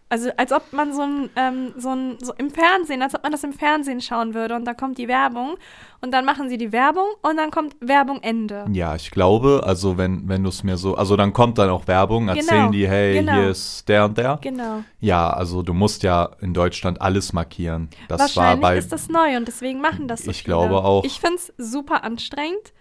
Also 0.09 0.31
als 0.37 0.53
ob 0.53 0.73
man 0.73 0.93
so 0.93 1.03
ein, 1.03 1.31
ähm, 1.35 1.73
so 1.77 1.89
ein, 1.91 2.17
so 2.23 2.33
im 2.35 2.51
Fernsehen, 2.51 3.03
als 3.03 3.17
ob 3.17 3.25
man 3.25 3.33
das 3.33 3.43
im 3.43 3.53
Fernsehen 3.53 4.01
schauen 4.01 4.35
würde 4.35 4.55
und 4.55 4.65
da 4.65 4.73
kommt 4.73 4.99
die 4.99 5.09
Werbung 5.09 5.57
und 6.01 6.13
dann 6.13 6.25
machen 6.25 6.49
sie 6.49 6.59
die 6.59 6.71
Werbung 6.71 7.07
und 7.23 7.37
dann 7.37 7.51
kommt 7.51 7.75
Werbung 7.81 8.21
Ende. 8.23 8.67
Ja, 8.73 8.95
ich 8.95 9.11
glaube, 9.11 9.63
also 9.67 9.99
wenn, 9.99 10.29
wenn 10.29 10.45
du 10.45 10.49
es 10.51 10.63
mir 10.63 10.77
so, 10.77 10.95
also 10.95 11.17
dann 11.17 11.33
kommt 11.33 11.59
dann 11.59 11.71
auch 11.71 11.89
Werbung, 11.89 12.29
erzählen 12.29 12.47
Genau, 12.61 12.71
die, 12.71 12.89
hey, 12.89 13.15
genau. 13.19 13.33
hier 13.33 13.51
ist 13.51 13.89
der 13.89 14.05
und 14.05 14.17
der. 14.17 14.39
Genau. 14.43 14.85
Ja, 15.01 15.29
also 15.31 15.63
du 15.63 15.75
musst 15.75 16.05
ja 16.05 16.31
in 16.41 16.55
Deutschland 16.55 17.01
alles 17.01 17.33
markieren. 17.33 17.89
Das 18.07 18.21
war 18.21 18.45
Wahrscheinlich 18.45 18.63
bei. 18.63 18.79
ist 18.79 18.93
das 18.93 19.09
neu 19.09 19.37
und 19.37 19.49
deswegen 19.49 19.81
machen 19.81 20.07
das 20.07 20.23
so 20.23 20.31
Ich 20.31 20.43
viele. 20.45 20.55
glaube 20.55 20.85
auch. 20.85 21.03
Ich 21.03 21.19
finde 21.19 21.37
es 21.37 21.53
super 21.59 22.05
anstrengend, 22.05 22.73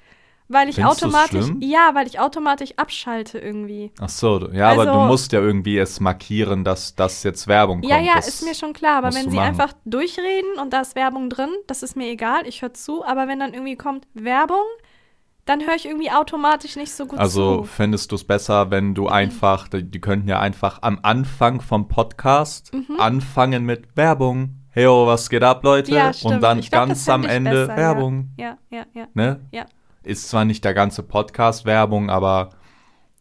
weil 0.47 0.69
ich 0.69 0.75
Findest 0.75 1.03
automatisch, 1.03 1.45
ja, 1.60 1.91
weil 1.93 2.05
ich 2.08 2.19
automatisch 2.19 2.73
abschalte 2.77 3.39
irgendwie. 3.39 3.91
Ach 3.99 4.10
so, 4.10 4.49
ja, 4.51 4.69
aber 4.71 4.86
du 4.86 4.91
Also- 4.91 5.05
musst 5.08 5.31
ja 5.31 5.39
irgendwie 5.39 5.77
es 5.77 5.99
markieren, 5.99 6.63
dass 6.63 6.95
das 6.95 7.23
jetzt 7.23 7.47
Werbung 7.47 7.81
kommt. 7.81 7.91
Ja, 7.91 7.99
ja, 7.99 8.15
das, 8.15 8.27
ist 8.27 8.43
mir 8.43 8.53
schon 8.55 8.73
klar, 8.73 8.97
aber 8.99 9.13
wenn 9.13 9.29
sie 9.29 9.38
machen. 9.38 9.47
einfach 9.47 9.73
durchreden 9.86 10.60
und 10.62 10.71
da 10.73 10.81
ist 10.81 10.95
Werbung 10.95 11.29
drin, 11.29 11.49
das 11.67 11.81
ist 11.84 11.95
mir 11.95 12.08
egal, 12.10 12.45
ich 12.45 12.62
höre 12.62 12.73
zu, 12.73 13.03
aber 13.03 13.27
wenn 13.27 13.39
dann 13.39 13.53
irgendwie 13.53 13.75
kommt 13.75 14.08
Werbung, 14.13 14.63
dann 15.45 15.62
höre 15.62 15.75
ich 15.75 15.86
irgendwie 15.86 16.10
automatisch 16.12 16.75
nicht 16.75 16.91
so 16.91 17.05
gut 17.05 17.19
Also 17.19 17.58
zu. 17.58 17.63
fändest 17.65 18.12
du 18.12 18.15
es 18.15 18.23
besser, 18.23 18.71
wenn 18.71 18.95
du 18.95 19.08
einfach, 19.08 19.67
die, 19.67 19.84
die 19.84 20.01
könnten 20.01 20.27
ja 20.27 20.39
einfach 20.39 20.79
am 20.81 20.99
Anfang 21.03 21.62
vom 21.62 21.88
Podcast 21.88 22.73
Mhm. 22.73 22.99
anfangen 22.99 23.63
mit 23.63 23.95
Werbung. 23.95 24.55
Hey, 24.71 24.88
oh, 24.88 25.05
was 25.08 25.29
geht 25.29 25.43
ab, 25.43 25.63
Leute? 25.63 25.91
Ja. 25.93 26.12
Und 26.23 26.41
dann 26.41 26.60
glaub, 26.62 26.71
ganz 26.88 27.08
am 27.08 27.23
Ende 27.23 27.67
besser, 27.67 27.77
Werbung. 27.77 28.29
Ja, 28.38 28.58
ja, 28.71 28.86
ja. 28.93 29.08
Ne? 29.13 29.39
Ja. 29.51 29.65
Ist 30.05 30.29
zwar 30.29 30.45
nicht 30.45 30.63
der 30.63 30.73
ganze 30.73 31.03
Podcast 31.03 31.65
Werbung, 31.65 32.09
aber 32.09 32.51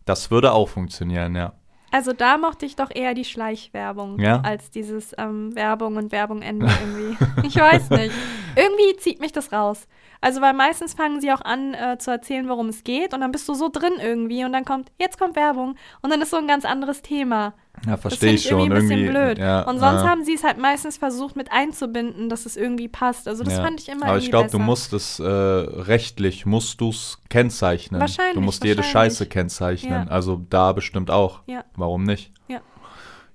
das 0.04 0.30
würde 0.30 0.52
auch 0.52 0.68
funktionieren, 0.68 1.34
ja. 1.34 1.54
Also 1.90 2.12
da 2.12 2.38
mochte 2.38 2.66
ich 2.66 2.74
doch 2.74 2.90
eher 2.92 3.14
die 3.14 3.24
Schleichwerbung 3.24 4.18
Ja? 4.18 4.40
als 4.40 4.68
dieses 4.70 5.14
ähm, 5.16 5.54
Werbung 5.54 5.96
und 5.96 6.10
Werbung 6.10 6.42
Ende 6.42 6.66
irgendwie. 6.66 7.16
ich 7.46 7.54
weiß 7.54 7.90
nicht. 7.90 8.12
Irgendwie 8.56 8.96
zieht 8.96 9.20
mich 9.20 9.30
das 9.30 9.52
raus. 9.52 9.86
Also 10.20 10.40
weil 10.40 10.54
meistens 10.54 10.94
fangen 10.94 11.20
sie 11.20 11.30
auch 11.32 11.42
an 11.42 11.72
äh, 11.74 11.96
zu 11.98 12.10
erzählen, 12.10 12.48
worum 12.48 12.68
es 12.68 12.82
geht 12.82 13.14
und 13.14 13.20
dann 13.20 13.30
bist 13.30 13.48
du 13.48 13.54
so 13.54 13.68
drin 13.68 13.92
irgendwie 14.00 14.44
und 14.44 14.52
dann 14.52 14.64
kommt, 14.64 14.90
jetzt 14.98 15.20
kommt 15.20 15.36
Werbung 15.36 15.76
und 16.02 16.10
dann 16.10 16.20
ist 16.20 16.30
so 16.30 16.36
ein 16.36 16.48
ganz 16.48 16.64
anderes 16.64 17.00
Thema. 17.00 17.54
Ja, 17.86 17.96
verstehe 17.96 18.32
ich 18.32 18.44
schon. 18.44 18.60
irgendwie 18.60 18.76
ein 18.76 18.80
bisschen 18.88 18.98
irgendwie, 19.04 19.10
blöd. 19.34 19.38
Ja, 19.38 19.62
und 19.62 19.78
sonst 19.78 20.02
ja. 20.02 20.08
haben 20.08 20.24
sie 20.24 20.34
es 20.34 20.44
halt 20.44 20.58
meistens 20.58 20.96
versucht 20.96 21.36
mit 21.36 21.52
einzubinden, 21.52 22.28
dass 22.28 22.46
es 22.46 22.56
irgendwie 22.56 22.88
passt. 22.88 23.28
Also 23.28 23.44
das 23.44 23.54
Ja. 23.54 23.62
fand 23.62 23.80
ich 23.80 23.88
immer 23.88 24.06
Aber 24.06 24.18
ich 24.18 24.30
glaube, 24.30 24.48
du 24.50 24.58
musst 24.58 24.92
es 24.92 25.18
äh, 25.18 25.24
rechtlich, 25.24 26.46
musst 26.46 26.80
du 26.80 26.90
es 26.90 27.18
kennzeichnen. 27.28 28.00
Wahrscheinlich, 28.00 28.34
Du 28.34 28.40
musst 28.40 28.64
jede 28.64 28.78
wahrscheinlich. 28.78 29.12
Scheiße 29.14 29.26
kennzeichnen. 29.26 30.08
Also 30.08 30.40
da 30.48 30.72
bestimmt 30.72 31.10
auch. 31.10 31.40
Ja. 31.46 31.64
Warum 31.76 32.04
nicht? 32.04 32.32
Ja. 32.48 32.60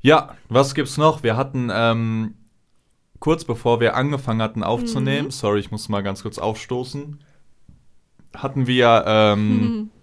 Ja, 0.02 0.36
was 0.48 0.74
gibt's 0.74 0.98
noch? 0.98 1.22
Wir 1.24 1.36
hatten 1.38 1.70
ähm, 1.72 2.34
kurz 3.20 3.44
bevor 3.44 3.80
wir 3.82 3.96
angefangen 3.96 4.42
hatten 4.42 4.64
aufzunehmen, 4.64 5.26
Mhm. 5.28 5.32
sorry, 5.32 5.60
ich 5.60 5.70
muss 5.72 5.90
mal 5.90 6.02
ganz 6.02 6.24
kurz 6.24 6.40
aufstoßen, 6.40 7.20
hatten 8.36 8.66
wir 8.68 9.04
ähm, 9.06 9.50
Mhm. 9.60 9.90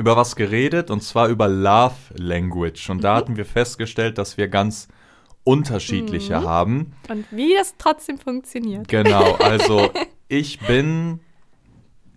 über 0.00 0.16
was 0.16 0.34
geredet 0.34 0.90
und 0.90 1.02
zwar 1.02 1.28
über 1.28 1.46
Love 1.48 1.94
Language. 2.16 2.88
Und 2.90 2.96
Mhm. 2.98 3.00
da 3.02 3.14
hatten 3.16 3.36
wir 3.36 3.44
festgestellt, 3.44 4.18
dass 4.18 4.36
wir 4.38 4.48
ganz 4.48 4.88
unterschiedliche 5.44 6.40
Mhm. 6.40 6.44
haben. 6.44 6.92
Und 7.08 7.26
wie 7.30 7.54
das 7.54 7.74
trotzdem 7.78 8.18
funktioniert. 8.18 8.88
Genau, 8.88 9.34
also 9.36 9.90
ich 10.28 10.58
bin. 10.60 11.20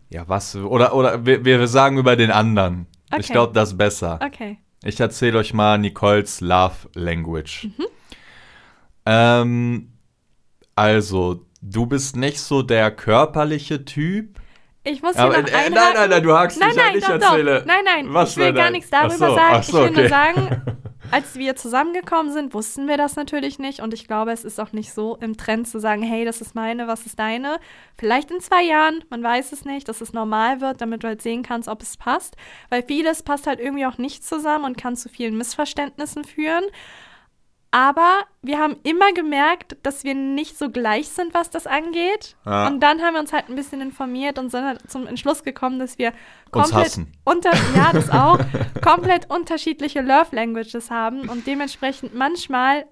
Ja, 0.10 0.28
was? 0.28 0.56
Oder, 0.56 0.94
oder 0.96 1.26
wir, 1.26 1.44
wir 1.44 1.68
sagen 1.68 1.98
über 1.98 2.16
den 2.16 2.32
anderen. 2.32 2.88
Ich 3.12 3.26
Okay. 3.26 3.34
glaube, 3.34 3.54
das 3.54 3.72
ist 3.72 3.78
besser. 3.78 4.20
Okay. 4.26 4.58
Ich 4.84 5.00
erzähle 5.00 5.40
euch 5.40 5.54
mal 5.54 5.78
Nicoles 5.78 6.42
Love 6.42 6.90
Language. 6.96 7.66
Mhm. 7.78 7.86
Ähm, 9.06 9.94
also, 10.76 11.46
du 11.62 11.86
bist 11.86 12.16
nicht 12.16 12.40
so 12.40 12.62
der 12.62 12.92
körperliche 12.92 13.86
Typ. 13.86 14.40
Ich 14.84 15.02
muss 15.02 15.16
hier 15.16 15.24
Aber, 15.24 15.42
noch 15.42 15.48
äh, 15.48 15.52
nein, 15.52 15.66
einhaken. 15.74 15.94
nein, 15.96 16.10
nein, 16.10 16.24
du 16.24 16.34
hakst 16.34 16.60
nein, 16.60 16.70
mich 16.70 16.80
an, 16.80 16.86
nein, 16.88 16.98
ich 16.98 17.04
doch, 17.06 17.10
erzähle. 17.12 17.60
Doch. 17.60 17.66
Nein, 17.66 17.84
nein, 17.86 18.14
Was 18.14 18.32
ich 18.32 18.38
will 18.38 18.54
gar 18.54 18.70
nichts 18.70 18.90
darüber 18.90 19.30
so, 19.30 19.36
sagen. 19.36 19.64
so, 19.64 19.78
ich 19.78 19.84
will 19.86 19.92
nur 19.92 20.00
okay. 20.00 20.10
sagen, 20.10 20.62
als 21.12 21.36
wir 21.36 21.56
zusammengekommen 21.56 22.34
sind, 22.34 22.54
wussten 22.54 22.88
wir 22.88 22.98
das 22.98 23.16
natürlich 23.16 23.60
nicht. 23.60 23.80
Und 23.82 23.94
ich 23.94 24.08
glaube, 24.08 24.32
es 24.32 24.44
ist 24.44 24.60
auch 24.60 24.74
nicht 24.74 24.92
so 24.94 25.16
im 25.22 25.38
Trend 25.38 25.68
zu 25.68 25.80
sagen, 25.80 26.02
hey, 26.02 26.26
das 26.26 26.42
ist 26.42 26.54
meine, 26.54 26.88
was 26.88 27.06
ist 27.06 27.18
deine. 27.18 27.60
Vielleicht 27.98 28.30
in 28.30 28.42
zwei 28.42 28.64
Jahren, 28.64 29.04
man 29.10 29.24
weiß 29.24 29.54
es 29.54 29.64
nicht, 29.64 29.88
dass 29.88 30.02
es 30.02 30.12
normal 30.12 30.60
wird, 30.60 30.82
damit 30.82 31.04
du 31.04 31.08
halt 31.08 31.22
sehen 31.22 31.44
kannst, 31.44 31.70
ob 31.70 31.82
es 31.82 31.96
passt. 31.96 32.36
Weil 32.70 32.84
vieles 32.84 33.24
passt 33.24 33.48
halt 33.48 33.60
irgendwie 33.62 33.86
auch 33.86 33.98
nicht 33.98 34.26
zusammen 34.26 34.66
und 34.66 34.78
kann 34.78 34.98
zu 34.98 35.08
vielen 35.08 35.38
Missverständnissen 35.38 36.26
führen. 36.26 36.64
Aber 37.74 38.20
wir 38.44 38.60
haben 38.60 38.76
immer 38.84 39.14
gemerkt, 39.14 39.78
dass 39.82 40.04
wir 40.04 40.14
nicht 40.14 40.60
so 40.60 40.70
gleich 40.70 41.10
sind, 41.10 41.34
was 41.34 41.50
das 41.50 41.66
angeht. 41.66 42.36
Ja. 42.46 42.68
Und 42.68 42.82
dann 42.82 43.02
haben 43.02 43.16
wir 43.16 43.20
uns 43.20 43.34
halt 43.34 43.50
ein 43.50 43.56
bisschen 43.56 43.82
informiert 43.82 44.38
und 44.38 44.52
sind 44.52 44.64
halt 44.64 44.92
zum 44.92 45.08
Entschluss 45.08 45.42
gekommen, 45.42 45.80
dass 45.80 45.98
wir 45.98 46.14
komplett 46.52 47.00
unter 47.24 47.50
ja, 47.76 47.92
das 47.92 48.12
auch 48.12 48.38
komplett 48.84 49.28
unterschiedliche 49.32 50.02
Love 50.02 50.36
Languages 50.36 50.92
haben 50.92 51.30
und 51.30 51.48
dementsprechend 51.48 52.14
manchmal 52.14 52.86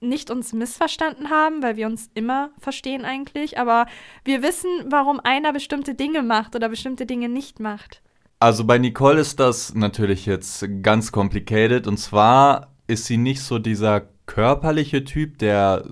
nicht 0.00 0.30
uns 0.30 0.54
missverstanden 0.54 1.28
haben, 1.28 1.62
weil 1.62 1.76
wir 1.76 1.86
uns 1.86 2.08
immer 2.14 2.48
verstehen 2.58 3.04
eigentlich, 3.04 3.58
aber 3.58 3.84
wir 4.24 4.42
wissen, 4.42 4.70
warum 4.86 5.20
einer 5.20 5.52
bestimmte 5.52 5.94
Dinge 5.94 6.22
macht 6.22 6.56
oder 6.56 6.70
bestimmte 6.70 7.04
Dinge 7.04 7.28
nicht 7.28 7.60
macht. 7.60 8.00
Also 8.40 8.64
bei 8.64 8.78
Nicole 8.78 9.20
ist 9.20 9.40
das 9.40 9.74
natürlich 9.74 10.24
jetzt 10.24 10.66
ganz 10.82 11.12
complicated. 11.12 11.86
Und 11.86 11.98
zwar 11.98 12.75
ist 12.86 13.06
sie 13.06 13.16
nicht 13.16 13.42
so 13.42 13.58
dieser 13.58 14.02
körperliche 14.26 15.04
Typ, 15.04 15.38
der 15.38 15.84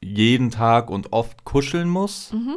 jeden 0.00 0.50
Tag 0.50 0.90
und 0.90 1.12
oft 1.12 1.44
kuscheln 1.44 1.88
muss. 1.88 2.32
Mhm. 2.32 2.56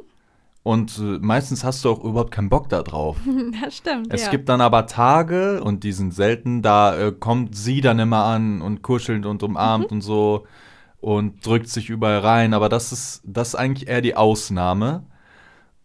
Und 0.63 0.97
äh, 0.97 1.19
meistens 1.19 1.65
hast 1.65 1.83
du 1.83 1.89
auch 1.89 2.03
überhaupt 2.03 2.31
keinen 2.31 2.49
Bock 2.49 2.69
da 2.69 2.83
drauf. 2.83 3.17
Das 3.63 3.77
stimmt. 3.77 4.07
Es 4.09 4.25
ja. 4.25 4.31
gibt 4.31 4.47
dann 4.49 4.61
aber 4.61 4.87
Tage, 4.87 5.61
und 5.63 5.83
die 5.83 5.91
sind 5.91 6.13
selten, 6.13 6.61
da 6.61 6.97
äh, 6.97 7.11
kommt 7.11 7.55
sie 7.55 7.81
dann 7.81 7.99
immer 7.99 8.23
an 8.23 8.61
und 8.61 8.81
kuschelt 8.81 9.25
und 9.25 9.43
umarmt 9.43 9.91
Mhm. 9.91 9.97
und 9.97 10.01
so 10.01 10.47
und 11.01 11.45
drückt 11.45 11.67
sich 11.67 11.89
überall 11.89 12.19
rein. 12.19 12.53
Aber 12.53 12.69
das 12.69 12.93
ist, 12.93 13.21
das 13.25 13.49
ist 13.49 13.55
eigentlich 13.55 13.89
eher 13.89 14.01
die 14.01 14.15
Ausnahme. 14.15 15.03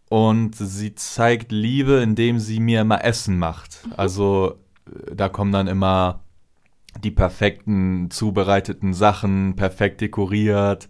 Und 0.09 0.55
sie 0.55 0.95
zeigt 0.95 1.51
Liebe, 1.51 1.95
indem 2.01 2.39
sie 2.39 2.59
mir 2.59 2.81
immer 2.81 3.03
Essen 3.03 3.37
macht. 3.37 3.85
Mhm. 3.85 3.93
Also 3.97 4.55
äh, 4.87 5.13
da 5.15 5.27
kommen 5.27 5.51
dann 5.51 5.67
immer 5.67 6.21
die 7.03 7.11
perfekten 7.11 8.09
zubereiteten 8.09 8.93
Sachen, 8.93 9.55
perfekt 9.55 10.01
dekoriert. 10.01 10.89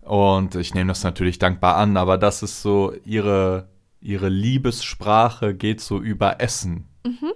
Und 0.00 0.54
ich 0.54 0.74
nehme 0.74 0.88
das 0.88 1.02
natürlich 1.02 1.38
dankbar 1.38 1.76
an, 1.76 1.96
aber 1.96 2.18
das 2.18 2.42
ist 2.42 2.62
so 2.62 2.92
ihre, 3.04 3.68
ihre 4.00 4.28
Liebessprache 4.28 5.54
geht 5.54 5.80
so 5.80 6.00
über 6.00 6.40
Essen. 6.40 6.88
Mhm. 7.04 7.32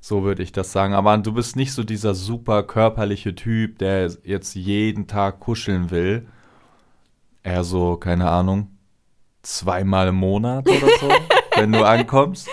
So 0.00 0.22
würde 0.22 0.42
ich 0.42 0.52
das 0.52 0.72
sagen. 0.72 0.94
Aber 0.94 1.16
du 1.18 1.32
bist 1.32 1.56
nicht 1.56 1.72
so 1.72 1.84
dieser 1.84 2.14
super 2.14 2.62
körperliche 2.62 3.34
Typ, 3.34 3.78
der 3.78 4.10
jetzt 4.24 4.54
jeden 4.54 5.06
Tag 5.06 5.40
kuscheln 5.40 5.90
will. 5.90 6.26
Eher 7.42 7.64
so, 7.64 7.96
keine 7.96 8.30
Ahnung, 8.30 8.68
zweimal 9.42 10.08
im 10.08 10.16
Monat 10.16 10.68
oder 10.68 10.88
so, 11.00 11.08
wenn 11.56 11.72
du 11.72 11.84
ankommst. 11.84 12.48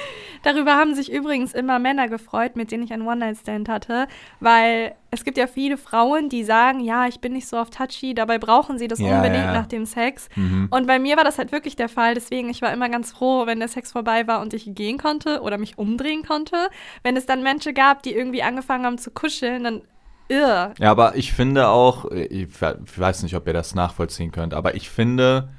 Darüber 0.48 0.78
haben 0.78 0.96
sich 0.96 1.12
übrigens 1.12 1.54
immer 1.54 1.78
Männer 1.78 2.08
gefreut, 2.08 2.56
mit 2.56 2.72
denen 2.72 2.82
ich 2.82 2.94
einen 2.94 3.06
One-Night-Stand 3.06 3.68
hatte, 3.68 4.08
weil 4.40 4.96
es 5.12 5.26
gibt 5.26 5.38
ja 5.38 5.46
viele 5.46 5.76
Frauen, 5.76 6.30
die 6.30 6.46
sagen, 6.46 6.80
ja, 6.80 7.06
ich 7.06 7.20
bin 7.20 7.34
nicht 7.34 7.50
so 7.50 7.58
auf 7.58 7.70
touchy, 7.70 8.14
dabei 8.14 8.38
brauchen 8.38 8.80
sie 8.80 8.88
das 8.88 9.00
Ja, 9.00 9.18
unbedingt 9.18 9.44
ja. 9.44 9.52
nach 9.52 9.66
dem 9.66 9.86
Sex. 9.86 10.30
Mhm. 10.38 10.70
Und 10.72 10.88
bei 10.88 11.00
mir 11.00 11.18
war 11.18 11.26
das 11.26 11.38
halt 11.38 11.52
wirklich 11.52 11.76
der 11.76 11.90
Fall, 11.90 12.14
deswegen 12.14 12.48
ich 12.48 12.62
war 12.62 12.72
immer 12.72 12.88
ganz 12.88 13.12
froh, 13.12 13.46
wenn 13.46 13.60
der 13.60 13.68
Sex 13.68 13.92
vorbei 13.92 14.26
war 14.26 14.40
und 14.40 14.54
ich 14.54 14.74
gehen 14.74 14.98
konnte 14.98 15.42
oder 15.42 15.58
mich 15.58 15.78
umdrehen 15.78 16.24
konnte. 16.24 16.70
Wenn 17.04 17.18
es 17.18 17.26
dann 17.26 17.44
Menschen 17.44 17.74
gab, 17.74 18.02
die 18.04 18.16
irgendwie 18.16 18.42
angefangen 18.42 18.86
haben 18.86 18.98
zu 18.98 19.12
kuscheln, 19.12 19.66
dann 19.66 19.82
irr. 20.30 20.74
Ja, 20.80 20.92
aber 20.92 21.18
ich 21.18 21.34
finde 21.34 21.68
auch, 21.68 22.10
ich 22.10 22.48
ich 22.48 23.00
weiß 23.00 23.24
nicht, 23.24 23.36
ob 23.36 23.48
ihr 23.48 23.54
das 23.54 23.76
nachvollziehen 23.76 24.32
könnt, 24.32 24.54
aber 24.54 24.76
ich 24.76 24.90
finde, 24.90 25.50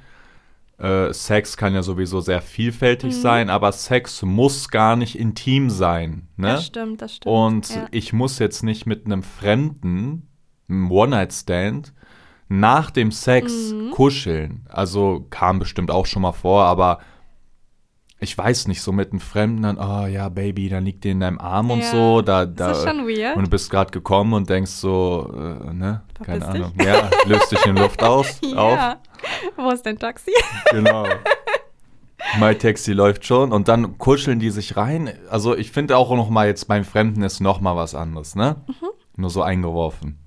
äh, 0.79 1.13
Sex 1.13 1.57
kann 1.57 1.73
ja 1.73 1.83
sowieso 1.83 2.21
sehr 2.21 2.41
vielfältig 2.41 3.15
Mhm. 3.15 3.21
sein, 3.21 3.49
aber 3.49 3.71
Sex 3.71 4.21
muss 4.23 4.69
gar 4.69 4.95
nicht 4.95 5.17
intim 5.17 5.69
sein. 5.69 6.27
Ne? 6.37 6.47
Das 6.53 6.65
stimmt, 6.65 7.01
das 7.01 7.15
stimmt. 7.17 7.33
Und 7.35 7.69
ja. 7.75 7.87
ich 7.91 8.13
muss 8.13 8.39
jetzt 8.39 8.63
nicht 8.63 8.85
mit 8.85 9.05
einem 9.05 9.23
Fremden, 9.23 10.27
einem 10.69 10.91
One-Night-Stand, 10.91 11.93
nach 12.47 12.91
dem 12.91 13.11
Sex 13.11 13.73
Mhm. 13.73 13.91
kuscheln. 13.91 14.65
Also 14.69 15.25
kam 15.29 15.59
bestimmt 15.59 15.91
auch 15.91 16.05
schon 16.05 16.21
mal 16.23 16.31
vor, 16.31 16.63
aber 16.63 16.99
ich 18.21 18.37
weiß 18.37 18.67
nicht, 18.67 18.81
so 18.81 18.91
mit 18.91 19.11
einem 19.11 19.21
Fremden 19.21 19.63
dann, 19.63 19.77
oh 19.77 20.05
ja, 20.05 20.27
Baby, 20.29 20.67
dann 20.69 20.83
liegt 20.85 21.03
die 21.05 21.09
in 21.11 21.21
deinem 21.21 21.39
Arm 21.39 21.71
und 21.71 21.79
Ja, 21.79 21.91
so. 21.91 22.21
Da, 22.21 22.45
da, 22.45 22.67
das 22.69 22.79
ist 22.79 22.83
schon 22.87 23.07
weird. 23.07 23.37
und 23.37 23.45
du 23.45 23.49
bist 23.49 23.69
gerade 23.69 23.91
gekommen 23.91 24.33
und 24.33 24.49
denkst 24.49 24.71
so, 24.71 25.31
äh, 25.33 25.73
ne, 25.73 26.01
keine 26.23 26.41
Verpiss 26.41 26.53
dich. 26.53 26.65
Ahnung. 26.65 26.73
Ja, 26.85 27.09
löst 27.25 27.51
dich 27.51 27.65
in 27.65 27.75
Luft 27.77 28.03
aus, 28.03 28.39
auf. 28.55 28.73
ja. 28.77 28.97
Wo 29.55 29.69
ist 29.71 29.85
dein 29.85 29.97
Taxi? 29.97 30.31
Genau. 30.71 31.05
My 32.39 32.53
Taxi 32.55 32.91
läuft 32.91 33.25
schon 33.25 33.51
und 33.53 33.67
dann 33.69 33.97
kuscheln 33.97 34.39
die 34.39 34.49
sich 34.51 34.75
rein. 34.77 35.11
Also 35.29 35.55
ich 35.55 35.71
finde 35.71 35.97
auch 35.97 36.11
noch 36.15 36.29
mal 36.29 36.47
jetzt 36.47 36.67
beim 36.67 36.83
Fremden 36.83 37.21
ist 37.23 37.39
noch 37.39 37.61
mal 37.61 37.75
was 37.77 37.95
anderes, 37.95 38.35
ne? 38.35 38.57
Mhm. 38.67 38.73
Nur 39.15 39.29
so 39.29 39.41
eingeworfen. 39.41 40.19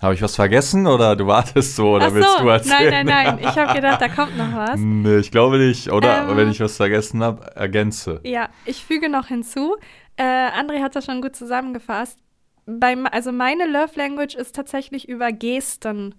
Habe 0.00 0.14
ich 0.14 0.22
was 0.22 0.36
vergessen 0.36 0.86
oder 0.86 1.16
du 1.16 1.26
wartest 1.26 1.74
so 1.74 1.96
oder 1.96 2.06
Ach 2.06 2.12
willst 2.14 2.36
so, 2.38 2.44
du 2.44 2.48
erzählen? 2.48 2.90
nein, 2.90 3.06
nein, 3.06 3.26
nein. 3.36 3.38
Ich 3.40 3.58
habe 3.58 3.74
gedacht, 3.74 4.00
da 4.00 4.08
kommt 4.08 4.36
noch 4.36 4.54
was. 4.54 4.78
Nee, 4.80 5.16
ich 5.18 5.30
glaube 5.32 5.58
nicht. 5.58 5.90
Oder 5.90 6.28
Ähm. 6.28 6.36
wenn 6.36 6.50
ich 6.50 6.60
was 6.60 6.76
vergessen 6.76 7.22
habe, 7.22 7.44
ergänze. 7.56 8.20
Ja, 8.22 8.48
ich 8.64 8.84
füge 8.84 9.08
noch 9.08 9.26
hinzu. 9.26 9.76
Äh, 10.16 10.22
André 10.22 10.82
hat 10.82 10.94
das 10.94 11.04
schon 11.04 11.20
gut 11.20 11.34
zusammengefasst. 11.34 12.18
Beim, 12.66 13.06
also 13.10 13.32
meine 13.32 13.66
Love 13.66 13.92
Language 13.96 14.34
ist 14.36 14.54
tatsächlich 14.54 15.08
über 15.08 15.32
Gesten. 15.32 16.14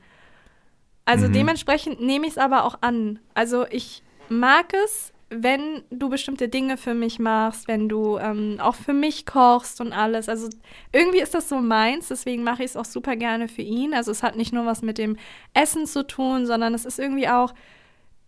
Also 1.05 1.27
Mhm. 1.29 1.33
dementsprechend 1.33 2.01
nehme 2.01 2.25
ich 2.27 2.33
es 2.33 2.37
aber 2.37 2.65
auch 2.65 2.79
an. 2.81 3.19
Also 3.33 3.65
ich 3.69 4.03
mag 4.27 4.73
es, 4.85 5.13
wenn 5.29 5.83
du 5.91 6.09
bestimmte 6.09 6.49
Dinge 6.49 6.77
für 6.77 6.93
mich 6.93 7.19
machst, 7.19 7.67
wenn 7.67 7.87
du 7.87 8.17
ähm, 8.17 8.57
auch 8.59 8.75
für 8.75 8.93
mich 8.93 9.25
kochst 9.25 9.79
und 9.79 9.93
alles. 9.93 10.27
Also 10.27 10.49
irgendwie 10.91 11.19
ist 11.19 11.33
das 11.33 11.49
so 11.49 11.59
meins, 11.59 12.07
deswegen 12.07 12.43
mache 12.43 12.63
ich 12.63 12.71
es 12.71 12.77
auch 12.77 12.85
super 12.85 13.15
gerne 13.15 13.47
für 13.47 13.61
ihn. 13.61 13.93
Also 13.93 14.11
es 14.11 14.23
hat 14.23 14.35
nicht 14.35 14.53
nur 14.53 14.65
was 14.65 14.81
mit 14.81 14.97
dem 14.97 15.17
Essen 15.53 15.85
zu 15.85 16.05
tun, 16.05 16.45
sondern 16.45 16.73
es 16.73 16.85
ist 16.85 16.97
irgendwie 16.99 17.27
auch, 17.29 17.53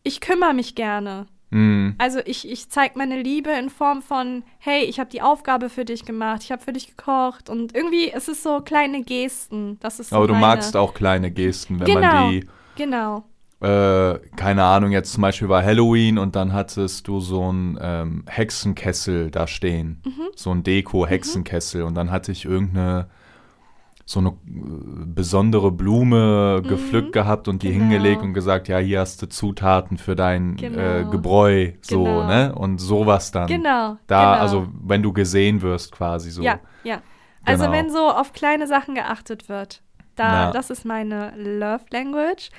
ich 0.04 0.22
kümmere 0.22 0.54
mich 0.54 0.76
gerne. 0.76 1.26
Mhm. 1.50 1.96
Also 1.98 2.20
ich, 2.26 2.50
ich 2.50 2.70
zeige 2.70 2.98
meine 2.98 3.22
Liebe 3.22 3.50
in 3.52 3.70
Form 3.70 4.02
von, 4.02 4.44
hey, 4.60 4.84
ich 4.86 5.00
habe 5.00 5.10
die 5.10 5.22
Aufgabe 5.22 5.70
für 5.70 5.86
dich 5.86 6.06
gemacht, 6.06 6.44
ich 6.44 6.52
habe 6.52 6.64
für 6.64 6.72
dich 6.72 6.96
gekocht 6.96 7.50
und 7.50 7.76
irgendwie 7.76 8.12
es 8.12 8.28
ist 8.28 8.44
so 8.44 8.62
kleine 8.62 9.04
Gesten. 9.04 9.78
Das 9.82 10.00
ist 10.00 10.10
so 10.12 10.16
Aber 10.16 10.28
du 10.28 10.34
magst 10.36 10.78
auch 10.78 10.94
kleine 10.94 11.30
Gesten, 11.32 11.80
wenn 11.80 11.88
Genau. 11.88 12.00
man 12.02 12.32
die, 12.32 12.48
Genau. 12.78 13.24
Äh, 13.62 14.20
keine 14.36 14.64
Ahnung, 14.64 14.92
jetzt 14.92 15.14
zum 15.14 15.22
Beispiel 15.22 15.48
war 15.50 15.64
Halloween 15.64 16.18
und 16.18 16.36
dann 16.36 16.52
hattest 16.54 17.08
du 17.08 17.20
so 17.20 17.44
einen 17.50 17.78
ähm, 17.82 18.24
Hexenkessel 18.28 19.30
da 19.32 19.46
stehen. 19.48 20.02
Mhm. 20.06 20.30
So 20.36 20.52
ein 20.52 20.64
Deko-Hexenkessel 20.64 21.84
und 21.84 21.94
dann 21.96 22.10
hatte 22.12 22.32
ich 22.32 22.46
irgendeine 22.46 23.08
so 24.06 24.20
eine 24.20 24.30
äh, 24.30 24.34
besondere 25.06 25.72
Blume 25.72 26.62
gepflückt 26.68 27.14
gehabt 27.14 27.48
und 27.48 27.64
die 27.64 27.68
Genau. 27.72 27.82
hingelegt 27.86 28.22
und 28.24 28.34
gesagt, 28.34 28.68
ja, 28.68 28.78
hier 28.80 29.00
hast 29.00 29.22
du 29.22 29.30
Zutaten 29.30 29.98
für 29.98 30.16
dein 30.16 30.58
äh, 30.58 30.62
Genau. 30.70 31.10
Gebräu, 31.12 31.72
so, 31.82 32.04
Genau. 32.04 32.28
ne? 32.28 32.54
Und 32.56 32.80
sowas 32.80 33.32
dann. 33.32 33.48
Genau. 33.48 33.98
Da, 34.08 34.32
genau. 34.34 34.42
also 34.42 34.68
wenn 34.84 35.04
du 35.04 35.14
gesehen 35.14 35.62
wirst 35.62 35.92
quasi 35.92 36.32
so. 36.32 36.42
Ja, 36.42 36.60
ja. 36.84 37.02
Also 37.46 37.66
Genau. 37.66 37.76
wenn 37.78 37.90
so 37.90 38.10
auf 38.10 38.34
kleine 38.34 38.68
Sachen 38.68 38.96
geachtet 38.96 39.48
wird, 39.50 39.82
da, 40.16 40.46
Ja. 40.46 40.52
das 40.52 40.70
ist 40.72 40.84
meine 40.86 41.32
Love 41.38 41.86
Language. 41.92 42.50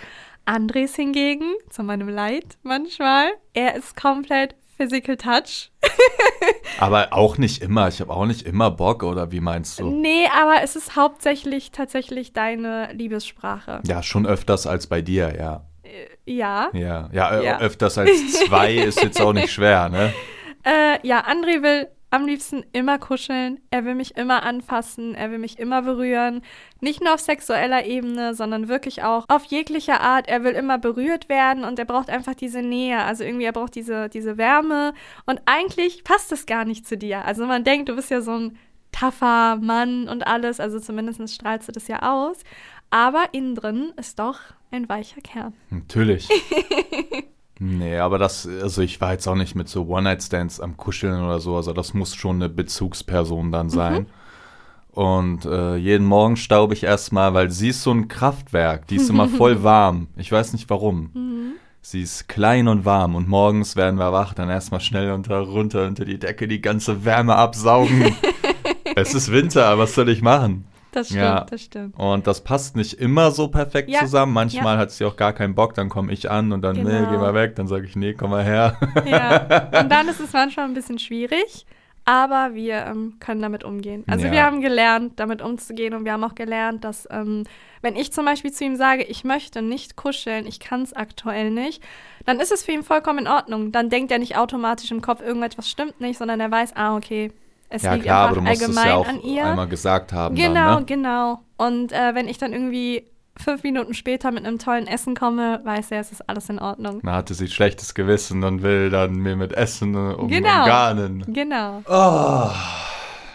Andres 0.44 0.94
hingegen, 0.96 1.52
zu 1.70 1.82
meinem 1.82 2.08
Leid 2.08 2.58
manchmal, 2.62 3.32
er 3.54 3.74
ist 3.76 3.96
komplett 4.00 4.54
Physical 4.76 5.16
Touch. 5.16 5.70
Aber 6.78 7.12
auch 7.12 7.38
nicht 7.38 7.62
immer. 7.62 7.88
Ich 7.88 8.00
habe 8.00 8.12
auch 8.12 8.26
nicht 8.26 8.42
immer 8.46 8.70
Bock, 8.70 9.02
oder 9.02 9.30
wie 9.30 9.40
meinst 9.40 9.78
du? 9.78 9.90
Nee, 9.90 10.26
aber 10.26 10.62
es 10.62 10.74
ist 10.74 10.96
hauptsächlich 10.96 11.70
tatsächlich 11.70 12.32
deine 12.32 12.92
Liebessprache. 12.92 13.80
Ja, 13.86 14.02
schon 14.02 14.26
öfters 14.26 14.66
als 14.66 14.86
bei 14.88 15.02
dir, 15.02 15.34
ja. 15.38 15.64
Ja. 16.24 16.70
Ja, 16.72 17.10
ja, 17.12 17.38
äh, 17.38 17.44
Ja. 17.44 17.60
öfters 17.60 17.98
als 17.98 18.32
zwei 18.32 18.74
ist 18.74 19.02
jetzt 19.02 19.20
auch 19.20 19.32
nicht 19.34 19.52
schwer, 19.52 19.88
ne? 19.90 20.12
Äh, 20.64 21.06
ja, 21.06 21.24
André 21.24 21.62
will 21.62 21.88
am 22.12 22.26
liebsten 22.26 22.62
immer 22.72 22.98
kuscheln. 22.98 23.58
Er 23.70 23.86
will 23.86 23.94
mich 23.94 24.16
immer 24.16 24.42
anfassen. 24.42 25.14
Er 25.14 25.30
will 25.30 25.38
mich 25.38 25.58
immer 25.58 25.80
berühren. 25.80 26.42
Nicht 26.80 27.02
nur 27.02 27.14
auf 27.14 27.20
sexueller 27.20 27.86
Ebene, 27.86 28.34
sondern 28.34 28.68
wirklich 28.68 29.02
auch 29.02 29.24
auf 29.28 29.44
jeglicher 29.44 30.02
Art. 30.02 30.28
Er 30.28 30.44
will 30.44 30.52
immer 30.52 30.76
berührt 30.76 31.30
werden 31.30 31.64
und 31.64 31.78
er 31.78 31.86
braucht 31.86 32.10
einfach 32.10 32.34
diese 32.34 32.60
Nähe. 32.60 33.02
Also 33.02 33.24
irgendwie, 33.24 33.46
er 33.46 33.52
braucht 33.52 33.74
diese, 33.74 34.10
diese 34.10 34.36
Wärme. 34.36 34.92
Und 35.24 35.40
eigentlich 35.46 36.04
passt 36.04 36.30
es 36.32 36.44
gar 36.44 36.66
nicht 36.66 36.86
zu 36.86 36.98
dir. 36.98 37.24
Also 37.24 37.46
man 37.46 37.64
denkt, 37.64 37.88
du 37.88 37.96
bist 37.96 38.10
ja 38.10 38.20
so 38.20 38.32
ein 38.32 38.58
taffer 38.92 39.56
Mann 39.56 40.06
und 40.06 40.26
alles. 40.26 40.60
Also 40.60 40.80
zumindest 40.80 41.34
strahlst 41.34 41.68
du 41.68 41.72
das 41.72 41.88
ja 41.88 42.02
aus. 42.02 42.40
Aber 42.90 43.24
innen 43.32 43.54
drin 43.54 43.94
ist 43.96 44.18
doch 44.18 44.38
ein 44.70 44.86
weicher 44.90 45.22
Kern. 45.22 45.54
Natürlich. 45.70 46.28
nee, 47.62 47.98
aber 47.98 48.18
das, 48.18 48.46
also 48.46 48.82
ich 48.82 49.00
war 49.00 49.12
jetzt 49.12 49.26
auch 49.26 49.34
nicht 49.34 49.54
mit 49.54 49.68
so 49.68 49.86
One-Night-Stands 49.86 50.60
am 50.60 50.76
Kuscheln 50.76 51.22
oder 51.24 51.38
so. 51.38 51.56
Also 51.56 51.72
das 51.72 51.94
muss 51.94 52.14
schon 52.14 52.36
eine 52.36 52.48
Bezugsperson 52.48 53.52
dann 53.52 53.70
sein. 53.70 54.06
Und 54.90 55.46
äh, 55.46 55.76
jeden 55.76 56.06
Morgen 56.06 56.36
staube 56.36 56.74
ich 56.74 56.84
erstmal, 56.84 57.32
weil 57.32 57.50
sie 57.50 57.70
ist 57.70 57.82
so 57.82 57.92
ein 57.92 58.08
Kraftwerk. 58.08 58.86
Die 58.88 58.96
ist 58.96 59.08
immer 59.08 59.28
voll 59.38 59.62
warm. 59.62 60.08
Ich 60.16 60.30
weiß 60.30 60.52
nicht 60.52 60.68
warum. 60.68 61.10
Sie 61.80 62.02
ist 62.02 62.28
klein 62.28 62.68
und 62.68 62.84
warm 62.84 63.16
und 63.16 63.28
morgens 63.28 63.74
werden 63.74 63.98
wir 63.98 64.12
wach, 64.12 64.34
dann 64.34 64.48
erstmal 64.48 64.80
schnell 64.80 65.10
unter, 65.10 65.40
runter 65.40 65.84
unter 65.86 66.04
die 66.04 66.18
Decke 66.18 66.46
die 66.46 66.60
ganze 66.60 67.04
Wärme 67.04 67.34
absaugen. 67.34 68.14
es 68.94 69.14
ist 69.14 69.32
Winter, 69.32 69.78
was 69.78 69.94
soll 69.94 70.08
ich 70.08 70.22
machen? 70.22 70.64
Das 70.92 71.08
stimmt, 71.08 71.22
Ja. 71.22 71.40
das 71.48 71.60
stimmt. 71.62 71.98
Und 71.98 72.26
das 72.26 72.42
passt 72.44 72.76
nicht 72.76 72.94
immer 72.94 73.30
so 73.32 73.48
perfekt 73.48 73.88
Ja, 73.90 74.00
zusammen. 74.00 74.32
Manchmal 74.32 74.76
hat 74.78 74.90
sie 74.92 75.04
auch 75.04 75.16
gar 75.16 75.32
keinen 75.32 75.54
Bock, 75.54 75.74
dann 75.74 75.88
komme 75.88 76.12
ich 76.12 76.30
an 76.30 76.52
und 76.52 76.62
dann, 76.62 76.76
nee, 76.76 76.82
Genau. 76.82 77.10
geh 77.10 77.16
mal 77.18 77.34
weg. 77.34 77.56
Dann 77.56 77.66
sage 77.66 77.86
ich, 77.86 77.96
nee, 77.96 78.12
komm 78.14 78.30
mal 78.30 78.44
her. 78.44 78.76
Ja, 79.04 79.40
und 79.80 79.90
dann 79.90 80.06
ist 80.08 80.20
es 80.20 80.32
manchmal 80.34 80.66
ein 80.66 80.74
bisschen 80.74 80.98
schwierig, 80.98 81.64
aber 82.04 82.50
wir 82.54 82.84
ähm, 82.86 83.14
können 83.20 83.40
damit 83.40 83.64
umgehen. 83.64 84.04
Also 84.06 84.26
Ja. 84.26 84.32
wir 84.32 84.42
haben 84.44 84.60
gelernt, 84.60 85.14
damit 85.16 85.40
umzugehen 85.40 85.94
und 85.94 86.04
wir 86.04 86.12
haben 86.12 86.24
auch 86.24 86.34
gelernt, 86.34 86.84
dass 86.84 87.08
ähm, 87.10 87.44
wenn 87.80 87.96
ich 87.96 88.12
zum 88.12 88.24
Beispiel 88.26 88.52
zu 88.52 88.64
ihm 88.64 88.76
sage, 88.76 89.02
ich 89.02 89.24
möchte 89.24 89.62
nicht 89.62 89.96
kuscheln, 89.96 90.46
ich 90.46 90.60
kann 90.60 90.82
es 90.82 90.92
aktuell 90.92 91.50
nicht, 91.50 91.82
dann 92.26 92.38
ist 92.38 92.52
es 92.52 92.64
für 92.64 92.72
ihn 92.72 92.82
vollkommen 92.82 93.20
in 93.20 93.28
Ordnung. 93.28 93.72
Dann 93.72 93.88
denkt 93.88 94.12
er 94.12 94.18
nicht 94.18 94.36
automatisch 94.36 94.90
im 94.90 95.00
Kopf, 95.00 95.20
irgendetwas 95.22 95.68
stimmt 95.70 96.00
nicht, 96.00 96.18
sondern 96.18 96.38
er 96.38 96.50
weiß, 96.50 96.76
ah, 96.76 96.96
okay, 96.96 97.32
es 97.72 97.82
ja, 97.82 97.94
liegt 97.94 98.04
klar, 98.06 98.26
aber 98.28 98.36
du 98.36 98.40
musst 98.42 98.62
es 98.62 98.84
ja 98.84 98.94
auch 98.94 99.08
an 99.08 99.20
ihr. 99.22 99.44
einmal 99.46 99.68
gesagt 99.68 100.12
haben. 100.12 100.34
Genau, 100.34 100.54
Dann, 100.54 100.78
ne? 100.80 100.84
genau. 100.86 101.40
Und 101.56 101.92
äh, 101.92 102.14
wenn 102.14 102.28
ich 102.28 102.38
dann 102.38 102.52
irgendwie 102.52 103.06
fünf 103.36 103.62
Minuten 103.62 103.94
später 103.94 104.30
mit 104.30 104.44
einem 104.44 104.58
tollen 104.58 104.86
Essen 104.86 105.14
komme, 105.16 105.60
weiß 105.64 105.90
er, 105.92 106.00
es 106.00 106.12
ist 106.12 106.28
alles 106.28 106.48
in 106.50 106.58
Ordnung. 106.58 107.00
Dann 107.02 107.14
hatte 107.14 107.34
sie 107.34 107.48
schlechtes 107.48 107.94
Gewissen 107.94 108.44
und 108.44 108.62
will 108.62 108.90
dann 108.90 109.14
mir 109.14 109.36
mit 109.36 109.52
Essen 109.52 109.94
äh, 109.94 110.14
um, 110.14 110.28
Genau. 110.28 110.60
umgarnen. 110.64 111.24
Genau. 111.28 111.82
Oh, 111.88 112.50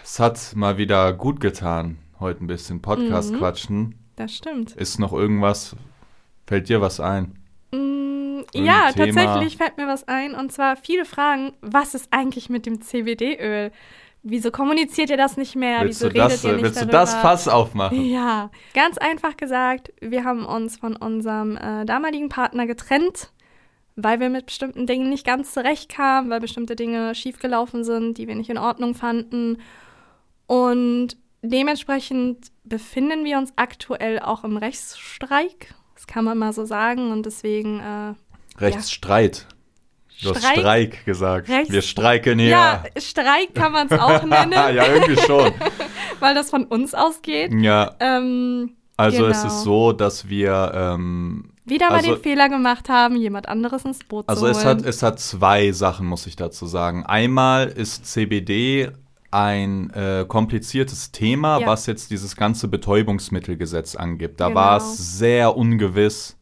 es 0.04 0.20
hat 0.20 0.52
mal 0.54 0.78
wieder 0.78 1.12
gut 1.12 1.40
getan, 1.40 1.98
heute 2.20 2.44
ein 2.44 2.46
bisschen 2.46 2.80
Podcast 2.80 3.32
Mhm. 3.32 3.38
quatschen. 3.38 3.94
Das 4.16 4.32
stimmt. 4.34 4.72
Ist 4.72 4.98
noch 4.98 5.12
irgendwas, 5.12 5.74
fällt 6.46 6.68
dir 6.68 6.80
was 6.80 7.00
ein? 7.00 7.34
Mm, 7.72 8.40
ja, 8.54 8.92
Thema? 8.92 9.06
tatsächlich 9.22 9.56
fällt 9.56 9.76
mir 9.78 9.86
was 9.86 10.06
ein. 10.08 10.34
Und 10.34 10.52
zwar 10.52 10.76
viele 10.76 11.04
fragen, 11.04 11.52
was 11.60 11.94
ist 11.94 12.08
eigentlich 12.12 12.48
mit 12.48 12.66
dem 12.66 12.80
CBD-Öl? 12.80 13.70
Wieso 14.30 14.50
kommuniziert 14.50 15.08
ihr 15.10 15.16
das 15.16 15.36
nicht 15.36 15.56
mehr? 15.56 15.80
willst 15.82 16.00
Wieso 16.00 16.10
du 16.10 16.14
das, 16.18 16.32
redet 16.32 16.44
ihr 16.44 16.52
nicht 16.52 16.62
willst 16.64 16.76
du 16.76 16.80
darüber? 16.86 16.98
das 16.98 17.14
Fass 17.14 17.48
aufmachen? 17.48 18.04
Ja, 18.04 18.50
ganz 18.74 18.98
einfach 18.98 19.36
gesagt, 19.36 19.92
wir 20.00 20.24
haben 20.24 20.44
uns 20.44 20.76
von 20.76 20.96
unserem 20.96 21.56
äh, 21.56 21.86
damaligen 21.86 22.28
Partner 22.28 22.66
getrennt, 22.66 23.32
weil 23.96 24.20
wir 24.20 24.28
mit 24.28 24.46
bestimmten 24.46 24.86
Dingen 24.86 25.08
nicht 25.08 25.26
ganz 25.26 25.54
zurechtkamen, 25.54 26.30
weil 26.30 26.40
bestimmte 26.40 26.76
Dinge 26.76 27.14
schiefgelaufen 27.14 27.84
sind, 27.84 28.18
die 28.18 28.28
wir 28.28 28.34
nicht 28.34 28.50
in 28.50 28.58
Ordnung 28.58 28.94
fanden. 28.94 29.58
Und 30.46 31.16
dementsprechend 31.42 32.48
befinden 32.64 33.24
wir 33.24 33.38
uns 33.38 33.52
aktuell 33.56 34.20
auch 34.20 34.44
im 34.44 34.56
Rechtsstreik. 34.56 35.74
Das 35.94 36.06
kann 36.06 36.24
man 36.24 36.38
mal 36.38 36.52
so 36.52 36.64
sagen. 36.64 37.10
Und 37.10 37.26
deswegen, 37.26 37.80
äh, 37.80 38.14
Rechtsstreit. 38.60 39.46
Du 40.22 40.30
hast 40.30 40.38
Streik? 40.40 40.58
Streik 40.58 41.04
gesagt. 41.04 41.48
Rechts- 41.48 41.72
Wir 41.72 41.82
streiken 41.82 42.38
hier. 42.38 42.48
ja, 42.48 42.84
Streik 42.96 43.54
kann 43.54 43.72
man 43.72 43.86
es 43.88 43.98
auch 43.98 44.22
nennen, 44.24 44.52
ja, 44.52 44.86
irgendwie 44.86 45.16
schon. 45.20 45.52
weil 46.20 46.34
das 46.34 46.50
von 46.50 46.64
uns 46.64 46.94
ausgeht. 46.94 47.52
Ja, 47.54 47.94
Ähm, 48.00 48.74
also 48.96 49.26
es 49.26 49.42
Genau. 49.42 49.54
ist 49.54 49.62
so, 49.62 49.92
dass 49.92 50.28
wir, 50.28 50.72
ähm, 50.74 51.50
wieder 51.64 51.90
mal 51.90 51.96
Also- 51.96 52.14
den 52.14 52.22
Fehler 52.22 52.48
gemacht 52.48 52.88
haben, 52.88 53.14
jemand 53.16 53.48
anderes 53.48 53.84
ins 53.84 54.00
Boot 54.00 54.28
also 54.28 54.46
zu 54.46 54.50
es 54.50 54.58
holen. 54.64 54.78
hat, 54.78 54.84
es 54.86 55.02
hat 55.02 55.20
zwei 55.20 55.70
Sachen, 55.72 56.06
muss 56.06 56.26
ich 56.26 56.34
dazu 56.34 56.66
sagen. 56.66 57.04
Einmal 57.06 57.68
ist 57.68 58.06
CBD 58.06 58.90
ein 59.30 59.90
äh, 59.90 60.24
kompliziertes 60.26 61.12
Thema, 61.12 61.60
Ja. 61.60 61.66
was 61.66 61.84
jetzt 61.84 62.10
dieses 62.10 62.34
ganze 62.34 62.66
Betäubungsmittelgesetz 62.66 63.94
angibt. 63.94 64.40
Da 64.40 64.48
Genau. 64.48 64.58
war 64.60 64.76
es 64.78 65.18
sehr 65.18 65.54
ungewiss, 65.54 66.37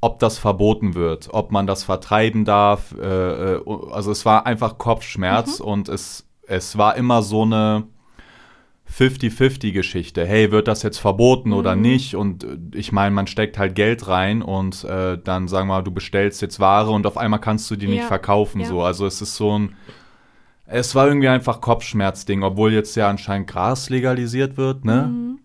ob 0.00 0.18
das 0.18 0.38
verboten 0.38 0.94
wird, 0.94 1.28
ob 1.32 1.50
man 1.50 1.66
das 1.66 1.84
vertreiben 1.84 2.44
darf. 2.44 2.94
Äh, 3.00 3.54
äh, 3.54 3.60
also 3.92 4.10
es 4.10 4.24
war 4.24 4.46
einfach 4.46 4.78
Kopfschmerz 4.78 5.58
Mhm. 5.60 5.64
und 5.66 5.88
es, 5.88 6.26
es 6.46 6.76
war 6.78 6.96
immer 6.96 7.22
so 7.22 7.42
eine 7.42 7.84
50-50-Geschichte. 8.88 10.24
Hey, 10.26 10.52
wird 10.52 10.68
das 10.68 10.82
jetzt 10.82 10.98
verboten 10.98 11.52
oder 11.52 11.74
Mhm. 11.76 11.82
nicht? 11.82 12.14
Und 12.14 12.44
äh, 12.44 12.56
ich 12.74 12.92
meine, 12.92 13.14
man 13.14 13.26
steckt 13.26 13.58
halt 13.58 13.74
Geld 13.74 14.06
rein 14.08 14.42
und 14.42 14.84
äh, 14.84 15.18
dann 15.22 15.48
sagen 15.48 15.68
wir 15.68 15.74
mal, 15.76 15.82
du 15.82 15.90
bestellst 15.90 16.40
jetzt 16.42 16.60
Ware 16.60 16.90
und 16.90 17.06
auf 17.06 17.16
einmal 17.16 17.40
kannst 17.40 17.70
du 17.70 17.76
die 17.76 17.88
nicht 17.88 18.02
Ja. 18.02 18.06
verkaufen. 18.06 18.60
Ja. 18.60 18.66
So. 18.68 18.82
Also 18.82 19.06
es 19.06 19.20
ist 19.20 19.36
so 19.36 19.58
ein. 19.58 19.76
Es 20.68 20.94
war 20.96 21.06
irgendwie 21.06 21.28
einfach 21.28 21.60
Kopfschmerzding, 21.60 22.42
obwohl 22.42 22.72
jetzt 22.72 22.96
ja 22.96 23.08
anscheinend 23.08 23.48
Gras 23.48 23.88
legalisiert 23.88 24.56
wird, 24.56 24.84
ne? 24.84 25.10
Mhm. 25.12 25.38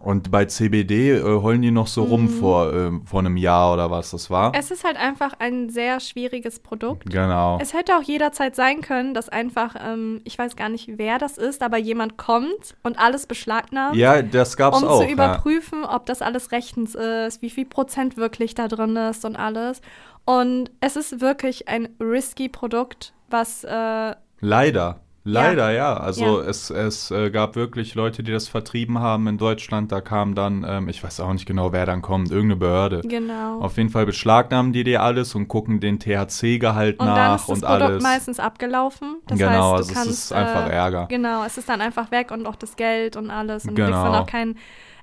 Und 0.00 0.30
bei 0.30 0.44
CBD 0.44 1.12
äh, 1.12 1.22
heulen 1.22 1.62
die 1.62 1.70
noch 1.70 1.86
so 1.86 2.04
rum 2.04 2.22
Mhm. 2.24 2.28
vor, 2.28 2.72
äh, 2.72 2.90
vor 3.04 3.20
einem 3.20 3.36
Jahr 3.36 3.72
oder 3.74 3.90
was 3.90 4.10
das 4.12 4.30
war. 4.30 4.52
Es 4.54 4.70
ist 4.70 4.84
halt 4.84 4.96
einfach 4.96 5.34
ein 5.38 5.68
sehr 5.68 6.00
schwieriges 6.00 6.60
Produkt. 6.60 7.10
genau. 7.10 7.58
Es 7.60 7.74
hätte 7.74 7.96
auch 7.96 8.02
jederzeit 8.02 8.54
sein 8.56 8.80
können, 8.80 9.14
dass 9.14 9.28
einfach, 9.28 9.74
ähm, 9.80 10.20
ich 10.24 10.38
weiß 10.38 10.56
gar 10.56 10.68
nicht, 10.68 10.88
wer 10.96 11.18
das 11.18 11.38
ist, 11.38 11.62
aber 11.62 11.76
jemand 11.78 12.16
kommt 12.16 12.76
und 12.82 12.98
alles 12.98 13.26
beschlagnahmt. 13.26 13.96
Ja, 13.96 14.22
das 14.22 14.56
gab's 14.56 14.82
um 14.82 14.88
auch. 14.88 14.98
zu 15.00 15.06
ja. 15.06 15.12
überprüfen, 15.12 15.84
ob 15.84 16.06
das 16.06 16.22
alles 16.22 16.52
rechtens 16.52 16.94
ist, 16.94 17.42
wie 17.42 17.50
viel 17.50 17.66
Prozent 17.66 18.16
wirklich 18.16 18.54
da 18.54 18.68
drin 18.68 18.96
ist 18.96 19.24
und 19.24 19.36
alles. 19.36 19.80
Und 20.24 20.70
es 20.80 20.96
ist 20.96 21.20
wirklich 21.20 21.68
ein 21.68 21.88
risky 22.00 22.48
Produkt, 22.48 23.12
was 23.30 23.64
äh, 23.64 24.14
Leider. 24.40 25.00
Leider, 25.28 25.70
ja. 25.72 25.94
Also 25.96 26.40
Ja. 26.40 26.48
es, 26.48 26.70
es 26.70 27.10
äh, 27.10 27.30
gab 27.30 27.56
wirklich 27.56 27.94
Leute, 27.94 28.22
die 28.22 28.32
das 28.32 28.48
vertrieben 28.48 29.00
haben 29.00 29.26
in 29.26 29.38
Deutschland. 29.38 29.90
Da 29.92 30.00
kam 30.00 30.34
dann, 30.34 30.64
ähm, 30.68 30.88
ich 30.88 31.02
weiß 31.02 31.20
auch 31.20 31.32
nicht 31.32 31.46
genau, 31.46 31.72
wer 31.72 31.84
dann 31.84 32.00
kommt, 32.00 32.30
irgendeine 32.30 32.56
Behörde. 32.56 33.00
genau. 33.02 33.60
Auf 33.60 33.76
jeden 33.76 33.90
Fall 33.90 34.06
beschlagnahmen 34.06 34.72
die 34.72 34.84
dir 34.84 35.02
alles 35.02 35.34
und 35.34 35.48
gucken 35.48 35.80
den 35.80 35.98
THC-Gehalt 35.98 37.00
und 37.00 37.06
dann 37.06 37.14
nach 37.16 37.34
ist 37.40 37.48
das 37.48 37.58
und 37.58 37.64
Produkt 37.64 37.82
alles. 37.82 38.02
meistens 38.02 38.40
abgelaufen. 38.40 39.16
Das 39.26 39.38
genau, 39.38 39.50
heißt, 39.50 39.60
du 39.72 39.74
also 39.76 39.94
kannst, 39.94 40.10
es 40.10 40.18
ist 40.26 40.32
einfach 40.32 40.66
äh, 40.68 40.72
Ärger. 40.72 41.06
Genau, 41.08 41.44
es 41.44 41.58
ist 41.58 41.68
dann 41.68 41.80
einfach 41.80 42.10
weg 42.10 42.30
und 42.30 42.46
auch 42.46 42.56
das 42.56 42.76
Geld 42.76 43.16
und 43.16 43.30
alles. 43.30 43.64
Und 43.64 43.76
du 43.76 43.82
kriegst 43.84 43.90
Genau. 43.98 44.04
dann 44.12 44.22
auch 44.22 44.26
keinen 44.26 44.56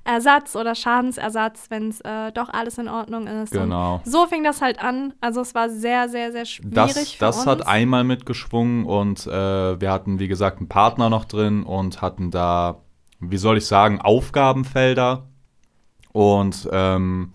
Ersatz 0.04 0.54
oder 0.54 0.74
Schadensersatz, 0.74 1.66
wenn 1.70 1.88
es 1.88 2.00
äh, 2.02 2.30
doch 2.32 2.50
alles 2.50 2.76
in 2.78 2.88
Ordnung 2.88 3.26
ist. 3.26 3.52
Genau. 3.52 3.96
Und 3.96 4.06
so 4.06 4.26
fing 4.26 4.44
das 4.44 4.60
halt 4.60 4.78
an. 4.82 5.14
Also 5.20 5.40
es 5.40 5.54
war 5.54 5.70
sehr, 5.70 6.08
sehr, 6.08 6.30
sehr 6.30 6.44
schwierig 6.44 6.74
Das, 6.74 7.10
für 7.12 7.18
das 7.18 7.36
uns. 7.38 7.46
hat 7.46 7.66
einmal 7.66 8.04
mitgeschwungen 8.04 8.84
und 8.84 9.26
äh, 9.26 9.80
wir 9.80 9.90
hatten, 9.90 10.18
wie 10.18 10.28
gesagt, 10.28 10.58
einen 10.58 10.68
Partner 10.68 11.08
noch 11.08 11.24
drin 11.24 11.62
und 11.62 12.02
hatten 12.02 12.30
da, 12.30 12.82
wie 13.20 13.38
soll 13.38 13.56
ich 13.58 13.66
sagen, 13.66 14.00
Aufgabenfelder. 14.00 15.26
Und 16.12 16.68
ähm, 16.70 17.32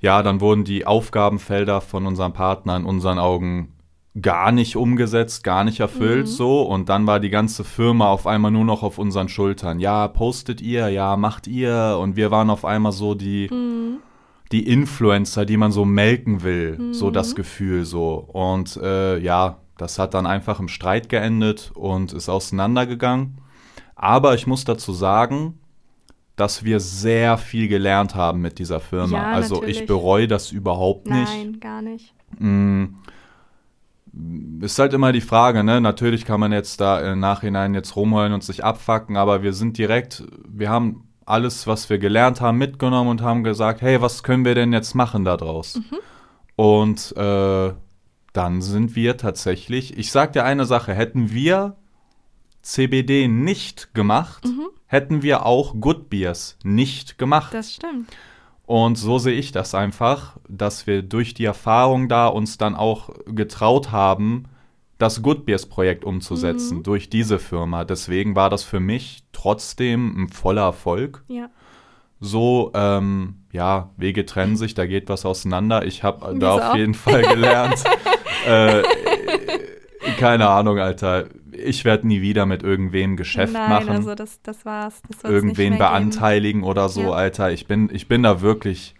ja, 0.00 0.22
dann 0.22 0.40
wurden 0.40 0.64
die 0.64 0.86
Aufgabenfelder 0.86 1.80
von 1.80 2.06
unserem 2.06 2.32
Partner 2.32 2.76
in 2.76 2.84
unseren 2.84 3.18
Augen 3.18 3.73
gar 4.20 4.52
nicht 4.52 4.76
umgesetzt, 4.76 5.42
gar 5.42 5.64
nicht 5.64 5.80
erfüllt 5.80 6.26
Mhm. 6.26 6.30
so 6.30 6.62
und 6.62 6.88
dann 6.88 7.06
war 7.06 7.18
die 7.18 7.30
ganze 7.30 7.64
Firma 7.64 8.06
auf 8.08 8.26
einmal 8.28 8.52
nur 8.52 8.64
noch 8.64 8.82
auf 8.84 8.98
unseren 8.98 9.28
Schultern. 9.28 9.80
Ja, 9.80 10.06
postet 10.08 10.60
ihr, 10.60 10.88
ja, 10.88 11.16
macht 11.16 11.46
ihr 11.48 11.98
und 12.00 12.14
wir 12.16 12.30
waren 12.30 12.48
auf 12.50 12.64
einmal 12.64 12.92
so 12.92 13.14
die 13.14 13.48
Mhm. 13.50 13.98
die 14.52 14.68
Influencer, 14.68 15.44
die 15.46 15.56
man 15.56 15.72
so 15.72 15.84
melken 15.84 16.42
will, 16.44 16.78
so 16.92 17.08
Mhm. 17.08 17.12
das 17.12 17.34
Gefühl 17.34 17.84
so. 17.84 18.14
Und 18.32 18.76
äh, 18.76 19.18
ja, 19.18 19.58
das 19.78 19.98
hat 19.98 20.14
dann 20.14 20.26
einfach 20.26 20.60
im 20.60 20.68
Streit 20.68 21.08
geendet 21.08 21.72
und 21.74 22.12
ist 22.12 22.28
auseinandergegangen. 22.28 23.38
Aber 23.96 24.34
ich 24.34 24.46
muss 24.46 24.64
dazu 24.64 24.92
sagen, 24.92 25.58
dass 26.36 26.62
wir 26.64 26.78
sehr 26.78 27.36
viel 27.38 27.66
gelernt 27.68 28.14
haben 28.14 28.40
mit 28.40 28.58
dieser 28.60 28.78
Firma. 28.80 29.16
Ja, 29.18 29.32
also 29.32 29.56
natürlich. 29.56 29.80
ich 29.80 29.86
bereue 29.86 30.28
das 30.28 30.52
überhaupt 30.52 31.08
nicht. 31.08 31.32
Nein, 31.32 31.58
gar 31.60 31.82
nicht. 31.82 32.12
Mm, 32.38 32.84
Ist 34.60 34.78
halt 34.78 34.92
immer 34.94 35.12
die 35.12 35.20
Frage, 35.20 35.64
ne? 35.64 35.80
Natürlich 35.80 36.24
kann 36.24 36.40
man 36.40 36.52
jetzt 36.52 36.80
da 36.80 37.12
im 37.12 37.20
Nachhinein 37.20 37.74
jetzt 37.74 37.96
rumheulen 37.96 38.32
und 38.32 38.44
sich 38.44 38.64
abfacken, 38.64 39.16
aber 39.16 39.42
wir 39.42 39.52
sind 39.52 39.76
direkt, 39.76 40.24
wir 40.48 40.70
haben 40.70 41.08
alles, 41.26 41.66
was 41.66 41.90
wir 41.90 41.98
gelernt 41.98 42.40
haben, 42.40 42.58
mitgenommen 42.58 43.10
und 43.10 43.22
haben 43.22 43.44
gesagt, 43.44 43.82
hey, 43.82 44.00
was 44.00 44.22
können 44.22 44.44
wir 44.44 44.54
denn 44.54 44.72
jetzt 44.72 44.94
machen 44.94 45.24
da 45.24 45.36
draus? 45.36 45.80
Und 46.56 47.16
äh, 47.16 47.72
dann 48.32 48.62
sind 48.62 48.96
wir 48.96 49.16
tatsächlich, 49.16 49.96
ich 49.96 50.10
sag 50.12 50.32
dir 50.32 50.44
eine 50.44 50.64
Sache, 50.66 50.94
hätten 50.94 51.30
wir 51.32 51.76
CBD 52.62 53.28
nicht 53.28 53.94
gemacht, 53.94 54.44
hätten 54.86 55.22
wir 55.22 55.46
auch 55.46 55.74
Good 55.80 56.08
Beers 56.10 56.58
nicht 56.62 57.18
gemacht. 57.18 57.52
Das 57.52 57.74
stimmt. 57.74 58.10
Und 58.66 58.96
so 58.96 59.18
sehe 59.18 59.34
ich 59.34 59.52
das 59.52 59.74
einfach, 59.74 60.36
dass 60.48 60.86
wir 60.86 61.02
durch 61.02 61.34
die 61.34 61.44
Erfahrung 61.44 62.08
da 62.08 62.28
uns 62.28 62.56
dann 62.56 62.74
auch 62.74 63.10
getraut 63.26 63.92
haben, 63.92 64.44
das 64.98 65.22
Good 65.22 65.44
Beers 65.44 65.66
Projekt 65.66 66.04
umzusetzen 66.04 66.82
durch 66.82 67.10
diese 67.10 67.38
Firma. 67.38 67.84
Deswegen 67.84 68.36
war 68.36 68.48
das 68.48 68.62
für 68.62 68.80
mich 68.80 69.24
trotzdem 69.32 70.24
ein 70.24 70.28
voller 70.28 70.62
Erfolg. 70.62 71.24
Ja. 71.28 71.50
So, 72.20 72.70
ähm, 72.74 73.42
ja, 73.52 73.90
Wege 73.98 74.24
trennen 74.24 74.56
sich, 74.56 74.72
da 74.74 74.86
geht 74.86 75.08
was 75.10 75.26
auseinander. 75.26 75.84
Ich 75.84 76.02
habe 76.02 76.38
da 76.38 76.54
auf 76.54 76.76
jeden 76.76 76.94
Fall 76.94 77.22
gelernt. 77.22 77.84
äh, 78.46 78.82
keine 80.18 80.48
Ahnung, 80.48 80.78
Alter. 80.78 81.26
Ich 81.64 81.84
werde 81.84 82.06
nie 82.06 82.20
wieder 82.20 82.46
mit 82.46 82.62
irgendwem 82.62 83.16
Geschäft 83.16 83.52
Nein, 83.52 83.68
machen 83.68 83.88
also 83.90 84.14
das, 84.14 84.40
das 84.42 84.64
war's. 84.64 85.00
Das 85.08 85.22
irgendwen 85.30 85.70
mehr 85.70 85.78
geben. 85.78 85.90
beanteiligen 85.90 86.62
oder 86.62 86.88
so, 86.88 87.02
Ja. 87.02 87.10
Alter. 87.12 87.50
Ich 87.52 87.66
bin, 87.66 87.88
ich 87.92 88.06
bin 88.08 88.22
da 88.22 88.40
wirklich 88.40 88.94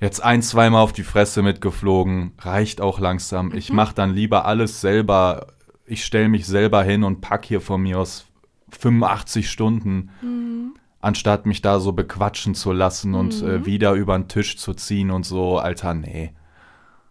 jetzt 0.00 0.22
ein, 0.22 0.42
zweimal 0.42 0.82
auf 0.82 0.92
die 0.92 1.02
Fresse 1.02 1.42
mitgeflogen. 1.42 2.32
Reicht 2.38 2.80
auch 2.80 3.00
langsam. 3.00 3.46
Mhm. 3.48 3.56
Ich 3.56 3.72
mache 3.72 3.94
dann 3.94 4.12
lieber 4.14 4.44
alles 4.44 4.80
selber. 4.80 5.48
Ich 5.86 6.04
stelle 6.04 6.28
mich 6.28 6.46
selber 6.46 6.82
hin 6.82 7.04
und 7.04 7.20
pack 7.20 7.44
hier 7.44 7.60
von 7.60 7.82
mir 7.82 7.98
aus 7.98 8.26
85 8.70 9.50
Stunden, 9.50 10.10
Mhm. 10.22 10.74
anstatt 11.00 11.44
mich 11.46 11.60
da 11.62 11.80
so 11.80 11.92
bequatschen 11.92 12.54
zu 12.54 12.72
lassen 12.72 13.14
und 13.14 13.42
äh, 13.42 13.66
wieder 13.66 13.92
über 13.94 14.16
den 14.16 14.28
Tisch 14.28 14.56
zu 14.56 14.74
ziehen 14.74 15.10
und 15.10 15.24
so. 15.26 15.58
Alter, 15.58 15.94
nee. 15.94 16.32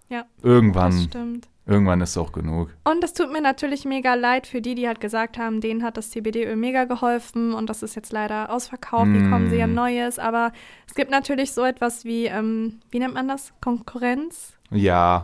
Ja, 0.07 0.23
das 0.37 0.43
Irgendwann, 0.45 0.93
stimmt. 0.93 1.47
Irgendwann 1.69 2.01
ist 2.01 2.17
auch 2.17 2.31
genug. 2.31 2.69
Und 2.83 3.03
es 3.03 3.13
tut 3.13 3.31
mir 3.31 3.41
natürlich 3.41 3.85
mega 3.85 4.15
leid 4.15 4.47
für 4.47 4.61
die, 4.61 4.75
die 4.75 4.87
halt 4.87 4.99
gesagt 4.99 5.37
haben, 5.37 5.61
denen 5.61 5.83
hat 5.83 5.97
das 5.97 6.09
CBD-Öl 6.09 6.55
mega 6.55 6.85
geholfen 6.85 7.53
und 7.53 7.69
das 7.69 7.83
ist 7.83 7.95
jetzt 7.95 8.11
leider 8.11 8.49
ausverkauft. 8.49 9.11
Wie 9.13 9.29
kommen 9.29 9.49
sie 9.49 9.61
an 9.61 9.71
Mm. 9.71 9.75
Neues? 9.75 10.19
Aber 10.19 10.51
es 10.87 10.95
gibt 10.95 11.11
natürlich 11.11 11.51
so 11.53 11.63
etwas 11.63 12.05
wie, 12.05 12.25
ähm, 12.25 12.79
wie 12.89 12.99
nennt 12.99 13.13
man 13.13 13.27
das? 13.27 13.53
Konkurrenzklausel. 13.61 14.59
Ja, 14.71 15.21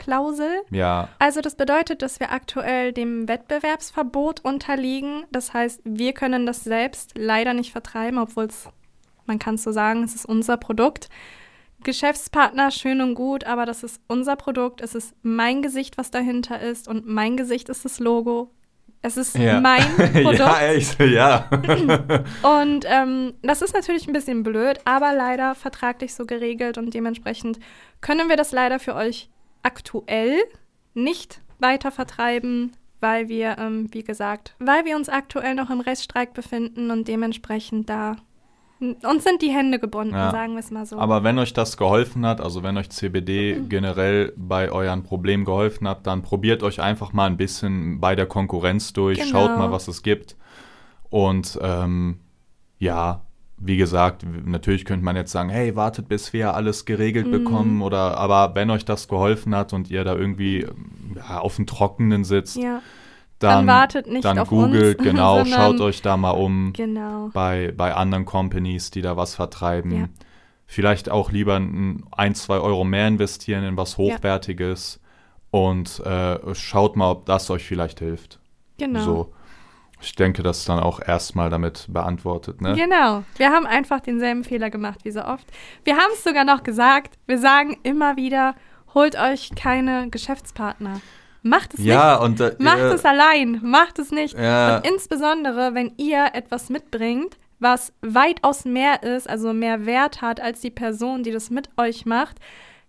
ja. 0.71 1.09
Also 1.19 1.41
das 1.41 1.55
bedeutet, 1.55 2.01
dass 2.01 2.19
wir 2.19 2.31
aktuell 2.31 2.93
dem 2.93 3.27
Wettbewerbsverbot 3.27 4.41
unterliegen. 4.45 5.23
Das 5.31 5.53
heißt, 5.53 5.81
wir 5.83 6.13
können 6.13 6.45
das 6.45 6.63
selbst 6.63 7.13
leider 7.17 7.53
nicht 7.53 7.71
vertreiben, 7.71 8.19
obwohl 8.19 8.45
es, 8.45 8.69
man 9.25 9.39
kann 9.39 9.55
es 9.55 9.63
so 9.63 9.71
sagen, 9.71 10.03
es 10.03 10.13
ist 10.13 10.25
unser 10.25 10.57
Produkt. 10.57 11.09
Geschäftspartner, 11.86 12.71
schön 12.71 12.99
und 12.99 13.15
gut, 13.15 13.45
aber 13.45 13.65
das 13.65 13.83
ist 13.83 14.01
unser 14.07 14.36
Produkt. 14.36 14.81
Es 14.81 14.93
ist 14.95 15.13
mein 15.21 15.61
Gesicht, 15.61 15.97
was 15.97 16.11
dahinter 16.11 16.59
ist 16.61 16.88
und 16.89 17.07
mein 17.07 17.38
Gesicht 17.38 17.69
ist 17.69 17.86
das 17.86 17.99
Logo. 17.99 18.51
Es 19.01 19.17
ist 19.17 19.38
Ja. 19.38 19.61
mein 19.61 19.83
Produkt. 20.23 20.39
ja, 20.39 20.61
echt, 20.67 20.99
ja. 20.99 21.47
Und 22.41 22.86
ähm, 22.89 23.33
das 23.43 23.61
ist 23.61 23.75
natürlich 23.75 24.07
ein 24.07 24.13
bisschen 24.13 24.41
blöd, 24.41 24.79
aber 24.83 25.13
leider 25.13 25.53
vertraglich 25.53 26.15
so 26.15 26.25
geregelt 26.25 26.79
und 26.79 26.91
dementsprechend 26.93 27.59
können 28.01 28.29
wir 28.29 28.36
das 28.36 28.51
leider 28.51 28.79
für 28.79 28.95
euch 28.95 29.29
aktuell 29.61 30.39
nicht 30.95 31.41
weiter 31.59 31.91
vertreiben, 31.91 32.71
weil 32.99 33.29
wir, 33.29 33.57
ähm, 33.59 33.89
wie 33.91 34.03
gesagt, 34.03 34.55
weil 34.57 34.86
wir 34.86 34.95
uns 34.95 35.07
aktuell 35.09 35.53
noch 35.53 35.69
im 35.69 35.81
Rechtsstreik 35.81 36.33
befinden 36.33 36.89
und 36.89 37.07
dementsprechend 37.07 37.88
da 37.89 38.15
uns 38.80 39.23
sind 39.23 39.41
die 39.41 39.49
Hände 39.51 39.80
gebunden, 39.80 40.13
Ja. 40.13 40.32
sagen 40.32 40.53
wir 40.53 40.59
es 40.59 40.69
mal 40.71 40.86
so. 40.86 40.97
Aber 40.99 41.23
wenn 41.23 41.39
euch 41.39 41.53
das 41.53 41.78
geholfen 41.78 42.26
hat, 42.26 42.41
also 42.41 42.61
wenn 42.63 42.78
euch 42.78 42.89
CBD 42.89 43.61
generell 43.69 44.34
bei 44.36 44.71
euren 44.71 45.03
Problemen 45.03 45.45
geholfen 45.45 45.88
hat, 45.88 46.05
dann 46.07 46.21
probiert 46.21 46.61
euch 46.63 46.82
einfach 46.82 47.13
mal 47.13 47.26
ein 47.28 47.38
bisschen 47.38 47.99
bei 48.01 48.15
der 48.15 48.26
Konkurrenz 48.26 48.91
durch, 48.93 49.19
Genau. 49.19 49.30
schaut 49.47 49.57
mal, 49.57 49.71
was 49.71 49.88
es 49.88 50.03
gibt. 50.03 50.36
Und 51.09 51.57
ähm, 51.61 52.19
ja, 52.78 53.21
wie 53.57 53.78
gesagt, 53.78 54.26
natürlich 54.45 54.84
könnte 54.84 55.05
man 55.05 55.15
jetzt 55.15 55.32
sagen, 55.32 55.47
hey, 55.49 55.78
wartet, 55.78 56.09
bis 56.09 56.34
wir 56.34 56.53
alles 56.55 56.84
geregelt 56.84 57.28
Mhm. 57.28 57.32
bekommen 57.32 57.82
oder 57.82 58.17
aber 58.17 58.53
wenn 58.55 58.69
euch 58.69 58.84
das 58.84 59.07
geholfen 59.07 59.55
hat 59.55 59.71
und 59.71 59.89
ihr 59.89 60.03
da 60.03 60.13
irgendwie 60.15 60.67
ja, 61.15 61.39
auf 61.39 61.55
dem 61.55 61.65
Trockenen 61.65 62.26
sitzt, 62.26 62.57
ja, 62.57 62.82
dann, 63.39 63.67
Dann 63.67 63.67
wartet 63.67 64.07
nicht 64.07 64.23
dann 64.23 64.39
auf 64.39 64.49
googelt, 64.49 64.97
uns, 64.99 65.07
genau, 65.09 65.43
schaut 65.45 65.81
euch 65.81 66.01
da 66.01 66.15
mal 66.15 66.31
um 66.31 66.71
genau. 66.73 67.29
bei, 67.33 67.73
bei 67.75 67.93
anderen 67.93 68.25
Companies, 68.25 68.91
die 68.91 69.01
da 69.01 69.17
was 69.17 69.36
vertreiben. 69.36 69.91
Ja. 69.91 70.07
Vielleicht 70.65 71.09
auch 71.09 71.31
lieber 71.31 71.57
ein, 71.57 72.05
ein, 72.11 72.33
zwei 72.33 72.57
Euro 72.57 72.83
mehr 72.86 73.07
investieren 73.07 73.63
in 73.63 73.77
was 73.77 73.97
Hochwertiges 73.97 74.99
und 75.51 75.99
äh, 75.99 76.55
schaut 76.55 76.95
mal, 76.95 77.11
ob 77.11 77.25
das 77.25 77.49
euch 77.49 77.65
vielleicht 77.65 77.99
hilft. 77.99 78.39
Genau. 78.77 78.99
So. 79.01 79.33
Ich 80.01 80.15
denke, 80.15 80.43
das 80.43 80.59
ist 80.59 80.69
dann 80.69 80.79
auch 80.79 80.99
erstmal 80.99 81.49
damit 81.49 81.88
beantwortet, 81.89 82.61
ne? 82.61 82.73
Genau. 82.75 83.23
Wir 83.38 83.51
haben 83.51 83.65
einfach 83.65 84.01
denselben 84.01 84.43
Fehler 84.43 84.69
gemacht 84.69 84.99
wie 85.03 85.11
so 85.11 85.23
oft. 85.23 85.47
Wir 85.83 85.95
haben 85.95 86.11
es 86.13 86.23
sogar 86.23 86.43
noch 86.43 86.63
gesagt. 86.63 87.17
Wir 87.25 87.39
sagen 87.39 87.77
immer 87.83 88.17
wieder, 88.17 88.55
holt 88.93 89.17
euch 89.17 89.51
keine 89.55 90.09
Geschäftspartner. 90.09 91.01
Macht 91.47 91.75
es 91.75 91.85
Ja, 91.85 92.15
und 92.15 92.39
äh, 92.39 92.45
nicht. 92.45 92.59
Macht 92.59 92.79
äh, 92.79 92.93
es 92.93 93.05
allein. 93.05 93.59
Macht 93.61 93.99
es 93.99 94.09
nicht. 94.09 94.35
Ja. 94.35 94.77
Und 94.77 94.87
insbesondere, 94.87 95.75
wenn 95.75 95.93
ihr 95.97 96.29
etwas 96.33 96.69
mitbringt, 96.69 97.37
was 97.59 97.93
weitaus 98.01 98.65
mehr 98.65 99.03
ist, 99.03 99.29
also 99.29 99.53
mehr 99.53 99.85
Wert 99.85 100.23
hat 100.23 100.41
als 100.41 100.61
die 100.61 100.71
Person, 100.71 101.21
die 101.21 101.29
das 101.31 101.51
mit 101.51 101.69
euch 101.77 102.07
macht, 102.07 102.37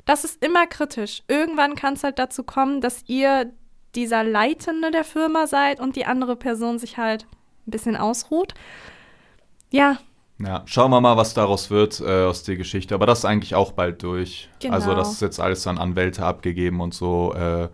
das 0.07 0.24
ist 0.24 0.42
immer 0.42 0.66
kritisch. 0.66 1.22
Irgendwann 1.28 1.74
kann 1.74 1.94
es 1.94 2.02
halt 2.04 2.18
dazu 2.18 2.44
kommen, 2.44 2.80
dass 2.80 3.04
ihr 3.07 3.52
dieser 3.94 4.24
Leitende 4.24 4.90
der 4.90 5.04
Firma 5.04 5.46
seid 5.46 5.78
und 5.78 5.94
die 5.94 6.07
andere 6.07 6.34
Person 6.34 6.78
sich 6.78 6.96
halt 6.96 7.26
ein 7.66 7.70
bisschen 7.70 7.96
ausruht. 7.96 8.54
Ja, 9.70 9.98
Ja, 10.38 10.62
schauen 10.64 10.90
wir 10.90 11.00
mal, 11.02 11.18
was 11.18 11.34
daraus 11.34 11.70
wird 11.70 12.00
äh, 12.00 12.24
aus 12.24 12.42
der 12.42 12.57
Geschichte. 12.57 12.94
Aber 12.94 13.04
das 13.04 13.18
ist 13.18 13.24
eigentlich 13.26 13.54
auch 13.54 13.72
bald 13.72 14.02
durch. 14.02 14.48
Genau. 14.61 14.74
Also 14.74 14.94
das 14.94 15.12
ist 15.12 15.20
jetzt 15.20 15.40
alles 15.40 15.66
an 15.66 15.76
Anwälte 15.76 16.24
abgegeben 16.24 16.80
und 16.80 16.94
so. 16.94 17.34
Äh, 17.34 17.68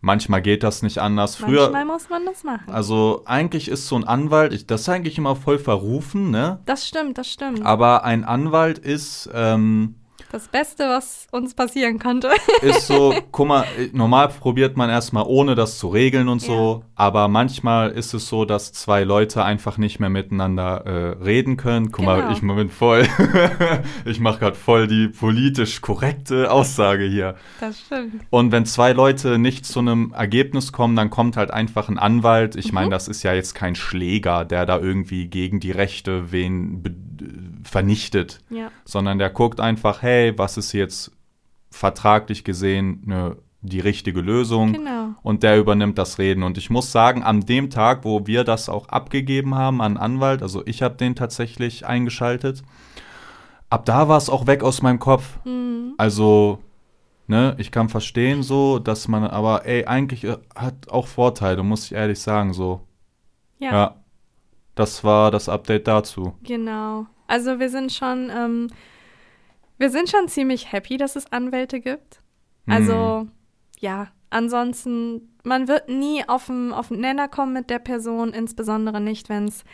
manchmal 0.00 0.42
geht 0.42 0.62
das 0.62 0.82
nicht 0.82 0.98
anders. 0.98 1.36
Früher, 1.36 1.70
Manchmal 1.70 1.84
muss 1.84 2.08
man 2.08 2.24
das 2.24 2.44
machen. 2.44 2.70
also 2.70 3.22
eigentlich 3.24 3.68
ist 3.68 3.88
so 3.88 3.96
ein 3.96 4.04
Anwalt, 4.04 4.52
ich, 4.52 4.66
das 4.66 4.82
ist 4.82 4.88
eigentlich 4.88 5.18
immer 5.18 5.36
voll 5.36 5.58
verrufen, 5.58 6.30
ne? 6.30 6.60
das 6.66 6.86
stimmt, 6.86 7.18
das 7.18 7.30
stimmt. 7.30 7.64
Aber 7.64 8.04
ein 8.04 8.24
Anwalt 8.24 8.78
ist, 8.78 9.28
ähm, 9.32 9.94
das 10.30 10.48
Beste, 10.48 10.84
was 10.88 11.26
uns 11.32 11.54
passieren 11.54 11.98
konnte. 11.98 12.28
ist 12.62 12.86
so, 12.86 13.14
guck 13.32 13.48
mal, 13.48 13.64
normal 13.92 14.28
probiert 14.28 14.76
man 14.76 14.90
erstmal 14.90 15.24
ohne 15.26 15.54
das 15.54 15.78
zu 15.78 15.88
regeln 15.88 16.28
und 16.28 16.40
so, 16.40 16.84
aber 16.94 17.28
manchmal 17.28 17.90
ist 17.90 18.12
es 18.14 18.28
so, 18.28 18.44
dass 18.44 18.72
zwei 18.72 19.04
Leute 19.04 19.44
einfach 19.44 19.78
nicht 19.78 20.00
mehr 20.00 20.10
miteinander 20.10 20.84
äh, 20.86 21.22
reden 21.24 21.56
können. 21.56 21.90
Guck 21.92 22.04
mal, 22.04 22.20
Genau. 22.20 22.32
ich 22.32 22.40
bin 22.40 22.68
voll, 22.68 23.06
ich 24.04 24.20
mache 24.20 24.38
gerade 24.40 24.56
voll 24.56 24.86
die 24.86 25.08
politisch 25.08 25.80
korrekte 25.80 26.50
Aussage 26.50 27.04
hier. 27.04 27.36
Das 27.60 27.80
stimmt. 27.80 28.22
Und 28.30 28.52
wenn 28.52 28.66
zwei 28.66 28.92
Leute 28.92 29.38
nicht 29.38 29.64
zu 29.66 29.78
einem 29.80 30.12
Ergebnis 30.14 30.72
kommen, 30.72 30.96
dann 30.96 31.10
kommt 31.10 31.36
halt 31.36 31.50
einfach 31.50 31.88
ein 31.88 31.98
Anwalt. 31.98 32.56
Ich 32.56 32.72
meine, 32.72 32.90
das 32.90 33.08
ist 33.08 33.22
ja 33.22 33.32
jetzt 33.34 33.54
kein 33.54 33.74
Schläger, 33.74 34.44
der 34.44 34.66
da 34.66 34.78
irgendwie 34.78 35.28
gegen 35.28 35.60
die 35.60 35.70
Rechte 35.70 36.32
wen 36.32 36.82
be- 36.82 36.94
vernichtet 37.64 38.40
Ja. 38.50 38.70
sondern 38.84 39.18
der 39.18 39.30
guckt 39.30 39.60
einfach, 39.60 40.02
hey, 40.02 40.36
was 40.36 40.56
ist 40.56 40.72
jetzt 40.72 41.12
vertraglich 41.70 42.44
gesehen 42.44 43.02
ne, 43.06 43.36
die 43.60 43.80
richtige 43.80 44.20
Lösung 44.20 44.72
Genau. 44.72 45.08
und 45.22 45.42
der 45.42 45.58
übernimmt 45.58 45.98
das 45.98 46.18
Reden. 46.18 46.42
Und 46.44 46.56
ich 46.58 46.70
muss 46.70 46.92
sagen, 46.92 47.22
an 47.22 47.40
dem 47.40 47.70
Tag, 47.70 48.04
wo 48.04 48.26
wir 48.26 48.44
das 48.44 48.68
auch 48.68 48.88
abgegeben 48.88 49.54
haben 49.54 49.82
an 49.82 49.96
Anwalt, 49.96 50.42
also 50.42 50.62
ich 50.66 50.82
habe 50.82 50.94
den 50.96 51.14
tatsächlich 51.16 51.84
eingeschaltet, 51.84 52.62
ab 53.70 53.84
da 53.84 54.08
war 54.08 54.16
es 54.16 54.30
auch 54.30 54.46
weg 54.46 54.62
aus 54.62 54.80
meinem 54.82 54.98
Kopf. 55.00 55.38
Mhm. 55.44 55.94
Also, 55.98 56.60
ne, 57.26 57.54
ich 57.58 57.70
kann 57.72 57.88
verstehen 57.88 58.42
so, 58.42 58.78
dass 58.78 59.08
man, 59.08 59.24
aber 59.24 59.66
ey, 59.66 59.84
eigentlich 59.86 60.24
äh, 60.24 60.36
hat 60.54 60.88
auch 60.90 61.06
Vorteile, 61.08 61.62
muss 61.62 61.86
ich 61.86 61.92
ehrlich 61.92 62.20
sagen, 62.20 62.52
so. 62.54 62.80
Ja, 63.58 63.72
ja. 63.72 63.94
Das 64.78 65.02
war 65.02 65.30
das 65.30 65.48
Update 65.48 65.88
dazu. 65.88 66.34
genau. 66.44 67.06
Also 67.26 67.58
wir 67.60 67.68
sind 67.68 67.92
schon, 67.92 68.30
ähm, 68.34 68.68
wir 69.76 69.90
sind 69.90 70.08
schon 70.08 70.28
ziemlich 70.28 70.72
happy, 70.72 70.96
dass 70.96 71.14
es 71.16 71.30
Anwälte 71.32 71.80
gibt. 71.80 72.22
Also, 72.66 73.24
Mhm. 73.24 73.30
ja, 73.80 74.06
ansonsten, 74.30 75.34
man 75.44 75.68
wird 75.68 75.88
nie 75.88 76.26
auf 76.26 76.46
den 76.46 76.72
auf 76.72 76.88
den 76.88 77.00
Nenner 77.00 77.28
kommen 77.28 77.52
mit 77.52 77.68
der 77.70 77.80
Person, 77.80 78.32
insbesondere 78.32 79.00
nicht, 79.00 79.28
wenn 79.28 79.44
es 79.48 79.64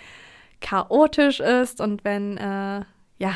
chaotisch 0.61 1.41
ist 1.41 1.81
und 1.81 2.05
wenn, 2.05 2.37
äh, 2.39 2.83
ja, 3.19 3.33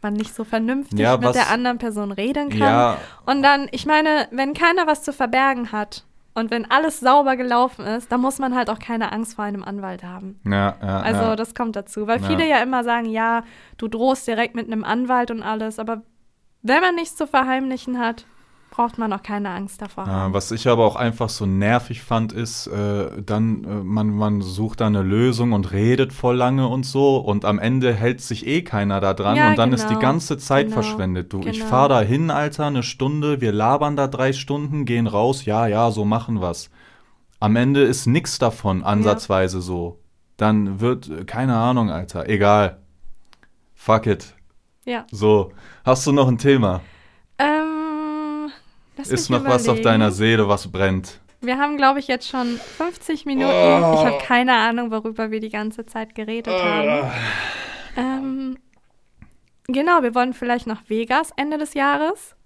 man 0.00 0.14
nicht 0.14 0.34
so 0.34 0.42
vernünftig 0.44 0.98
Ja, 0.98 1.16
mit 1.16 1.28
was- 1.28 1.36
der 1.36 1.50
anderen 1.50 1.78
Person 1.78 2.10
reden 2.10 2.48
kann. 2.48 2.58
Ja, 2.58 2.98
Und 3.26 3.42
dann, 3.42 3.68
ich 3.70 3.86
meine, 3.86 4.26
wenn 4.32 4.54
keiner 4.54 4.86
was 4.88 5.02
zu 5.02 5.12
verbergen 5.12 5.70
hat 5.72 6.04
und 6.34 6.50
wenn 6.50 6.70
alles 6.70 7.00
sauber 7.00 7.36
gelaufen 7.36 7.84
ist, 7.84 8.10
dann 8.10 8.20
muss 8.20 8.38
man 8.38 8.54
halt 8.54 8.70
auch 8.70 8.78
keine 8.78 9.12
Angst 9.12 9.34
vor 9.34 9.44
einem 9.44 9.62
Anwalt 9.62 10.02
haben. 10.02 10.40
ja, 10.44 10.76
ja. 10.80 11.00
Also 11.00 11.22
ja. 11.22 11.36
das 11.36 11.54
kommt 11.54 11.76
dazu, 11.76 12.06
weil 12.06 12.20
viele 12.20 12.48
ja 12.48 12.58
immer 12.58 12.84
sagen, 12.84 13.06
ja, 13.06 13.44
du 13.76 13.88
drohst 13.88 14.26
direkt 14.26 14.54
mit 14.54 14.66
einem 14.66 14.84
Anwalt 14.84 15.30
und 15.30 15.42
alles, 15.42 15.78
aber 15.78 16.02
wenn 16.62 16.80
man 16.80 16.94
nichts 16.94 17.16
zu 17.16 17.26
verheimlichen 17.26 17.98
hat, 17.98 18.26
braucht 18.72 18.98
man 18.98 19.12
auch 19.12 19.22
keine 19.22 19.50
Angst 19.50 19.80
davor 19.82 20.06
haben. 20.06 20.32
was 20.34 20.50
ich 20.50 20.66
aber 20.66 20.84
auch 20.84 20.96
einfach 20.96 21.28
so 21.28 21.46
nervig 21.46 22.02
fand, 22.02 22.32
ist, 22.32 22.66
äh, 22.66 23.22
dann, 23.22 23.62
äh, 23.64 23.68
man, 23.84 24.08
man 24.10 24.40
sucht 24.40 24.80
da 24.80 24.86
eine 24.88 25.02
Lösung 25.02 25.52
und 25.52 25.70
redet 25.72 26.12
voll 26.12 26.36
lange 26.36 26.66
und 26.66 26.84
so 26.84 27.18
und 27.18 27.44
am 27.44 27.58
Ende 27.60 27.92
hält 27.94 28.20
sich 28.22 28.46
eh 28.46 28.62
keiner 28.62 29.00
da 29.00 29.14
dran 29.14 29.36
Ja, 29.36 29.50
und 29.50 29.58
dann 29.58 29.72
ist 29.72 29.84
die 29.84 29.94
genau. 29.94 30.00
ganze 30.00 30.38
Zeit 30.38 30.66
Genau. 30.66 30.74
verschwendet. 30.80 31.32
Du, 31.32 31.40
ich 31.40 31.58
Genau. 31.58 31.66
fahr 31.66 31.88
da 31.88 32.00
hin, 32.00 32.30
Alter, 32.30 32.66
eine 32.66 32.82
Stunde, 32.82 33.40
wir 33.40 33.52
labern 33.52 33.94
da 33.94 34.08
drei 34.08 34.32
Stunden, 34.32 34.84
gehen 34.86 35.06
raus, 35.06 35.44
ja, 35.44 35.66
ja, 35.66 35.90
so 35.90 36.04
machen 36.04 36.40
wir's. 36.40 36.70
Am 37.40 37.56
Ende 37.56 37.82
ist 37.82 38.06
nix 38.06 38.38
davon 38.38 38.82
ansatzweise 38.84 39.60
so. 39.60 39.98
Dann 40.38 40.80
wird, 40.80 41.08
äh, 41.10 41.24
keine 41.24 41.56
Ahnung, 41.56 41.90
Alter, 41.90 42.28
egal. 42.28 42.78
Fuck 43.74 44.06
it. 44.06 44.34
Ja. 44.84 45.04
So, 45.10 45.52
hast 45.84 46.06
du 46.06 46.12
noch 46.12 46.28
ein 46.28 46.38
Thema? 46.38 46.80
Ähm, 47.38 47.71
lass 48.96 49.08
Ist 49.08 49.30
noch 49.30 49.44
was 49.44 49.62
auf 49.62 49.78
überlegen. 49.78 49.84
deiner 49.84 50.10
Seele, 50.10 50.48
was 50.48 50.70
brennt? 50.70 51.20
Wir 51.40 51.58
haben, 51.58 51.76
glaube 51.76 51.98
ich, 51.98 52.06
jetzt 52.06 52.28
schon 52.28 52.58
50 52.78 53.26
Minuten. 53.26 53.50
Oh. 53.52 53.94
Ich 53.94 54.06
habe 54.06 54.18
keine 54.22 54.54
Ahnung, 54.54 54.92
worüber 54.92 55.30
wir 55.30 55.40
die 55.40 55.48
ganze 55.48 55.84
Zeit 55.84 56.14
geredet 56.14 56.54
haben. 56.54 57.10
Ähm, 57.96 58.58
genau, 59.66 60.02
wir 60.02 60.14
wollen 60.14 60.34
vielleicht 60.34 60.66
nach 60.66 60.82
Vegas 60.88 61.30
Ende 61.36 61.58
des 61.58 61.74
Jahres. 61.74 62.36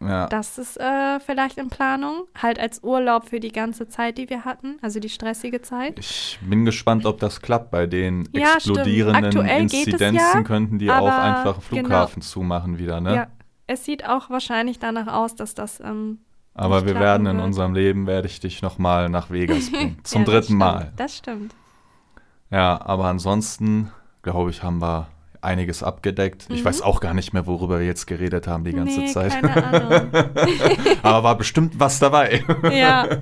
Ja. 0.00 0.26
Das 0.28 0.56
ist 0.56 0.78
äh, 0.78 1.20
vielleicht 1.20 1.58
in 1.58 1.68
Planung. 1.68 2.26
Halt 2.40 2.58
als 2.58 2.82
Urlaub 2.82 3.28
für 3.28 3.40
die 3.40 3.52
ganze 3.52 3.88
Zeit, 3.88 4.16
die 4.16 4.30
wir 4.30 4.44
hatten, 4.44 4.78
also 4.80 5.00
die 5.00 5.08
stressige 5.08 5.60
Zeit. 5.60 5.98
Ich 5.98 6.38
bin 6.40 6.64
gespannt, 6.64 7.04
ob 7.06 7.18
das 7.18 7.42
klappt 7.42 7.70
bei 7.70 7.86
den 7.86 8.28
Ja, 8.32 8.54
explodierenden 8.54 9.46
Inzidenzen 9.46 10.14
ja, 10.14 10.42
könnten 10.42 10.78
die 10.78 10.90
auch 10.90 11.06
einfach 11.10 11.60
Flughafen 11.60 12.20
genau. 12.20 12.26
zumachen 12.26 12.78
wieder, 12.78 13.00
ne? 13.00 13.14
Ja, 13.14 13.26
es 13.68 13.84
sieht 13.84 14.04
auch 14.08 14.28
wahrscheinlich 14.30 14.78
danach 14.80 15.06
aus, 15.06 15.36
dass 15.36 15.54
das. 15.54 15.78
Ähm, 15.80 16.18
Aber 16.54 16.84
wir 16.86 16.96
werden 16.98 17.26
in 17.28 17.36
wird. 17.36 17.46
unserem 17.46 17.74
Leben 17.74 18.06
werde 18.08 18.26
ich 18.26 18.40
dich 18.40 18.60
noch 18.62 18.78
mal 18.78 19.08
nach 19.08 19.30
Vegas 19.30 19.70
bringen, 19.72 19.98
zum 20.02 20.22
ja, 20.22 20.24
das 20.26 20.32
dritten 20.34 20.44
stimmt. 20.46 20.58
Mal. 20.58 20.92
Das 20.96 21.16
stimmt. 21.16 21.54
Ja, 22.50 22.80
aber 22.84 23.04
ansonsten 23.04 23.92
glaube 24.22 24.50
ich, 24.50 24.62
haben 24.62 24.80
wir 24.82 25.06
einiges 25.40 25.82
abgedeckt. 25.84 26.46
Ich 26.50 26.62
Mhm. 26.62 26.64
weiß 26.64 26.82
auch 26.82 27.00
gar 27.00 27.14
nicht 27.14 27.32
mehr, 27.32 27.46
worüber 27.46 27.78
wir 27.78 27.86
jetzt 27.86 28.06
geredet 28.06 28.48
haben 28.48 28.64
die 28.64 28.72
ganze 28.72 29.00
nee, 29.00 29.06
Zeit. 29.06 29.40
Keine 29.40 29.64
Ahnung. 29.64 30.08
aber 31.02 31.22
war 31.22 31.38
bestimmt 31.38 31.78
was 31.78 31.98
dabei. 32.00 32.42
ja. 32.72 33.06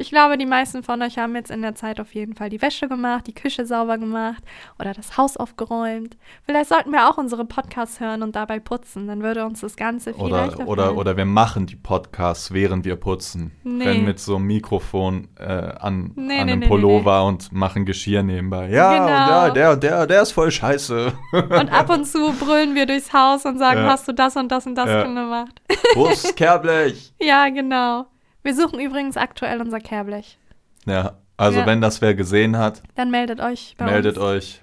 Ich 0.00 0.08
glaube, 0.08 0.38
die 0.38 0.46
meisten 0.46 0.82
von 0.82 1.02
euch 1.02 1.18
haben 1.18 1.34
jetzt 1.36 1.50
in 1.50 1.60
der 1.60 1.74
Zeit 1.74 2.00
auf 2.00 2.14
jeden 2.14 2.34
Fall 2.34 2.48
die 2.48 2.62
Wäsche 2.62 2.88
gemacht, 2.88 3.26
die 3.26 3.34
Küche 3.34 3.66
sauber 3.66 3.98
gemacht 3.98 4.42
oder 4.78 4.94
das 4.94 5.18
Haus 5.18 5.36
aufgeräumt. 5.36 6.16
Vielleicht 6.46 6.70
sollten 6.70 6.90
wir 6.90 7.10
auch 7.10 7.18
unsere 7.18 7.44
Podcasts 7.44 8.00
hören 8.00 8.22
und 8.22 8.34
dabei 8.34 8.60
putzen. 8.60 9.06
Dann 9.06 9.22
würde 9.22 9.44
uns 9.44 9.60
das 9.60 9.76
Ganze 9.76 10.14
viel 10.14 10.22
Oder, 10.24 10.46
leichter 10.46 10.66
oder, 10.66 10.84
fallen. 10.86 10.96
oder 10.96 11.16
wir 11.18 11.26
machen 11.26 11.66
die 11.66 11.76
Podcasts, 11.76 12.50
während 12.54 12.86
wir 12.86 12.96
putzen. 12.96 13.52
Nee. 13.62 13.84
Wenn 13.84 14.04
mit 14.06 14.18
so 14.20 14.36
einem 14.36 14.46
Mikrofon 14.46 15.28
äh, 15.38 15.44
an, 15.44 16.12
Nee, 16.16 16.38
an 16.40 16.46
nee, 16.46 16.52
einem 16.52 16.60
Pullover 16.68 17.26
und 17.26 17.52
machen 17.52 17.84
Geschirr 17.84 18.22
nebenbei. 18.22 18.70
Ja, 18.70 18.92
Genau. 18.94 19.04
und 19.04 19.10
ja, 19.10 19.50
der, 19.50 19.76
der, 19.76 20.06
der 20.06 20.22
ist 20.22 20.32
voll 20.32 20.50
scheiße. 20.50 21.12
Und 21.32 21.68
ab 21.72 21.90
und 21.90 22.06
zu 22.06 22.32
brüllen 22.32 22.74
wir 22.74 22.86
durchs 22.86 23.12
Haus 23.12 23.44
und 23.44 23.58
sagen, 23.58 23.80
Ja. 23.82 23.90
hast 23.90 24.08
du 24.08 24.12
das 24.12 24.34
und 24.36 24.50
das 24.50 24.66
und 24.66 24.76
das 24.76 24.88
Ja. 24.88 25.02
schon 25.04 25.14
gemacht? 25.14 25.60
Kehrblech? 26.36 27.12
ja, 27.20 27.48
genau. 27.50 28.06
Wir 28.42 28.54
suchen 28.54 28.80
übrigens 28.80 29.16
aktuell 29.16 29.60
unser 29.60 29.80
Kehrblech. 29.80 30.38
Ja, 30.86 31.18
also 31.36 31.60
Ja. 31.60 31.66
wenn 31.66 31.80
das 31.80 32.00
wer 32.00 32.14
gesehen 32.14 32.56
hat, 32.56 32.82
Dann 32.94 33.10
meldet 33.10 33.40
euch 33.40 33.74
bei 33.78 33.84
meldet 33.86 34.16
uns. 34.16 34.24
euch. 34.26 34.62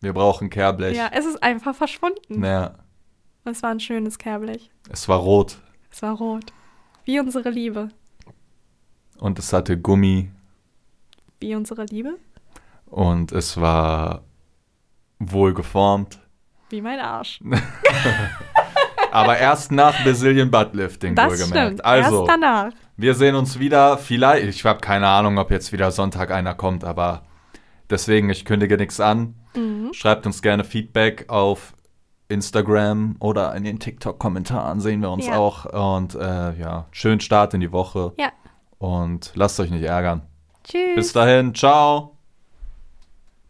Wir 0.00 0.12
brauchen 0.12 0.50
Kehrblech. 0.50 0.96
Ja, 0.96 1.08
es 1.12 1.26
ist 1.26 1.42
einfach 1.42 1.74
verschwunden. 1.74 2.44
Ja, 2.44 2.74
Es 3.44 3.62
war 3.62 3.70
ein 3.70 3.80
schönes 3.80 4.18
Kehrblech. 4.18 4.70
es 4.90 5.08
war 5.08 5.18
rot 5.18 5.58
Es 5.90 6.02
war 6.02 6.14
rot. 6.16 6.52
Wie 7.04 7.18
unsere 7.20 7.50
Liebe. 7.50 7.88
und 9.18 9.38
es 9.38 9.52
hatte 9.52 9.78
Gummi 9.78 10.30
Wie 11.40 11.54
unsere 11.54 11.84
Liebe? 11.84 12.16
und 12.86 13.30
es 13.32 13.60
war 13.60 14.22
wohl 15.18 15.54
geformt. 15.54 16.18
Wie 16.70 16.80
mein 16.80 16.98
Arsch. 17.00 17.40
Aber 19.12 19.36
erst 19.38 19.70
nach 19.72 20.02
Brazilian 20.02 20.50
Buttlifting 20.50 21.14
Das 21.14 21.26
wohlgemerkt. 21.32 21.52
stimmt. 21.66 21.84
Also, 21.84 22.20
Erst 22.20 22.30
danach. 22.30 22.72
Wir 23.02 23.14
sehen 23.14 23.34
uns 23.34 23.58
wieder. 23.58 23.98
Vielleicht, 23.98 24.46
ich 24.48 24.64
habe 24.64 24.80
keine 24.80 25.08
Ahnung, 25.08 25.36
ob 25.38 25.50
jetzt 25.50 25.72
wieder 25.72 25.90
Sonntag 25.90 26.30
einer 26.30 26.54
kommt, 26.54 26.84
aber 26.84 27.22
deswegen, 27.90 28.30
ich 28.30 28.44
kündige 28.44 28.76
nichts 28.78 28.98
an. 29.00 29.34
Mhm. 29.54 29.90
Schreibt 29.92 30.24
uns 30.24 30.40
gerne 30.40 30.64
Feedback 30.64 31.26
auf 31.28 31.74
Instagram 32.28 33.16
oder 33.20 33.54
in 33.54 33.64
den 33.64 33.78
TikTok-Kommentaren 33.78 34.80
sehen 34.80 35.02
wir 35.02 35.10
uns 35.10 35.26
Ja. 35.26 35.36
auch. 35.36 35.66
Und 35.66 36.14
äh, 36.14 36.54
ja, 36.58 36.86
schönen 36.90 37.20
Start 37.20 37.52
in 37.52 37.60
die 37.60 37.72
Woche 37.72 38.12
Ja. 38.18 38.30
und 38.78 39.32
lasst 39.34 39.60
euch 39.60 39.70
nicht 39.70 39.84
ärgern. 39.84 40.22
Tschüss. 40.64 40.94
Bis 40.94 41.12
dahin, 41.12 41.54
ciao. 41.54 42.16